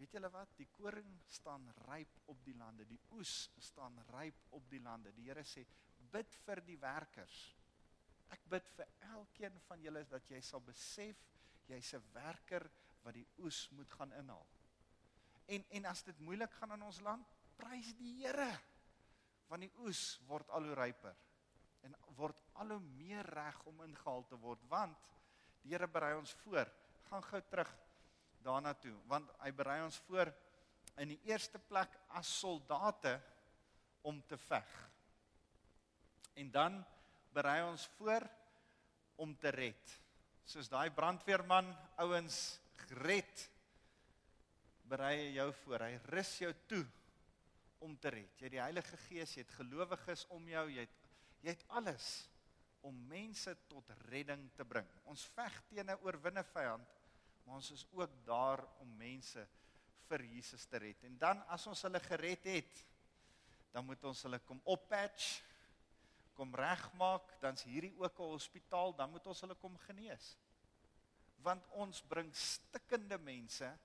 Weet 0.00 0.16
julle 0.16 0.30
wat? 0.34 0.54
Die 0.58 0.68
koring 0.74 1.10
staan 1.30 1.68
ryp 1.86 2.22
op 2.32 2.40
die 2.46 2.56
lande. 2.58 2.86
Die 2.88 3.00
oes 3.14 3.50
staan 3.62 4.00
ryp 4.10 4.40
op 4.56 4.64
die 4.70 4.80
lande. 4.82 5.12
Die 5.14 5.28
Here 5.28 5.44
sê: 5.44 5.66
"Bid 6.10 6.34
vir 6.46 6.62
die 6.66 6.78
werkers." 6.80 7.42
Ek 8.32 8.48
bid 8.48 8.68
vir 8.76 8.88
elkeen 9.12 9.60
van 9.68 9.82
julle 9.84 10.04
dat 10.08 10.30
jy 10.30 10.40
sal 10.40 10.60
besef 10.64 11.20
jy's 11.68 11.94
'n 11.94 12.02
werker 12.14 12.64
wat 13.04 13.14
die 13.14 13.26
oes 13.38 13.68
moet 13.76 13.90
gaan 13.92 14.12
inhaal. 14.12 14.46
En 15.46 15.64
en 15.70 15.86
as 15.86 16.02
dit 16.02 16.18
moeilik 16.18 16.52
gaan 16.52 16.72
in 16.72 16.82
ons 16.82 17.00
land, 17.00 17.26
prys 17.56 17.94
die 17.98 18.14
Here. 18.22 18.60
Want 19.48 19.62
die 19.62 19.74
oes 19.84 20.18
word 20.26 20.48
al 20.50 20.64
hoe 20.64 20.74
ryper 20.74 21.16
en 21.86 21.96
word 22.16 22.38
al 22.60 22.74
hoe 22.76 22.82
meer 22.98 23.26
reg 23.34 23.58
om 23.70 23.82
ingehaal 23.86 24.24
te 24.28 24.38
word 24.40 24.62
want 24.70 25.10
die 25.62 25.72
Here 25.72 25.86
berei 25.86 26.16
ons 26.18 26.32
voor. 26.42 26.66
Gaan 27.08 27.22
gou 27.22 27.40
terug 27.50 27.70
daarna 28.42 28.74
toe 28.74 28.94
want 29.10 29.30
hy 29.42 29.52
berei 29.54 29.78
ons 29.84 29.98
voor 30.08 30.32
in 31.00 31.14
die 31.14 31.20
eerste 31.30 31.60
plek 31.70 31.94
as 32.18 32.30
soldate 32.40 33.14
om 34.02 34.18
te 34.28 34.38
veg. 34.48 34.70
En 36.34 36.50
dan 36.50 36.80
berei 37.32 37.62
ons 37.64 37.86
voor 37.96 38.26
om 39.22 39.34
te 39.38 39.52
red. 39.54 39.98
Soos 40.44 40.68
daai 40.68 40.90
brandweerman 40.90 41.70
ouens 42.02 42.58
gered 42.88 43.46
berei 44.90 45.32
jou 45.36 45.48
voor. 45.62 45.86
Hy 45.86 46.00
rus 46.12 46.32
jou 46.42 46.50
toe 46.68 46.82
om 47.82 47.94
te 47.98 48.12
red. 48.12 48.34
Jy 48.38 48.48
het 48.48 48.56
die 48.56 48.62
Heilige 48.62 48.98
Gees, 49.06 49.36
jy 49.36 49.44
het 49.46 49.54
gelowiges 49.56 50.26
om 50.34 50.44
jou, 50.50 50.66
jy 50.70 50.84
het 50.84 51.01
jy 51.42 51.50
het 51.50 51.64
alles 51.68 52.28
om 52.86 52.96
mense 53.10 53.54
tot 53.70 53.90
redding 54.08 54.48
te 54.56 54.64
bring. 54.66 54.88
Ons 55.10 55.24
veg 55.36 55.58
teen 55.68 55.90
'n 55.90 56.02
oorwinne 56.02 56.44
vyand, 56.44 56.88
maar 57.44 57.56
ons 57.56 57.70
is 57.70 57.86
ook 57.90 58.24
daar 58.24 58.64
om 58.80 58.96
mense 58.96 59.46
vir 60.08 60.24
Jesus 60.24 60.66
te 60.66 60.78
red. 60.78 61.04
En 61.04 61.18
dan 61.18 61.42
as 61.48 61.66
ons 61.66 61.82
hulle 61.82 62.00
gered 62.00 62.44
het, 62.44 62.84
dan 63.72 63.86
moet 63.86 64.04
ons 64.04 64.22
hulle 64.22 64.38
kom 64.38 64.60
oppatch, 64.64 65.42
kom 66.36 66.54
regmaak, 66.54 67.36
dan's 67.40 67.62
hierdie 67.62 67.94
ook 67.98 68.18
'n 68.18 68.32
hospitaal, 68.34 68.94
dan 68.96 69.10
moet 69.10 69.26
ons 69.26 69.40
hulle 69.40 69.54
kom 69.54 69.76
genees. 69.78 70.36
Want 71.42 71.66
ons 71.70 72.02
bring 72.02 72.34
stikkende 72.34 73.18
mense 73.18 73.78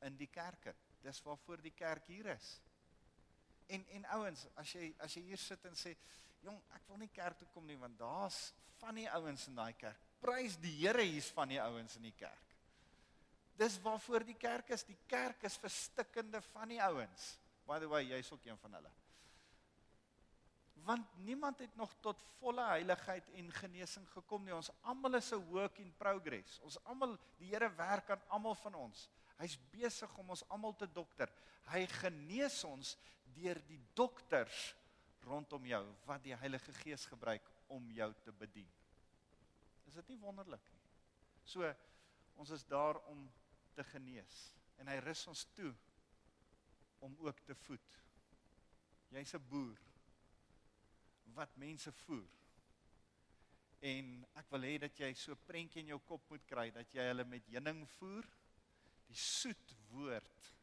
in 0.00 0.16
die 0.16 0.26
kerke. 0.26 0.74
Dis 1.02 1.22
waarvoor 1.22 1.60
die 1.60 1.74
kerk 1.74 2.06
hier 2.06 2.26
is. 2.26 2.60
En 3.66 3.86
en 3.86 4.04
ouens, 4.04 4.46
as 4.54 4.72
jy 4.72 4.94
as 4.98 5.14
jy 5.14 5.22
hier 5.22 5.38
sit 5.38 5.64
en 5.64 5.76
sê, 5.76 5.96
"Jong, 6.44 6.60
ek 6.74 6.88
wil 6.88 6.98
nie 7.00 7.12
kerk 7.12 7.38
toe 7.38 7.48
kom 7.52 7.66
nie 7.66 7.76
want 7.80 7.98
daar's 7.98 8.52
van 8.78 8.94
die 8.94 9.08
ouens 9.10 9.46
in 9.48 9.54
daai 9.54 9.72
kerk." 9.72 10.00
Prys 10.20 10.56
die 10.60 10.72
Here 10.80 11.02
hier's 11.02 11.30
van 11.30 11.48
die 11.48 11.60
ouens 11.60 11.96
in 11.96 12.02
die 12.02 12.16
kerk. 12.16 12.52
Dis 13.58 13.78
waarvoor 13.82 14.24
die 14.26 14.36
kerk 14.38 14.70
is. 14.74 14.84
Die 14.86 14.98
kerk 15.06 15.44
is 15.46 15.56
vir 15.60 15.70
stikkende 15.70 16.40
van 16.50 16.72
die 16.72 16.80
ouens. 16.82 17.34
By 17.68 17.78
the 17.80 17.88
way, 17.88 18.02
jy's 18.08 18.32
ook 18.32 18.44
een 18.46 18.58
van 18.60 18.78
hulle. 18.78 18.90
Want 20.84 21.18
niemand 21.24 21.62
het 21.62 21.76
nog 21.76 21.94
tot 22.04 22.20
volle 22.38 22.64
heiligheid 22.66 23.28
en 23.38 23.52
genesing 23.56 24.08
gekom 24.12 24.44
nie. 24.44 24.52
Ons 24.54 24.72
almal 24.82 25.14
is 25.20 25.32
'n 25.32 25.44
work 25.48 25.78
in 25.78 25.94
progress. 25.96 26.58
Ons 26.60 26.78
almal, 26.84 27.16
die 27.38 27.48
Here 27.48 27.70
werk 27.76 28.10
aan 28.10 28.22
almal 28.28 28.54
van 28.54 28.74
ons. 28.74 29.08
Hy's 29.38 29.58
besig 29.70 30.18
om 30.18 30.30
ons 30.30 30.48
almal 30.48 30.74
te 30.76 30.86
dokter. 30.86 31.30
Hy 31.72 31.86
genees 31.86 32.64
ons 32.64 32.96
deur 33.34 33.58
die 33.66 33.80
dokters 33.94 34.74
rondom 35.24 35.66
jou 35.66 35.82
wat 36.08 36.22
die 36.24 36.36
Heilige 36.36 36.72
Gees 36.82 37.06
gebruik 37.10 37.46
om 37.72 37.90
jou 37.90 38.10
te 38.24 38.32
bedien. 38.32 38.70
Is 39.88 39.96
dit 40.00 40.14
nie 40.14 40.20
wonderlik 40.20 40.64
nie? 40.72 40.82
So 41.44 41.68
ons 42.40 42.50
is 42.50 42.64
daar 42.66 42.98
om 43.10 43.26
te 43.74 43.84
genees 43.92 44.54
en 44.80 44.90
hy 44.90 44.98
rus 45.04 45.26
ons 45.30 45.44
toe 45.56 45.72
om 47.04 47.16
ook 47.26 47.40
te 47.46 47.54
voed. 47.66 47.98
Jy's 49.14 49.34
'n 49.34 49.48
boer 49.48 49.80
wat 51.34 51.56
mense 51.56 51.92
voer. 51.92 52.30
En 53.84 54.26
ek 54.34 54.50
wil 54.50 54.62
hê 54.62 54.78
dat 54.78 54.98
jy 54.98 55.12
so 55.14 55.32
'n 55.32 55.46
prentjie 55.46 55.80
in 55.80 55.92
jou 55.92 56.00
kop 56.00 56.30
moet 56.30 56.46
kry 56.46 56.70
dat 56.70 56.92
jy 56.94 57.02
hulle 57.10 57.24
met 57.24 57.46
heuning 57.46 57.88
voer, 57.98 58.24
die 59.06 59.16
soet 59.16 59.74
woord 59.90 60.54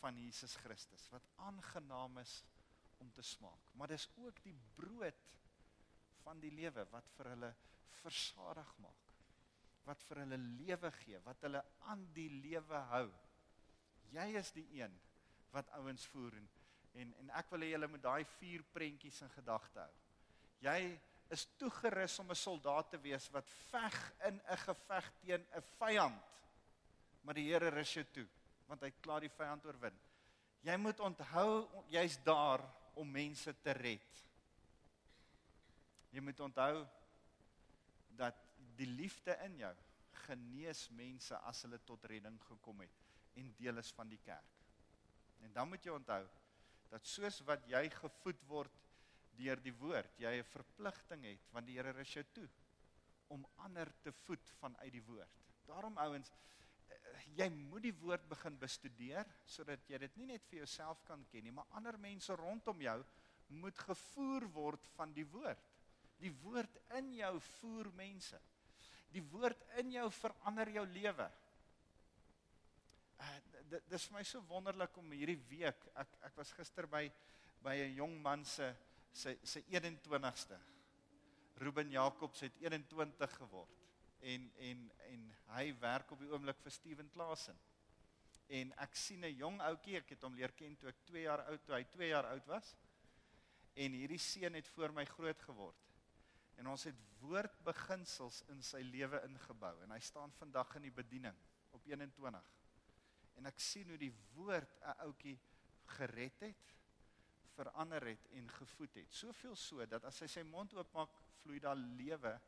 van 0.00 0.16
Jesus 0.16 0.54
Christus 0.56 1.08
wat 1.10 1.26
aangenaam 1.36 2.18
is 2.18 2.42
om 3.02 3.10
te 3.12 3.24
smaak. 3.26 3.74
Maar 3.78 3.92
dis 3.92 4.08
ook 4.22 4.40
die 4.46 4.56
brood 4.78 5.28
van 6.22 6.40
die 6.42 6.52
lewe 6.54 6.86
wat 6.94 7.10
vir 7.16 7.32
hulle 7.34 7.52
versadig 8.02 8.72
maak. 8.82 9.10
Wat 9.86 10.02
vir 10.06 10.22
hulle 10.22 10.38
lewe 10.38 10.90
gee, 11.02 11.20
wat 11.26 11.42
hulle 11.42 11.62
aan 11.90 12.04
die 12.14 12.30
lewe 12.30 12.82
hou. 12.94 13.06
Jy 14.14 14.28
is 14.38 14.52
die 14.54 14.68
een 14.78 14.94
wat 15.52 15.70
ouens 15.80 16.06
voer 16.14 16.36
en 16.38 16.50
en, 17.00 17.12
en 17.22 17.30
ek 17.40 17.48
wil 17.52 17.64
hê 17.64 17.70
julle 17.72 17.88
moet 17.88 18.02
daai 18.04 18.24
vier 18.36 18.60
prentjies 18.74 19.22
in 19.24 19.30
gedagte 19.32 19.80
hou. 19.80 19.92
Jy 20.66 20.78
is 21.32 21.46
toegerus 21.56 22.18
om 22.20 22.30
'n 22.30 22.36
soldaat 22.36 22.90
te 22.90 23.00
wees 23.00 23.30
wat 23.32 23.48
veg 23.70 23.96
in 24.28 24.40
'n 24.40 24.60
geveg 24.66 25.08
teen 25.22 25.46
'n 25.56 25.62
vyand. 25.78 26.22
Maar 27.22 27.34
die 27.34 27.48
Here 27.48 27.70
rus 27.70 27.94
jou 27.94 28.04
toe 28.12 28.28
want 28.66 28.80
hy 28.80 28.88
het 28.88 29.00
klaar 29.00 29.20
die 29.20 29.36
vyand 29.36 29.66
oorwin. 29.66 29.96
Jy 30.62 30.76
moet 30.76 31.00
onthou 31.00 31.68
jy's 31.90 32.16
daar 32.24 32.62
om 33.00 33.08
mense 33.08 33.54
te 33.62 33.72
red. 33.76 34.24
Jy 36.12 36.20
moet 36.20 36.40
onthou 36.44 36.82
dat 38.18 38.38
die 38.76 38.88
liefde 38.88 39.36
in 39.46 39.56
jou 39.62 39.72
genees 40.26 40.86
mense 40.96 41.36
as 41.48 41.62
hulle 41.64 41.80
tot 41.88 42.04
redding 42.10 42.36
gekom 42.48 42.82
het 42.84 43.00
en 43.40 43.54
deel 43.58 43.80
is 43.80 43.92
van 43.96 44.10
die 44.12 44.20
kerk. 44.24 44.58
En 45.42 45.52
dan 45.52 45.68
moet 45.68 45.84
jy 45.84 45.94
onthou 45.94 46.22
dat 46.92 47.06
soos 47.08 47.40
wat 47.48 47.64
jy 47.70 47.86
gevoed 47.94 48.42
word 48.48 48.80
deur 49.38 49.60
die 49.64 49.72
woord, 49.80 50.18
jy 50.20 50.32
'n 50.38 50.50
verpligting 50.52 51.24
het 51.24 51.52
want 51.52 51.66
die 51.66 51.78
Here 51.78 51.92
rus 51.92 52.12
jou 52.12 52.24
toe 52.34 52.48
om 53.32 53.46
ander 53.64 53.88
te 54.02 54.12
voed 54.12 54.50
vanuit 54.60 54.92
die 54.92 55.04
woord. 55.06 55.40
Daarom 55.66 55.96
ouens, 55.98 56.30
jy 57.36 57.48
moet 57.54 57.86
die 57.86 57.94
woord 58.02 58.24
begin 58.28 58.56
bestudeer 58.60 59.28
sodat 59.48 59.84
jy 59.88 60.00
dit 60.04 60.16
nie 60.20 60.28
net 60.34 60.44
vir 60.50 60.62
jouself 60.62 61.02
kan 61.08 61.24
ken 61.30 61.46
nie, 61.46 61.54
maar 61.54 61.70
ander 61.78 61.98
mense 62.00 62.34
rondom 62.38 62.82
jou 62.84 62.98
moet 63.62 63.84
gevoer 63.86 64.46
word 64.54 64.88
van 64.96 65.12
die 65.16 65.26
woord. 65.28 65.68
Die 66.22 66.32
woord 66.44 66.78
in 66.98 67.10
jou 67.18 67.32
voer 67.58 67.90
mense. 67.98 68.38
Die 69.12 69.24
woord 69.32 69.60
in 69.82 69.92
jou 69.92 70.06
verander 70.14 70.70
jou 70.72 70.84
lewe. 70.94 71.28
Uh, 73.20 73.34
dit 73.72 73.90
dis 73.90 74.06
vir 74.08 74.16
my 74.16 74.24
so 74.28 74.40
wonderlik 74.48 74.96
om 75.00 75.12
hierdie 75.14 75.40
week 75.50 75.84
ek 76.00 76.16
ek 76.28 76.40
was 76.40 76.52
gister 76.56 76.88
by 76.90 77.06
by 77.62 77.76
'n 77.76 77.94
jong 77.96 78.16
man 78.22 78.44
se 78.44 78.72
sy 79.12 79.36
sy 79.44 79.62
21ste. 79.70 80.58
Ruben 81.60 81.92
Jacobs 81.92 82.40
het 82.40 82.56
21 82.60 83.36
geword 83.38 83.81
en 84.22 84.48
en 84.68 84.82
en 85.10 85.28
hy 85.56 85.66
werk 85.82 86.10
op 86.14 86.22
die 86.22 86.30
oomblik 86.30 86.60
vir 86.62 86.74
Steven 86.74 87.10
Klasen. 87.10 87.58
En 88.52 88.72
ek 88.84 88.96
sien 88.96 89.24
'n 89.24 89.36
jong 89.36 89.60
ouetjie, 89.60 89.96
ek 89.96 90.14
het 90.14 90.22
hom 90.22 90.34
leer 90.34 90.52
ken 90.52 90.76
toe 90.76 90.88
ek 90.88 91.04
2 91.04 91.22
jaar 91.22 91.44
oud 91.46 91.64
toe 91.64 91.74
hy 91.74 91.84
2 91.84 92.08
jaar 92.08 92.26
oud 92.26 92.46
was. 92.46 92.76
En 93.74 93.92
hierdie 93.92 94.18
seun 94.18 94.54
het 94.54 94.68
voor 94.68 94.92
my 94.92 95.04
groot 95.04 95.42
geword. 95.42 95.88
En 96.56 96.66
ons 96.66 96.84
het 96.84 96.96
woordbeginsels 97.20 98.42
in 98.48 98.62
sy 98.62 98.82
lewe 98.82 99.22
ingebou 99.24 99.82
en 99.82 99.90
hy 99.90 100.00
staan 100.00 100.32
vandag 100.32 100.76
in 100.76 100.82
die 100.82 100.94
bediening 100.94 101.36
op 101.70 101.86
21. 101.86 102.52
En 103.36 103.46
ek 103.46 103.58
sien 103.58 103.88
hoe 103.88 103.98
die 103.98 104.14
woord 104.34 104.80
'n 104.82 104.98
ouetjie 105.06 105.38
gered 105.96 106.40
het 106.40 106.74
verander 107.56 108.06
het 108.06 108.26
en 108.32 108.48
gevoed 108.48 108.94
het. 108.94 109.12
Soveel 109.12 109.56
so 109.56 109.86
dat 109.86 110.04
as 110.04 110.20
hy 110.20 110.26
sy 110.26 110.42
mond 110.42 110.74
oopmaak, 110.74 111.12
vloei 111.42 111.60
daar 111.60 111.76
lewe 111.76 112.40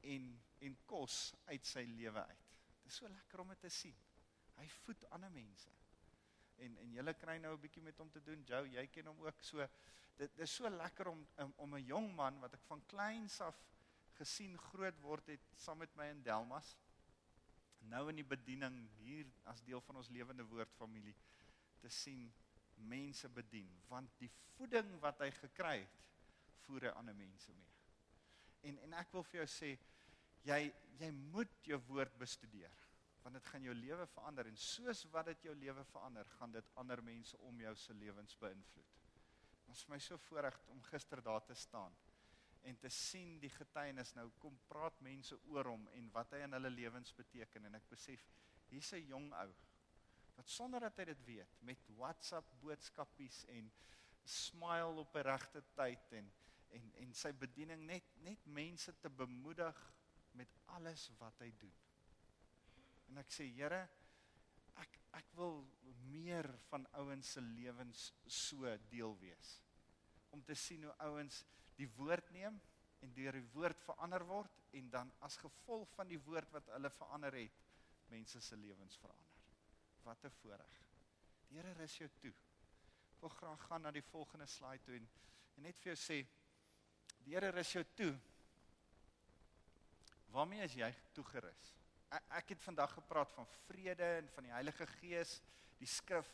en 0.00 0.28
en 0.64 0.76
kos 0.88 1.34
uit 1.46 1.66
sy 1.66 1.84
lewe 1.88 2.22
uit. 2.24 2.46
Dit 2.82 2.92
is 2.92 3.00
so 3.02 3.08
lekker 3.08 3.42
om 3.42 3.48
dit 3.52 3.60
te 3.60 3.72
sien. 3.72 3.96
Hy 4.56 4.66
voed 4.80 5.04
ander 5.16 5.32
mense. 5.32 5.72
En 6.64 6.76
en 6.82 6.92
julle 6.96 7.14
kry 7.14 7.36
nou 7.38 7.54
'n 7.54 7.60
bietjie 7.60 7.82
met 7.82 7.98
hom 7.98 8.10
te 8.10 8.22
doen. 8.22 8.44
Jou, 8.44 8.62
jy 8.66 8.86
ken 8.86 9.06
hom 9.06 9.20
ook 9.20 9.42
so. 9.42 9.66
Dit, 10.16 10.30
dit 10.36 10.44
is 10.48 10.54
so 10.54 10.68
lekker 10.68 11.08
om 11.08 11.26
om, 11.36 11.52
om 11.56 11.74
'n 11.74 11.84
jong 11.84 12.14
man 12.14 12.40
wat 12.40 12.54
ek 12.54 12.64
van 12.70 12.86
kleins 12.86 13.40
af 13.40 13.58
gesien 14.16 14.56
groot 14.58 14.98
word 15.00 15.26
het 15.26 15.40
saam 15.56 15.78
met 15.78 15.96
my 15.96 16.06
in 16.10 16.22
Delmas. 16.22 16.76
Nou 17.78 18.08
in 18.08 18.16
die 18.16 18.24
bediening 18.24 18.88
hier 18.96 19.26
as 19.44 19.62
deel 19.62 19.80
van 19.80 19.96
ons 19.96 20.08
lewende 20.08 20.44
woord 20.44 20.72
familie 20.72 21.14
te 21.78 21.88
sien 21.88 22.32
mense 22.76 23.28
bedien 23.28 23.70
want 23.88 24.10
die 24.18 24.30
voeding 24.56 25.00
wat 25.00 25.20
hy 25.20 25.30
gekry 25.30 25.78
het 25.80 26.02
voer 26.66 26.88
hy 26.88 26.92
ander 26.98 27.14
mense 27.14 27.52
mee. 27.52 27.72
En 28.62 28.78
en 28.78 28.96
ek 28.98 29.12
wil 29.12 29.22
vir 29.22 29.42
jou 29.42 29.46
sê 29.50 29.76
jy 30.46 30.72
jy 30.96 31.10
moet 31.12 31.52
jou 31.68 31.78
woord 31.90 32.14
bestudeer 32.18 32.72
want 33.26 33.34
dit 33.34 33.48
gaan 33.50 33.64
jou 33.66 33.72
lewe 33.74 34.04
verander. 34.06 34.46
En 34.46 34.56
soos 34.56 35.00
wat 35.10 35.26
dit 35.26 35.48
jou 35.48 35.54
lewe 35.58 35.82
verander 35.90 36.28
gaan 36.36 36.52
dit 36.54 36.68
ander 36.78 37.00
mense 37.02 37.38
om 37.48 37.58
jou 37.60 37.72
se 37.74 37.94
lewens 37.98 38.36
beïnvloed. 38.38 38.92
Was 39.66 39.82
vir 39.82 39.96
my 39.96 39.98
so 40.04 40.18
voorreg 40.28 40.58
om 40.70 40.82
gister 40.92 41.22
daar 41.26 41.42
te 41.42 41.56
staan 41.58 41.96
en 42.70 42.78
te 42.78 42.90
sien 42.90 43.40
die 43.42 43.50
getuienis. 43.50 44.14
Nou 44.14 44.28
kom 44.38 44.54
praat 44.70 45.00
mense 45.02 45.38
oor 45.50 45.72
hom 45.72 45.88
en 45.98 46.06
wat 46.14 46.36
hy 46.36 46.44
in 46.46 46.54
hulle 46.54 46.70
lewens 46.70 47.10
beteken. 47.18 47.66
En 47.66 47.74
ek 47.80 47.90
besef 47.90 48.22
hier's 48.70 48.92
'n 48.94 49.10
jong 49.10 49.32
ou 49.42 49.50
wat 50.36 50.48
sonder 50.48 50.80
dat 50.80 50.98
hy 51.00 51.04
dit 51.10 51.26
weet 51.26 51.60
met 51.64 51.90
WhatsApp 51.98 52.46
boodskapies 52.60 53.44
en 53.48 53.72
smile 54.22 55.02
op 55.02 55.16
'n 55.16 55.26
regte 55.32 55.64
tyd 55.74 56.12
en 56.12 56.32
en 56.76 56.92
en 57.02 57.12
sy 57.14 57.32
bediening 57.32 57.82
net 57.86 58.04
net 58.22 58.46
mense 58.46 58.92
te 59.00 59.10
bemoedig 59.10 59.95
met 60.36 60.52
alles 60.76 61.08
wat 61.20 61.40
hy 61.44 61.50
doen. 61.60 61.74
En 63.10 63.22
ek 63.22 63.32
sê 63.32 63.48
Here, 63.56 63.82
ek 64.82 64.98
ek 65.16 65.30
wil 65.38 65.62
meer 66.10 66.48
van 66.68 66.84
ouens 67.00 67.30
se 67.36 67.40
lewens 67.40 68.10
so 68.28 68.72
deel 68.90 69.14
wees. 69.22 69.52
Om 70.36 70.42
te 70.44 70.56
sien 70.58 70.84
hoe 70.84 70.96
ouens 71.06 71.42
die 71.78 71.88
woord 71.96 72.28
neem 72.34 72.58
en 73.04 73.14
deur 73.16 73.38
die 73.38 73.48
woord 73.54 73.80
verander 73.86 74.24
word 74.28 74.60
en 74.76 74.90
dan 74.92 75.12
as 75.24 75.38
gevolg 75.40 75.88
van 75.96 76.10
die 76.10 76.20
woord 76.26 76.52
wat 76.52 76.68
hulle 76.74 76.90
verander 76.92 77.36
het, 77.38 77.64
mense 78.12 78.40
se 78.44 78.58
lewens 78.60 78.98
verander 79.00 79.32
wat 80.06 80.24
'n 80.24 80.30
voorreg. 80.30 80.74
Die 81.48 81.56
Here 81.56 81.72
rus 81.72 81.96
jou 81.98 82.08
toe. 82.20 82.34
Ek 83.14 83.20
wil 83.20 83.28
graag 83.28 83.62
gaan 83.66 83.82
na 83.82 83.90
die 83.90 84.02
volgende 84.02 84.46
slide 84.46 84.84
toe 84.84 84.94
en, 84.94 85.08
en 85.56 85.62
net 85.62 85.78
vir 85.78 85.94
jou 85.94 85.96
sê 85.96 86.18
die 87.24 87.34
Here 87.34 87.50
rus 87.50 87.72
jou 87.72 87.84
toe. 87.94 88.12
Waarmee 90.34 90.64
is 90.64 90.74
jy 90.74 90.90
toegerus? 91.16 91.72
Ek, 92.10 92.24
ek 92.40 92.54
het 92.54 92.62
vandag 92.62 92.92
gepraat 92.98 93.32
van 93.34 93.46
vrede 93.66 94.08
en 94.20 94.28
van 94.34 94.48
die 94.48 94.52
Heilige 94.52 94.86
Gees, 94.98 95.40
die 95.78 95.88
skrif 95.90 96.28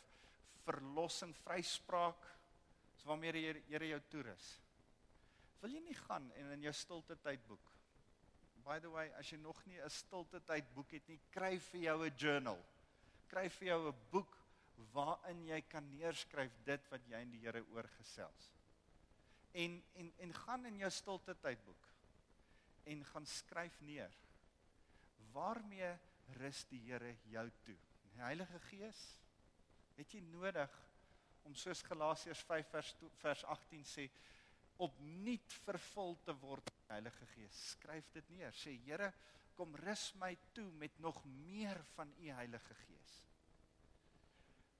verlossing, 0.63 1.33
vryspraak. 1.43 2.27
So 2.97 3.09
waarmee 3.11 3.33
die 3.35 3.45
Here 3.69 3.87
jou 3.87 4.01
toerus. 4.09 4.49
Wil 5.61 5.77
jy 5.77 5.85
nie 5.85 5.97
gaan 6.05 6.29
en 6.39 6.51
in 6.57 6.67
jou 6.67 6.73
stilte 6.75 7.15
tyd 7.23 7.41
boek? 7.47 7.71
By 8.63 8.79
the 8.79 8.91
way, 8.91 9.09
as 9.19 9.27
jy 9.31 9.37
nog 9.37 9.59
nie 9.65 9.79
'n 9.79 9.89
stilte 9.89 10.39
tyd 10.39 10.63
boek 10.73 10.91
het 10.91 11.07
nie, 11.07 11.19
kry 11.31 11.57
vir 11.59 11.81
jou 11.81 12.05
'n 12.05 12.15
journal 12.17 12.59
skryf 13.33 13.55
vir 13.57 13.67
jou 13.67 13.87
'n 13.89 13.95
boek 14.11 14.35
waarin 14.93 15.45
jy 15.47 15.61
kan 15.61 15.85
neerskryf 15.89 16.53
dit 16.65 16.89
wat 16.91 17.05
jy 17.09 17.21
in 17.25 17.31
die 17.31 17.39
Here 17.39 17.63
oorgesels. 17.73 18.51
En 19.53 19.83
en 19.95 20.13
en 20.17 20.33
gaan 20.33 20.65
in 20.65 20.77
jou 20.77 20.89
stilte 20.91 21.35
tydboek 21.41 21.87
en 22.89 23.05
gaan 23.05 23.25
skryf 23.25 23.79
neer. 23.81 24.13
Waarmee 25.33 25.91
rus 26.39 26.63
die 26.69 26.81
Here 26.85 27.15
jou 27.31 27.45
toe? 27.65 27.77
Die 28.13 28.21
Heilige 28.21 28.59
Gees 28.69 29.01
het 29.97 30.13
jy 30.13 30.21
nodig 30.25 30.73
om 31.47 31.55
soos 31.59 31.83
Galasiërs 31.85 32.43
5 32.47 32.71
vers 32.71 32.93
vers 33.21 33.43
18 33.55 33.83
sê 33.87 34.07
opnuut 34.83 35.55
vervul 35.65 36.15
te 36.25 36.33
word 36.41 36.65
met 36.65 36.79
die 36.79 36.93
Heilige 36.95 37.27
Gees. 37.35 37.59
Skryf 37.75 38.09
dit 38.15 38.29
neer. 38.33 38.55
Sê 38.57 38.73
Here, 38.85 39.11
kom 39.57 39.75
rus 39.83 40.09
my 40.21 40.33
toe 40.53 40.69
met 40.81 40.97
nog 40.99 41.19
meer 41.45 41.79
van 41.93 42.13
u 42.19 42.31
Heilige 42.33 42.77
Gees. 42.85 43.19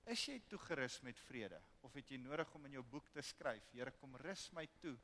Is 0.09 0.25
jy 0.27 0.39
toegerus 0.51 0.97
met 1.05 1.19
vrede 1.29 1.59
of 1.87 1.93
het 1.95 2.09
jy 2.11 2.17
nodig 2.19 2.49
om 2.57 2.65
in 2.67 2.79
jou 2.79 2.83
boek 2.95 3.07
te 3.13 3.21
skryf, 3.23 3.69
Here 3.71 3.93
kom 4.01 4.17
rus 4.19 4.49
my 4.55 4.65
toe 4.81 4.97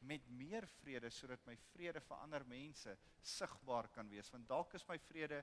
met 0.00 0.26
meer 0.28 0.66
vrede 0.80 1.10
sodat 1.10 1.46
my 1.46 1.56
vrede 1.72 2.00
vir 2.00 2.22
ander 2.22 2.44
mense 2.44 2.96
sigbaar 3.22 3.88
kan 3.94 4.08
wees 4.08 4.30
want 4.32 4.48
dalk 4.48 4.74
is 4.74 4.86
my 4.88 4.98
vrede 5.08 5.42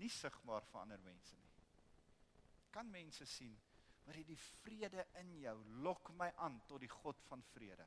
nie 0.00 0.10
sigbaar 0.10 0.64
vir 0.70 0.80
ander 0.80 1.02
mense 1.04 1.36
nie. 1.36 1.52
Kan 2.72 2.90
mense 2.90 3.26
sien 3.26 3.54
maar 4.04 4.18
hierdie 4.18 4.38
vrede 4.64 5.04
in 5.20 5.34
jou 5.42 5.54
lok 5.84 6.10
my 6.18 6.32
aan 6.42 6.58
tot 6.66 6.82
die 6.82 6.90
God 6.90 7.20
van 7.28 7.42
vrede. 7.52 7.86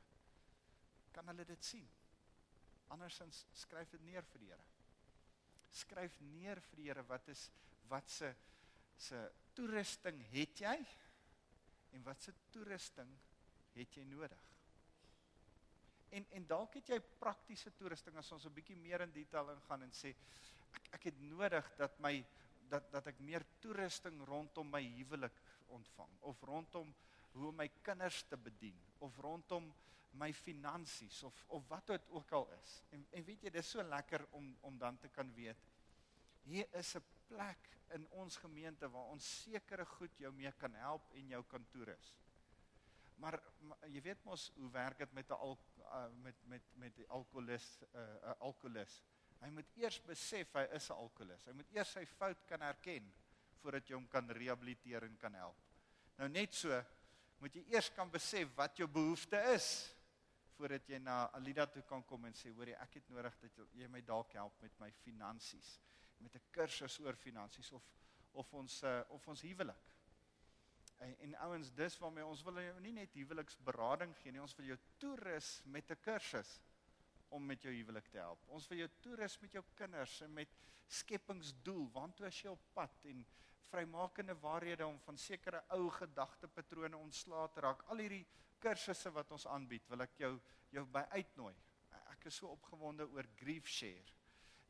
Kan 1.12 1.28
hulle 1.28 1.44
dit 1.48 1.64
sien? 1.64 1.86
Andersins 2.94 3.42
skryf 3.56 3.90
dit 3.92 4.04
neer 4.06 4.24
vir 4.30 4.44
die 4.44 4.50
Here. 4.52 4.66
Skryf 5.76 6.20
neer 6.32 6.60
vir 6.70 6.80
die 6.80 6.88
Here 6.88 7.04
wat 7.10 7.28
is 7.32 7.48
wat 7.90 8.10
se 8.10 8.32
se 8.96 9.18
toerusting 9.52 10.22
het 10.32 10.60
jy 10.62 10.76
en 11.92 12.04
wat 12.06 12.22
se 12.24 12.32
toerusting 12.52 13.10
het 13.74 13.98
jy 13.98 14.04
nodig? 14.08 14.55
En 16.10 16.26
en 16.30 16.46
dalk 16.46 16.74
het 16.74 16.88
jy 16.88 16.98
praktiese 17.20 17.72
toerusting 17.76 18.16
as 18.16 18.32
ons 18.32 18.46
'n 18.46 18.54
bietjie 18.54 18.76
meer 18.76 19.00
in 19.00 19.12
detail 19.12 19.50
ingaan 19.50 19.82
en 19.82 19.92
sê 19.92 20.14
ek 20.74 20.94
ek 20.98 21.02
het 21.10 21.20
nodig 21.20 21.76
dat 21.76 21.98
my 22.00 22.24
dat 22.68 22.90
dat 22.92 23.06
ek 23.06 23.18
meer 23.18 23.44
toerusting 23.60 24.24
rondom 24.26 24.70
my 24.70 24.82
huwelik 24.82 25.42
ontvang 25.66 26.10
of 26.20 26.42
rondom 26.42 26.94
hoe 27.32 27.48
om 27.48 27.56
my 27.56 27.68
kinders 27.82 28.22
te 28.22 28.36
bedien 28.36 28.78
of 28.98 29.18
rondom 29.18 29.74
my 30.12 30.32
finansies 30.32 31.22
of 31.22 31.44
of 31.48 31.68
wat 31.68 31.86
dit 31.86 32.08
ook 32.08 32.32
al 32.32 32.48
is. 32.62 32.82
En 32.90 33.06
en 33.10 33.24
weet 33.24 33.42
jy, 33.42 33.50
dis 33.50 33.70
so 33.70 33.82
lekker 33.82 34.26
om 34.30 34.56
om 34.60 34.78
dan 34.78 34.98
te 34.98 35.08
kan 35.08 35.32
weet 35.34 35.56
hier 36.46 36.66
is 36.72 36.94
'n 36.96 37.04
plek 37.26 37.68
in 37.94 38.06
ons 38.10 38.36
gemeente 38.36 38.88
waar 38.90 39.10
ons 39.10 39.42
sekere 39.42 39.84
goed 39.84 40.18
jou 40.18 40.32
mee 40.32 40.52
kan 40.52 40.74
help 40.74 41.12
en 41.12 41.28
jou 41.28 41.42
kan 41.44 41.66
toerus. 41.70 42.14
Maar, 43.16 43.42
maar 43.64 43.88
jy 43.88 44.00
weet 44.04 44.24
mos 44.24 44.50
hoe 44.56 44.70
werk 44.70 44.98
dit 44.98 45.12
met 45.12 45.30
'n 45.30 45.38
al 45.40 45.58
uh, 45.78 46.06
met 46.22 46.42
met 46.44 46.62
met 46.74 46.96
die 46.96 47.08
alkoholist 47.08 47.82
'n 47.82 47.98
uh, 47.98 48.32
alkoholist. 48.38 49.04
Hy 49.40 49.48
moet 49.50 49.70
eers 49.76 50.00
besef 50.02 50.52
hy 50.52 50.66
is 50.72 50.88
'n 50.90 50.92
alkoholist. 50.92 51.46
Hy 51.46 51.52
moet 51.52 51.72
eers 51.72 51.92
sy 51.92 52.06
fout 52.06 52.44
kan 52.46 52.62
erken 52.62 53.12
voordat 53.60 53.88
jy 53.88 53.94
hom 53.94 54.08
kan 54.08 54.30
rehabiliteer 54.30 55.02
en 55.02 55.16
kan 55.16 55.34
help. 55.34 55.56
Nou 56.16 56.28
net 56.28 56.54
so 56.54 56.82
moet 57.38 57.54
jy 57.54 57.64
eers 57.72 57.90
kan 57.94 58.10
besef 58.10 58.54
wat 58.54 58.76
jou 58.76 58.88
behoefte 58.88 59.40
is 59.54 59.96
voordat 60.56 60.88
jy 60.88 60.98
na 60.98 61.30
Alida 61.36 61.66
toe 61.66 61.82
kan 61.82 62.04
kom 62.04 62.24
en 62.24 62.34
sê 62.34 62.50
hoor 62.50 62.68
ek 62.68 62.94
het 62.94 63.08
nodig 63.08 63.34
dat 63.40 63.58
jy 63.72 63.88
my 63.88 64.00
dalk 64.00 64.32
help 64.32 64.62
met 64.62 64.78
my 64.80 64.92
finansies 65.04 65.80
met 66.18 66.34
'n 66.34 66.50
kursus 66.50 66.98
oor 67.00 67.16
finansies 67.16 67.72
of 67.72 67.84
of 68.32 68.52
ons 68.54 68.82
uh, 68.82 69.00
of 69.08 69.28
ons 69.28 69.40
huwelik. 69.40 69.95
En, 71.06 71.14
en 71.26 71.34
ouens, 71.46 71.72
dis 71.78 71.98
waarmee 72.02 72.26
ons 72.26 72.42
wil 72.46 72.58
jou 72.64 72.78
nie 72.82 72.94
net 72.96 73.14
huweliksberading 73.14 74.14
gee 74.20 74.34
nie, 74.34 74.42
ons 74.42 74.56
wil 74.58 74.72
jou 74.72 74.78
toerus 75.02 75.50
met 75.70 75.90
'n 75.94 76.00
kursus 76.02 76.56
om 77.28 77.46
met 77.46 77.62
jou 77.62 77.72
huwelik 77.74 78.08
te 78.10 78.18
help. 78.18 78.42
Ons 78.48 78.66
wil 78.70 78.78
jou 78.78 78.88
toerus 79.04 79.38
met 79.42 79.52
jou 79.52 79.62
kinders 79.74 80.20
en 80.26 80.32
met 80.32 80.56
skepingsdoel, 80.86 81.88
want 81.92 82.16
toe 82.16 82.26
as 82.26 82.42
jy 82.42 82.50
op 82.50 82.66
pad 82.74 83.06
en 83.10 83.24
vrymakende 83.70 84.34
waarhede 84.40 84.86
om 84.86 84.98
van 84.98 85.18
sekere 85.18 85.62
ou 85.74 85.90
gedagtepatrone 85.90 86.96
ontslae 86.96 87.48
te 87.52 87.64
raak. 87.64 87.82
Al 87.90 88.02
hierdie 88.04 88.26
kursusse 88.62 89.10
wat 89.10 89.32
ons 89.34 89.46
aanbied, 89.46 89.88
wil 89.88 90.06
ek 90.06 90.18
jou 90.22 90.34
jou 90.74 90.84
by 90.86 91.02
uitnooi. 91.14 91.54
Ek 92.12 92.26
is 92.30 92.38
so 92.40 92.50
opgewonde 92.54 93.06
oor 93.14 93.26
grief 93.38 93.66
share 93.66 94.14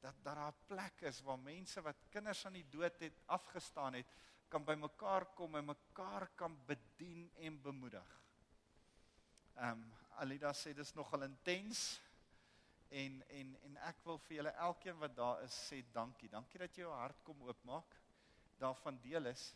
dat 0.01 0.14
daar 0.22 0.39
'n 0.49 0.55
plek 0.68 1.03
is 1.03 1.20
waar 1.20 1.39
mense 1.39 1.82
wat 1.82 2.05
kinders 2.11 2.47
aan 2.47 2.53
die 2.53 2.68
dood 2.70 3.01
het 3.01 3.20
afgestaan 3.26 3.95
het, 3.95 4.07
kan 4.49 4.64
bymekaar 4.64 5.28
kom 5.34 5.55
en 5.59 5.70
mekaar 5.72 6.28
kan 6.38 6.57
bedien 6.66 7.30
en 7.36 7.61
bemoedig. 7.62 8.11
Ehm 9.57 9.82
um, 9.82 9.92
Alida 10.16 10.49
sê 10.57 10.72
dis 10.72 10.94
nogal 10.97 11.26
intens 11.26 12.01
en 12.88 13.18
en 13.28 13.51
en 13.68 13.76
ek 13.88 13.99
wil 14.05 14.18
vir 14.26 14.36
julle 14.38 14.53
elkeen 14.68 14.97
wat 15.03 15.16
daar 15.16 15.42
is 15.44 15.57
sê 15.68 15.82
dankie. 15.92 16.30
Dankie 16.32 16.62
dat 16.62 16.76
jy 16.76 16.86
jou 16.86 16.94
hart 16.94 17.20
kom 17.24 17.42
oopmaak, 17.44 17.99
daarvan 18.59 19.01
deel 19.03 19.28
is 19.32 19.51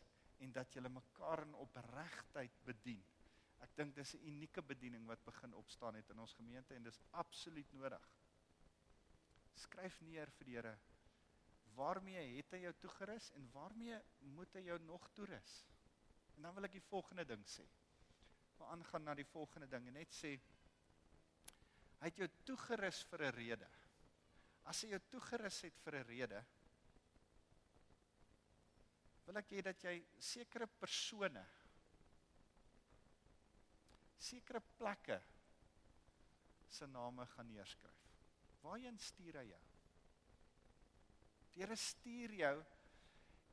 en 0.45 0.53
dat 0.53 0.75
julle 0.75 0.93
mekaar 0.93 1.47
in 1.47 1.55
opregtheid 1.65 2.61
bedien. 2.65 3.01
Ek 3.61 3.73
dink 3.77 3.95
dis 3.97 4.15
'n 4.15 4.27
unieke 4.29 4.63
bediening 4.63 5.07
wat 5.07 5.25
begin 5.25 5.55
opstaan 5.55 5.95
het 5.95 6.11
in 6.11 6.19
ons 6.19 6.35
gemeente 6.35 6.75
en 6.75 6.83
dis 6.83 7.01
absoluut 7.11 7.73
nodig 7.73 8.11
skryf 9.61 10.01
neer 10.07 10.31
vir 10.39 10.49
die 10.49 10.57
Here. 10.57 10.75
Waarmee 11.81 12.23
het 12.37 12.53
hy 12.53 12.65
jou 12.67 12.73
toegerus 12.83 13.31
en 13.39 13.47
waarmee 13.55 13.97
moet 14.37 14.57
hy 14.59 14.67
jou 14.67 14.79
nog 14.85 15.07
toerus? 15.17 15.53
En 16.37 16.45
dan 16.45 16.57
wil 16.57 16.69
ek 16.69 16.77
die 16.77 16.89
volgende 16.91 17.25
ding 17.29 17.45
sê. 17.49 17.65
Wil 18.59 18.73
aangaan 18.75 19.07
na 19.09 19.15
die 19.17 19.29
volgende 19.29 19.69
ding 19.73 19.89
en 19.89 19.97
net 19.97 20.13
sê 20.13 20.35
hy 22.01 22.09
het 22.09 22.21
jou 22.21 22.29
toegerus 22.49 23.03
vir 23.11 23.25
'n 23.29 23.37
rede. 23.37 23.69
As 24.69 24.83
hy 24.85 24.93
jou 24.93 25.01
toegerus 25.13 25.63
het 25.67 25.81
vir 25.85 25.97
'n 26.01 26.09
rede, 26.09 26.45
wil 29.27 29.39
ek 29.39 29.51
hê 29.55 29.63
dat 29.63 29.83
jy 29.85 29.97
sekere 30.19 30.67
persone 30.67 31.47
sekere 34.21 34.61
plekke 34.61 35.21
se 36.69 36.87
name 36.87 37.27
gaan 37.27 37.49
neerskryf. 37.49 38.01
Waarheen 38.63 38.99
stuur 38.99 39.39
hy 39.41 39.47
jou? 39.49 39.70
Die 41.55 41.65
Here 41.65 41.77
stuur 41.77 42.35
jou 42.41 42.55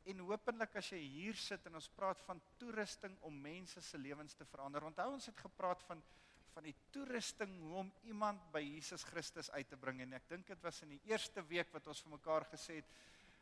en 0.07 0.21
hopelik 0.29 0.77
as 0.79 0.91
jy 0.93 1.01
hier 1.01 1.35
sit 1.35 1.65
en 1.67 1.75
ons 1.79 1.89
praat 1.97 2.21
van 2.27 2.39
toerusting 2.61 3.17
om 3.27 3.41
mense 3.43 3.81
se 3.83 3.99
lewens 3.99 4.37
te 4.37 4.47
verander. 4.47 4.85
Onthou 4.87 5.09
ons 5.17 5.27
het 5.31 5.45
gepraat 5.47 5.83
van 5.89 6.03
van 6.57 6.65
die 6.65 6.75
toerusting 6.89 7.51
hoe 7.61 7.75
om 7.83 7.89
iemand 8.09 8.41
by 8.49 8.63
Jesus 8.63 9.03
Christus 9.05 9.51
uit 9.53 9.67
te 9.69 9.77
bring 9.77 9.99
en 10.01 10.15
ek 10.17 10.23
dink 10.31 10.47
dit 10.49 10.63
was 10.65 10.79
in 10.81 10.95
die 10.95 11.11
eerste 11.11 11.43
week 11.45 11.69
wat 11.69 11.85
ons 11.91 12.01
vir 12.01 12.15
mekaar 12.15 12.47
gesê 12.49 12.79
het 12.79 12.95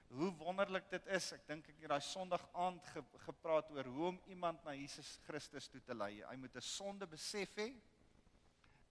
hoe 0.10 0.28
wonderlik 0.42 0.90
dit 0.92 1.08
is. 1.16 1.30
Ek 1.38 1.46
dink 1.48 1.70
ek 1.72 1.80
het 1.80 1.94
daai 1.94 2.04
Sondag 2.04 2.44
aand 2.60 2.84
ge, 2.92 3.06
gepraat 3.24 3.72
oor 3.72 3.88
hoe 3.96 4.10
om 4.12 4.20
iemand 4.34 4.68
na 4.68 4.76
Jesus 4.76 5.16
Christus 5.30 5.70
toe 5.72 5.80
te 5.88 5.96
lei. 5.96 6.26
Hy 6.28 6.36
moet 6.36 6.56
'n 6.60 6.62
sonde 6.62 7.08
besef 7.08 7.56
hê 7.56 7.72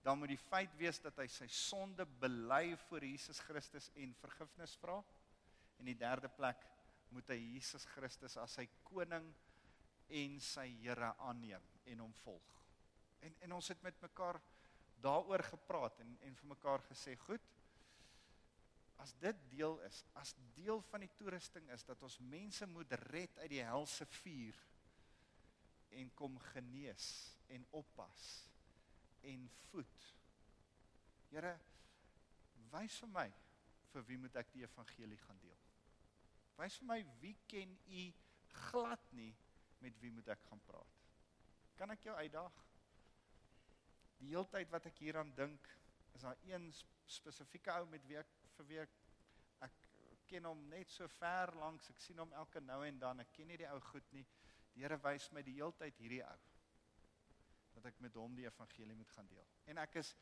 dan 0.01 0.17
moet 0.17 0.33
die 0.33 0.41
feit 0.49 0.73
wees 0.77 0.99
dat 1.01 1.17
hy 1.17 1.27
sy 1.27 1.47
sonde 1.47 2.05
bely 2.05 2.75
voor 2.87 3.05
Jesus 3.05 3.39
Christus 3.39 3.91
en 3.95 4.13
vergifnis 4.13 4.75
vra. 4.81 5.03
En 5.85 5.91
die 5.91 6.01
derde 6.01 6.31
plek 6.33 6.63
moet 7.13 7.27
hy 7.29 7.35
Jesus 7.37 7.83
Christus 7.93 8.39
as 8.41 8.55
sy 8.57 8.63
koning 8.87 9.27
en 10.17 10.37
sy 10.41 10.63
Here 10.79 11.11
aanneem 11.21 11.65
en 11.91 11.99
hom 12.01 12.13
volg. 12.23 12.53
En 13.21 13.35
en 13.45 13.53
ons 13.59 13.69
het 13.69 13.83
met 13.85 13.99
mekaar 14.01 14.39
daaroor 15.05 15.43
gepraat 15.45 15.99
en 16.01 16.15
en 16.25 16.37
vir 16.39 16.49
mekaar 16.49 16.81
gesê, 16.87 17.13
goed. 17.27 17.51
As 18.97 19.13
dit 19.21 19.43
deel 19.51 19.77
is, 19.85 19.99
as 20.17 20.33
deel 20.55 20.81
van 20.89 21.05
die 21.05 21.11
toerusting 21.19 21.69
is 21.75 21.85
dat 21.85 22.01
ons 22.01 22.17
mense 22.33 22.65
moet 22.65 22.97
red 23.11 23.37
uit 23.43 23.51
die 23.53 23.61
helse 23.61 24.09
vuur 24.23 24.57
en 26.01 26.09
kom 26.17 26.39
genees 26.49 27.11
en 27.53 27.69
oppas 27.77 28.25
en 29.21 29.45
voed. 29.67 30.09
Here, 31.29 31.53
wys 32.73 32.97
vir 33.05 33.13
my 33.13 33.29
vir 33.93 34.09
wie 34.09 34.21
moet 34.25 34.41
ek 34.41 34.49
die 34.57 34.65
evangelie 34.65 35.21
gaan 35.27 35.45
deel? 35.45 35.64
Wys 36.59 36.77
vir 36.81 36.89
my 36.89 36.99
wie 37.21 37.35
ken 37.51 37.73
u 37.85 38.03
glad 38.69 39.11
nie 39.11 39.33
met 39.83 39.97
wie 40.01 40.11
moet 40.15 40.29
ek 40.33 40.45
gaan 40.49 40.61
praat? 40.67 41.01
Kan 41.75 41.91
ek 41.91 42.07
jou 42.07 42.15
uitdaag? 42.15 42.61
Die 44.21 44.31
heeltyd 44.31 44.71
wat 44.71 44.87
ek 44.87 45.01
hieraan 45.03 45.33
dink, 45.35 45.67
is 46.15 46.23
daar 46.23 46.39
een 46.47 46.69
spesifieke 47.11 47.73
ou 47.75 47.83
met 47.91 48.05
wie 48.07 48.17
ek 48.21 48.31
vir 48.55 48.69
wie 48.69 48.79
ek, 48.85 48.93
ken 50.29 50.47
hom 50.49 50.63
net 50.69 50.89
so 50.91 51.07
ver 51.19 51.53
langs. 51.61 51.89
Ek 51.93 52.01
sien 52.01 52.19
hom 52.21 52.33
elke 52.39 52.61
nou 52.63 52.81
en 52.85 52.99
dan. 53.01 53.21
Ek 53.21 53.31
ken 53.35 53.49
nie 53.51 53.59
die 53.61 53.69
ou 53.69 53.79
goed 53.91 54.07
nie. 54.15 54.25
Die 54.73 54.83
Here 54.83 54.97
wys 55.03 55.29
my 55.31 55.43
die 55.45 55.55
heeltyd 55.59 56.01
hierdie 56.01 56.23
ou 56.25 56.37
dat 57.75 57.89
ek 57.89 57.97
met 57.99 58.15
hom 58.15 58.31
die 58.37 58.45
evangelie 58.47 58.95
moet 58.95 59.09
gaan 59.11 59.27
deel. 59.27 59.47
En 59.67 59.81
ek 59.81 59.97
is 59.99 60.13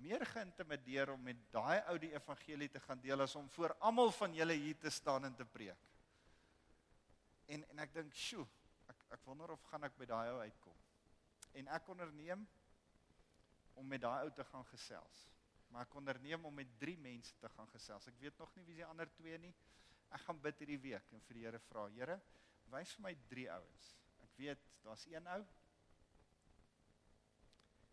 meer 0.00 0.24
geïntimideer 0.26 1.12
om 1.12 1.22
met 1.22 1.40
daai 1.52 1.80
ou 1.92 1.96
die 2.00 2.12
evangelie 2.14 2.68
te 2.72 2.80
gaan 2.80 3.00
deel 3.00 3.20
as 3.24 3.36
om 3.36 3.48
voor 3.56 3.74
almal 3.78 4.12
van 4.16 4.34
julle 4.34 4.56
hier 4.56 4.78
te 4.78 4.90
staan 4.90 5.28
en 5.28 5.36
te 5.36 5.44
preek. 5.44 5.88
En 7.50 7.66
en 7.68 7.78
ek 7.78 7.92
dink, 7.94 8.14
"Sjoe, 8.14 8.46
ek 8.88 9.04
ek 9.10 9.24
wonder 9.24 9.50
of 9.50 9.62
gaan 9.70 9.84
ek 9.84 9.96
by 9.96 10.06
daai 10.06 10.30
ou 10.30 10.40
uitkom." 10.40 10.76
En 11.52 11.68
ek 11.68 11.88
onderneem 11.88 12.46
om 13.74 13.86
met 13.86 14.00
daai 14.00 14.22
ou 14.22 14.30
te 14.30 14.44
gaan 14.44 14.64
gesels. 14.64 15.28
Maar 15.70 15.86
ek 15.86 15.94
onderneem 15.94 16.44
om 16.44 16.54
met 16.54 16.78
3 16.78 16.98
mense 16.98 17.36
te 17.38 17.48
gaan 17.48 17.68
gesels. 17.68 18.06
Ek 18.06 18.18
weet 18.18 18.38
nog 18.38 18.54
nie 18.56 18.64
wie 18.64 18.76
se 18.76 18.84
ander 18.84 19.10
2 19.14 19.38
nie. 19.38 19.54
Ek 20.10 20.20
gaan 20.20 20.40
bid 20.40 20.58
hierdie 20.58 20.80
week 20.82 21.12
en 21.12 21.20
vir 21.20 21.34
die 21.34 21.44
Here 21.44 21.58
vra, 21.58 21.86
Here, 21.94 22.20
wys 22.72 22.94
vir 22.96 23.02
my 23.06 23.14
3 23.30 23.46
ouens. 23.54 23.96
Ek 24.24 24.36
weet 24.36 24.66
daar's 24.82 25.06
een 25.06 25.26
ou. 25.26 25.40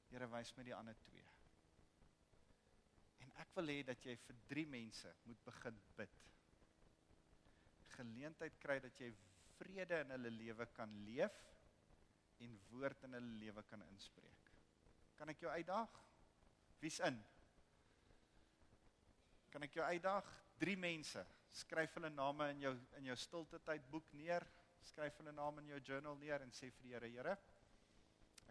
Here 0.10 0.30
wys 0.32 0.53
my 0.58 0.64
die 0.64 0.76
ander 0.76 0.97
2 1.05 1.16
ek 3.42 3.54
wil 3.58 3.72
hê 3.72 3.82
dat 3.86 4.04
jy 4.06 4.16
vir 4.26 4.40
drie 4.50 4.66
mense 4.70 5.12
moet 5.26 5.44
begin 5.46 5.78
bid. 5.98 6.18
Geleentheid 7.98 8.58
kry 8.62 8.80
dat 8.84 9.00
jy 9.02 9.12
vrede 9.58 10.02
in 10.04 10.14
hulle 10.14 10.32
lewe 10.34 10.68
kan 10.78 10.92
leef 11.06 11.38
en 12.46 12.60
woord 12.72 13.08
in 13.08 13.18
hulle 13.18 13.40
lewe 13.42 13.64
kan 13.70 13.82
inspreek. 13.90 14.52
Kan 15.18 15.34
ek 15.34 15.42
jou 15.42 15.50
uitdaag? 15.50 15.98
Wie's 16.82 17.00
in? 17.06 17.18
Kan 19.54 19.66
ek 19.66 19.80
jou 19.80 19.86
uitdaag? 19.86 20.30
Drie 20.62 20.78
mense. 20.78 21.24
Skryf 21.58 21.96
hulle 21.98 22.12
name 22.14 22.52
in 22.54 22.66
jou 22.68 22.74
in 23.00 23.10
jou 23.10 23.18
stilte 23.18 23.60
tyd 23.66 23.86
boek 23.90 24.12
neer. 24.14 24.46
Skryf 24.86 25.18
hulle 25.22 25.34
name 25.34 25.64
in 25.64 25.72
jou 25.74 25.80
journal 25.92 26.18
neer 26.22 26.44
en 26.46 26.54
sê 26.54 26.70
vir 26.70 26.86
die 26.86 26.94
Here, 26.94 27.10
Here, 27.18 27.38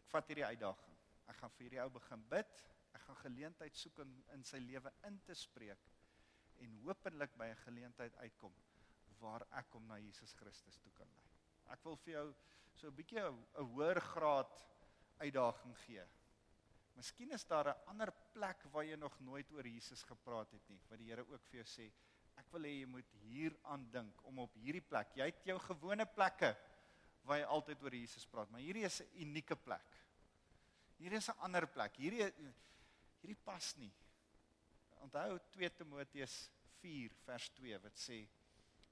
ek 0.00 0.08
vat 0.10 0.32
hierdie 0.32 0.46
uitdaging. 0.46 0.96
Ek 1.30 1.38
gaan 1.40 1.54
vir 1.54 1.66
hierdie 1.66 1.84
ou 1.84 1.92
begin 1.94 2.26
bid. 2.30 2.64
Gaan 3.06 3.22
geleentheid 3.22 3.76
soek 3.76 3.98
in 4.04 4.14
in 4.34 4.44
sy 4.44 4.58
lewe 4.58 4.92
in 5.08 5.20
te 5.24 5.34
spreek 5.34 5.90
en 6.64 6.78
hopelik 6.84 7.36
by 7.36 7.46
'n 7.52 7.62
geleentheid 7.64 8.16
uitkom 8.16 8.54
waar 9.20 9.46
ek 9.58 9.72
hom 9.72 9.86
na 9.86 9.98
Jesus 9.98 10.34
Christus 10.34 10.78
toe 10.78 10.92
kan 10.92 11.08
lei. 11.16 11.26
Ek 11.72 11.84
wil 11.84 11.96
vir 11.96 12.12
jou 12.12 12.34
so 12.74 12.88
'n 12.88 12.96
bietjie 12.96 13.20
'n 13.20 13.66
hoër 13.72 14.00
graad 14.00 14.50
uitdaging 15.18 15.76
gee. 15.86 16.04
Miskien 16.96 17.30
is 17.32 17.44
daar 17.44 17.68
'n 17.68 17.88
ander 17.92 18.12
plek 18.32 18.62
waar 18.72 18.84
jy 18.84 18.96
nog 18.96 19.20
nooit 19.20 19.52
oor 19.52 19.66
Jesus 19.66 20.02
gepraat 20.02 20.50
het 20.50 20.68
nie, 20.68 20.80
wat 20.88 20.98
die 20.98 21.10
Here 21.10 21.26
ook 21.28 21.44
vir 21.50 21.62
jou 21.62 21.64
sê, 21.64 21.92
ek 22.36 22.52
wil 22.52 22.62
hê 22.62 22.80
jy 22.80 22.86
moet 22.86 23.12
hier 23.22 23.56
aan 23.62 23.90
dink 23.90 24.24
om 24.24 24.38
op 24.38 24.54
hierdie 24.54 24.84
plek. 24.84 25.14
Jy 25.16 25.24
het 25.24 25.44
jou 25.44 25.58
gewone 25.58 26.06
plekke 26.06 26.56
waar 27.24 27.38
jy 27.38 27.44
altyd 27.44 27.82
oor 27.82 27.94
Jesus 27.94 28.26
praat, 28.26 28.50
maar 28.50 28.60
hierdie 28.60 28.84
is 28.84 29.00
'n 29.00 29.10
unieke 29.14 29.56
plek. 29.56 29.96
Hierdie 30.98 31.18
is 31.18 31.28
'n 31.28 31.38
ander 31.38 31.66
plek. 31.66 31.96
Hierdie 31.96 32.32
hierdie 33.20 33.38
pas 33.44 33.76
nie. 33.76 33.92
Onthou 35.04 35.38
2 35.56 35.70
Timoteus 35.76 36.50
4 36.80 37.14
vers 37.26 37.48
2 37.58 37.78
wat 37.84 38.00
sê 38.00 38.20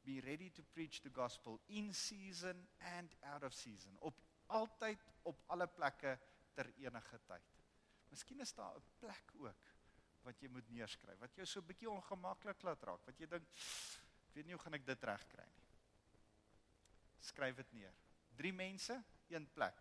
be 0.05 0.21
ready 0.21 0.51
to 0.51 0.63
preach 0.63 1.01
the 1.01 1.11
gospel 1.11 1.61
in 1.69 1.93
season 1.93 2.67
and 2.97 3.15
out 3.33 3.43
of 3.43 3.55
season. 3.57 3.97
Op 4.01 4.21
altyd 4.47 5.01
op 5.23 5.41
alle 5.47 5.67
plekke 5.67 6.19
ter 6.55 6.71
enige 6.85 7.21
tyd. 7.27 7.55
Miskien 8.13 8.41
is 8.41 8.53
daar 8.55 8.77
'n 8.77 8.85
plek 9.01 9.33
ook 9.35 9.73
wat 10.25 10.41
jy 10.41 10.49
moet 10.49 10.69
neerskryf 10.69 11.19
wat 11.19 11.37
jou 11.37 11.47
so 11.47 11.61
'n 11.61 11.67
bietjie 11.67 11.91
ongemaklik 11.91 12.63
laat 12.63 12.83
raak, 12.83 13.07
wat 13.07 13.19
jy 13.19 13.27
dink 13.27 13.49
weet 14.33 14.47
nie 14.47 14.55
hoe 14.55 14.63
gaan 14.63 14.75
ek 14.75 14.87
dit 14.87 15.03
regkry 15.03 15.45
nie. 15.47 15.63
Skryf 17.21 17.57
dit 17.57 17.73
neer. 17.73 17.95
3 18.37 18.53
mense, 18.53 19.05
een 19.29 19.47
plek. 19.53 19.77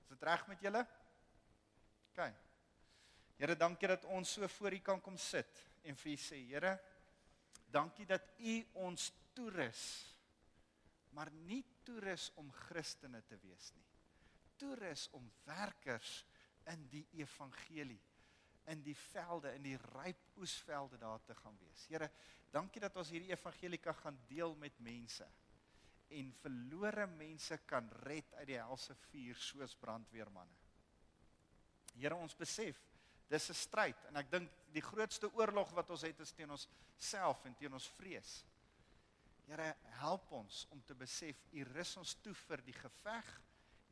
Is 0.00 0.08
dit 0.08 0.22
reg 0.22 0.46
met 0.46 0.60
julle? 0.60 0.86
OK. 2.10 2.45
Here, 3.36 3.56
dankie 3.56 3.88
dat 3.88 4.04
ons 4.08 4.36
so 4.38 4.48
voor 4.58 4.72
U 4.72 4.80
kan 4.84 5.00
kom 5.04 5.16
sit 5.20 5.62
en 5.84 5.96
vir 6.00 6.12
U 6.14 6.16
sê, 6.20 6.40
Here, 6.48 6.76
dankie 7.72 8.06
dat 8.08 8.30
U 8.38 8.58
ons 8.88 9.10
toerus 9.36 9.86
maar 11.16 11.30
nie 11.48 11.62
toerus 11.86 12.28
om 12.36 12.50
Christene 12.52 13.22
te 13.24 13.38
wees 13.40 13.70
nie. 13.72 13.86
Toerus 14.60 15.06
om 15.16 15.24
werkers 15.46 16.18
in 16.68 16.82
die 16.92 17.06
evangelie 17.16 18.02
in 18.66 18.82
die 18.82 18.96
velde 18.98 19.52
in 19.54 19.64
die 19.66 19.76
ryp 19.94 20.22
oesvelde 20.42 20.98
daar 20.98 21.22
te 21.24 21.34
gaan 21.38 21.56
wees. 21.60 21.86
Here, 21.90 22.08
dankie 22.50 22.82
dat 22.82 22.96
ons 22.98 23.12
hierdie 23.14 23.30
evangelie 23.30 23.78
kan 23.82 23.94
gaan 24.00 24.18
deel 24.28 24.56
met 24.58 24.78
mense 24.82 25.26
en 26.16 26.32
verlore 26.40 27.06
mense 27.16 27.58
kan 27.66 27.88
red 28.06 28.34
uit 28.38 28.46
die 28.50 28.58
helse 28.58 28.94
vuur 29.08 29.38
soos 29.42 29.74
brandweermanne. 29.78 30.58
Here, 31.96 32.14
ons 32.18 32.36
besef 32.38 32.78
dis 33.28 33.50
'n 33.50 33.54
stryd 33.54 34.04
en 34.08 34.16
ek 34.16 34.30
dink 34.30 34.50
die 34.72 34.84
grootste 34.84 35.30
oorlog 35.34 35.72
wat 35.74 35.90
ons 35.90 36.02
het 36.02 36.20
is 36.20 36.32
teen 36.32 36.50
ons 36.50 36.68
self 36.96 37.44
en 37.44 37.54
teen 37.54 37.72
ons 37.72 37.88
vrees. 37.98 38.44
Here, 39.46 39.76
help 40.00 40.32
ons 40.32 40.66
om 40.74 40.82
te 40.82 40.94
besef 40.94 41.38
U 41.54 41.64
rus 41.70 41.96
ons 41.96 42.14
toe 42.22 42.34
vir 42.34 42.62
die 42.66 42.74
geveg. 42.74 43.28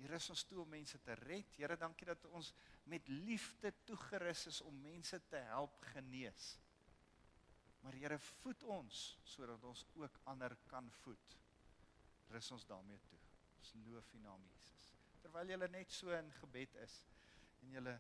U 0.02 0.08
rus 0.10 0.30
ons 0.30 0.42
toe 0.44 0.60
om 0.64 0.68
mense 0.68 0.98
te 1.06 1.14
red. 1.14 1.52
Here, 1.54 1.76
dankie 1.78 2.06
dat 2.06 2.24
ons 2.34 2.52
met 2.90 3.08
liefde 3.08 3.70
toegerus 3.86 4.46
is 4.50 4.60
om 4.66 4.80
mense 4.82 5.20
te 5.30 5.38
help 5.52 5.78
genees. 5.94 6.56
Maar 7.86 7.94
Here, 8.00 8.18
voed 8.18 8.62
ons 8.62 9.04
sodat 9.22 9.62
ons 9.64 9.84
ook 9.94 10.18
ander 10.32 10.56
kan 10.66 10.90
voed. 11.04 11.38
Rus 12.34 12.50
ons 12.56 12.66
daarmee 12.66 12.98
toe. 13.06 13.20
Ons 13.60 13.74
loof 13.86 14.10
U 14.14 14.22
naam 14.24 14.42
Jesus. 14.50 14.90
Terwyl 15.22 15.54
jy 15.54 15.60
net 15.70 15.92
so 15.92 16.10
in 16.18 16.32
gebed 16.40 16.74
is 16.82 16.98
en 17.62 17.78
jy 17.78 17.94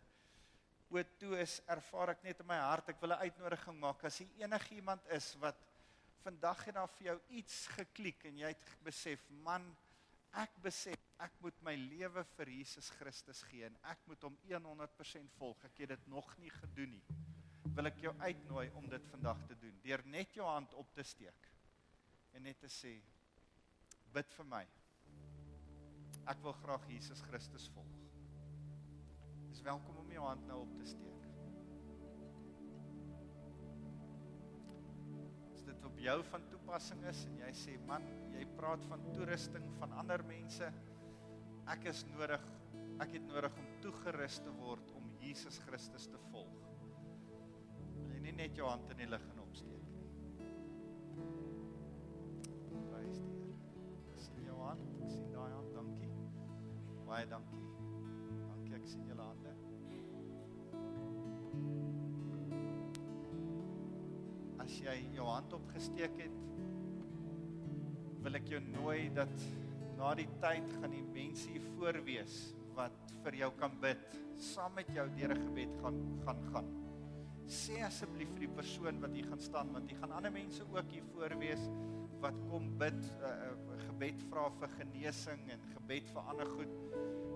oor 0.94 1.06
toe 1.18 1.38
is, 1.42 1.58
ervaar 1.74 2.14
ek 2.14 2.26
net 2.26 2.42
in 2.42 2.48
my 2.48 2.58
hart, 2.62 2.88
ek 2.92 3.00
wil 3.02 3.12
'n 3.12 3.26
uitnodiging 3.26 3.78
maak 3.80 4.04
as 4.04 4.20
jy 4.20 4.28
enigiemand 4.42 5.06
is 5.10 5.34
wat 5.42 5.58
vandag 6.22 6.64
het 6.64 6.74
daar 6.74 6.92
vir 6.98 7.06
jou 7.06 7.18
iets 7.28 7.66
geklik 7.76 8.24
en 8.24 8.38
jy 8.38 8.52
het 8.54 8.68
besef, 8.84 9.24
man, 9.44 9.66
ek 10.32 10.54
besef 10.62 11.00
ek 11.22 11.34
moet 11.44 11.58
my 11.66 11.74
lewe 11.78 12.24
vir 12.34 12.50
Jesus 12.50 12.90
Christus 12.98 13.42
gee 13.50 13.66
en 13.66 13.76
ek 13.90 14.02
moet 14.10 14.22
hom 14.26 14.36
100% 14.50 15.36
volg. 15.38 15.64
Ek 15.64 15.84
het 15.84 15.94
dit 15.94 16.06
nog 16.10 16.30
nie 16.42 16.50
gedoen 16.50 16.96
nie. 16.96 17.18
Wil 17.74 17.90
ek 17.90 18.00
jou 18.02 18.14
uitnooi 18.20 18.68
om 18.78 18.88
dit 18.90 19.10
vandag 19.10 19.44
te 19.48 19.58
doen 19.58 19.80
deur 19.82 20.02
net 20.06 20.34
jou 20.34 20.46
hand 20.46 20.74
op 20.74 20.90
te 20.94 21.02
steek 21.02 21.50
en 22.34 22.42
net 22.42 22.58
te 22.60 22.70
sê 22.70 22.96
bid 24.14 24.38
vir 24.38 24.50
my. 24.50 24.64
Ek 26.30 26.40
wil 26.42 26.56
graag 26.62 26.88
Jesus 26.88 27.22
Christus 27.28 27.68
volg. 27.74 28.03
Dis 29.54 29.62
welkom 29.62 30.00
om 30.00 30.08
jou 30.10 30.22
hand 30.26 30.46
nou 30.50 30.64
op 30.64 30.70
te 30.74 30.84
steek. 30.90 31.20
op 35.84 35.98
jou 36.00 36.14
van 36.26 36.46
toepassing 36.50 37.02
is 37.06 37.20
en 37.28 37.36
jy 37.38 37.50
sê 37.54 37.74
man, 37.86 38.02
jy 38.32 38.42
praat 38.56 38.82
van 38.88 39.02
toerusting 39.12 39.66
van 39.76 39.92
ander 40.00 40.24
mense. 40.26 40.70
Ek 41.70 41.86
is 41.90 42.00
nodig, 42.08 42.42
ek 43.04 43.14
het 43.14 43.28
nodig 43.28 43.60
om 43.60 43.68
toegerus 43.84 44.40
te 44.42 44.54
word 44.56 44.90
om 44.98 45.06
Jesus 45.20 45.60
Christus 45.68 46.08
te 46.10 46.22
volg. 46.32 46.56
Wil 48.00 48.16
jy 48.16 48.24
nie 48.24 48.34
net 48.40 48.58
jou 48.58 48.66
hand 48.66 48.90
in 48.96 49.04
die 49.04 49.10
lug 49.12 49.28
en 49.36 49.44
opsteek 49.44 49.86
nie? 49.92 50.08
Prys 52.88 53.22
die 53.22 53.38
Here. 53.38 53.54
Ek 54.16 54.26
sien 54.26 54.50
jou 54.50 54.58
hand, 54.64 54.90
ek 54.98 55.14
sien 55.14 55.30
daai 55.36 55.52
hand, 55.52 55.72
dankie. 55.78 56.12
Baie 57.04 57.30
dankie. 57.30 57.73
Dankie, 58.84 58.92
ek 58.92 58.92
sien 58.92 59.06
julle 59.08 59.24
hande. 59.24 59.52
as 64.64 64.74
jy 64.80 64.94
jou 65.12 65.24
hand 65.28 65.52
opgesteek 65.52 66.14
het, 66.22 66.36
wil 68.24 68.38
ek 68.38 68.46
jou 68.48 68.60
nooi 68.70 69.10
dat 69.12 69.42
na 69.98 70.14
die 70.16 70.28
tyd 70.40 70.70
gaan 70.78 70.94
die 70.94 71.02
mense 71.12 71.50
hier 71.52 71.64
voor 71.74 71.98
wees 72.06 72.38
wat 72.76 73.12
vir 73.26 73.36
jou 73.42 73.50
kan 73.60 73.76
bid, 73.82 74.16
saam 74.40 74.72
met 74.76 74.88
jou 74.96 75.04
deur 75.18 75.34
'n 75.34 75.42
gebed 75.42 75.76
gaan 75.82 76.00
gaan 76.24 76.40
gaan. 76.52 76.70
Sê 77.44 77.82
asseblief 77.84 78.32
vir 78.32 78.46
die 78.46 78.54
persoon 78.56 79.00
wat 79.04 79.12
hier 79.12 79.28
gaan 79.28 79.40
staan 79.40 79.72
want 79.72 79.90
hier 79.90 80.00
gaan 80.00 80.16
ander 80.16 80.32
mense 80.32 80.64
ook 80.64 80.88
hier 80.90 81.04
voor 81.12 81.36
wees 81.38 81.68
wat 82.20 82.36
kom 82.48 82.72
bid 82.78 83.00
'n 83.04 83.20
uh, 83.20 83.52
uh, 83.52 83.80
gebed 83.86 84.22
vra 84.30 84.48
vir 84.60 84.68
genesing 84.80 85.50
en 85.50 85.60
gebed 85.76 86.08
vir 86.08 86.22
ander 86.32 86.48
goed. 86.56 86.72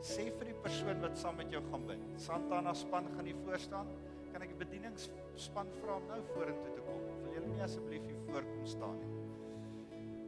Sê 0.04 0.28
vir 0.30 0.52
die 0.52 0.58
persoon 0.62 1.00
wat 1.02 1.18
saam 1.18 1.40
met 1.40 1.50
jou 1.52 1.62
gaan 1.70 1.86
bid. 1.88 2.04
Santana 2.22 2.74
span 2.74 3.08
gaan 3.16 3.26
hier 3.26 3.38
voor 3.44 3.58
staan. 3.58 3.90
Kan 4.32 4.44
ek 4.44 4.54
die 4.54 4.62
bedieningsspan 4.66 5.72
vra 5.80 5.98
om 5.98 6.06
nou 6.10 6.20
vorentoe 6.34 6.74
te 6.76 6.84
kom? 6.86 7.08
julle 7.38 7.54
nie 7.54 7.62
asseblief 7.62 8.06
hier 8.08 8.18
voor 8.26 8.46
kom 8.46 8.66
staan 8.66 8.98
nie. 8.98 9.12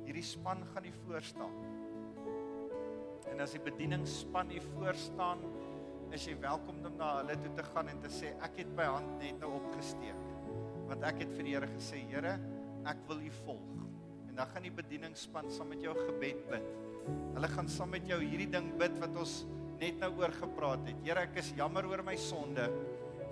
Hierdie 0.06 0.26
span 0.26 0.62
gaan 0.72 0.86
hier 0.86 0.98
voor 1.06 1.24
staan. 1.26 1.56
En 3.30 3.42
as 3.42 3.54
die 3.54 3.62
bedieningsspan 3.62 4.50
hier 4.52 4.64
voor 4.74 4.98
staan, 4.98 5.42
is 6.14 6.24
jy 6.26 6.34
welkom 6.42 6.80
om 6.86 6.96
na 6.98 7.10
hulle 7.20 7.36
toe 7.42 7.52
te 7.58 7.64
gaan 7.70 7.90
en 7.92 8.00
te 8.02 8.10
sê 8.10 8.32
ek 8.46 8.62
het 8.64 8.70
my 8.78 8.88
hand 8.90 9.12
net 9.22 9.38
nou 9.42 9.52
opgesteek. 9.60 10.24
Want 10.90 11.06
ek 11.06 11.22
het 11.22 11.34
vir 11.36 11.46
die 11.46 11.54
Here 11.54 11.70
gesê, 11.70 12.02
Here, 12.10 12.34
ek 12.90 13.04
wil 13.06 13.22
U 13.22 13.30
volg. 13.44 13.68
En 14.30 14.38
dan 14.38 14.50
gaan 14.50 14.66
die 14.66 14.74
bedieningsspan 14.74 15.50
saam 15.54 15.70
met 15.70 15.82
jou 15.84 15.94
gebed 15.98 16.42
bid. 16.50 16.66
Hulle 17.36 17.50
gaan 17.54 17.70
saam 17.70 17.94
met 17.94 18.06
jou 18.10 18.18
hierdie 18.22 18.50
ding 18.50 18.72
bid 18.78 18.98
wat 19.02 19.14
ons 19.18 19.40
net 19.80 20.00
nou 20.00 20.10
oor 20.20 20.32
gepraat 20.36 20.84
het. 20.88 20.98
Here, 21.06 21.24
ek 21.24 21.38
is 21.40 21.52
jammer 21.56 21.86
oor 21.88 22.02
my 22.04 22.16
sonde. 22.20 22.66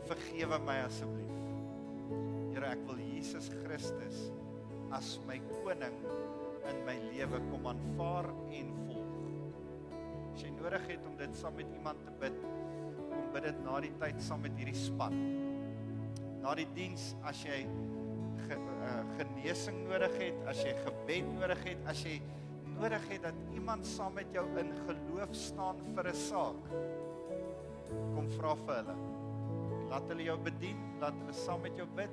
Vergewe 0.09 0.59
my 0.65 0.79
asseblief. 0.87 1.35
Here, 2.55 2.73
ek 2.73 2.85
wil 2.89 3.01
Jesus 3.05 3.51
Christus 3.61 4.29
as 4.97 5.19
my 5.29 5.37
koning 5.61 5.99
in 6.69 6.79
my 6.87 6.97
lewe 7.11 7.41
kom 7.51 7.69
aanvaar 7.69 8.31
en 8.57 8.71
volg. 8.87 9.19
As 10.33 10.45
jy 10.47 10.53
nodig 10.57 10.87
het 10.95 11.05
om 11.09 11.19
dit 11.21 11.37
saam 11.37 11.57
met 11.59 11.69
iemand 11.77 12.01
te 12.07 12.15
bid, 12.23 12.41
kom 13.11 13.29
bid 13.35 13.49
dit 13.49 13.61
na 13.67 13.77
die 13.85 13.93
tyd 14.01 14.25
saam 14.25 14.45
met 14.47 14.57
hierdie 14.57 14.77
span. 14.79 15.17
Na 16.41 16.55
die 16.57 16.69
diens 16.77 17.11
as 17.29 17.43
jy 17.45 17.61
ge, 18.47 18.57
uh, 18.57 19.03
genesing 19.19 19.83
nodig 19.89 20.17
het, 20.23 20.43
as 20.49 20.65
jy 20.65 20.73
gebed 20.87 21.33
nodig 21.37 21.65
het, 21.73 21.89
as 21.91 22.05
jy 22.07 22.17
nodig 22.79 23.09
het 23.11 23.23
dat 23.23 23.35
iemand 23.55 23.87
saam 23.87 24.13
met 24.15 24.27
jou 24.33 24.45
in 24.61 24.69
geloof 24.87 25.33
staan 25.35 25.77
vir 25.95 26.09
'n 26.09 26.15
saak, 26.15 26.63
kom 28.15 28.29
vra 28.39 28.55
vir 28.55 28.75
hulle. 28.75 28.97
Laat 29.91 30.09
hulle 30.09 30.23
jou 30.23 30.39
bedien, 30.39 30.79
laat 31.01 31.15
hulle 31.21 31.33
saam 31.33 31.61
met 31.61 31.77
jou 31.77 31.89
bid 31.97 32.11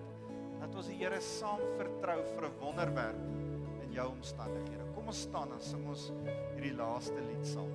dat 0.59 0.75
ons 0.75 0.87
die 0.87 0.97
Here 0.97 1.21
saam 1.21 1.59
vertrou 1.77 2.19
vir 2.33 2.45
'n 2.49 2.59
wonderwerk 2.59 3.21
in 3.83 3.91
jou 3.91 4.09
omstandighede. 4.09 4.93
Kom 4.95 5.07
ons 5.07 5.21
staan 5.21 5.51
en 5.51 5.61
sing 5.61 5.87
ons 5.87 6.11
hierdie 6.55 6.75
laaste 6.75 7.21
lied 7.21 7.45
saam. 7.45 7.71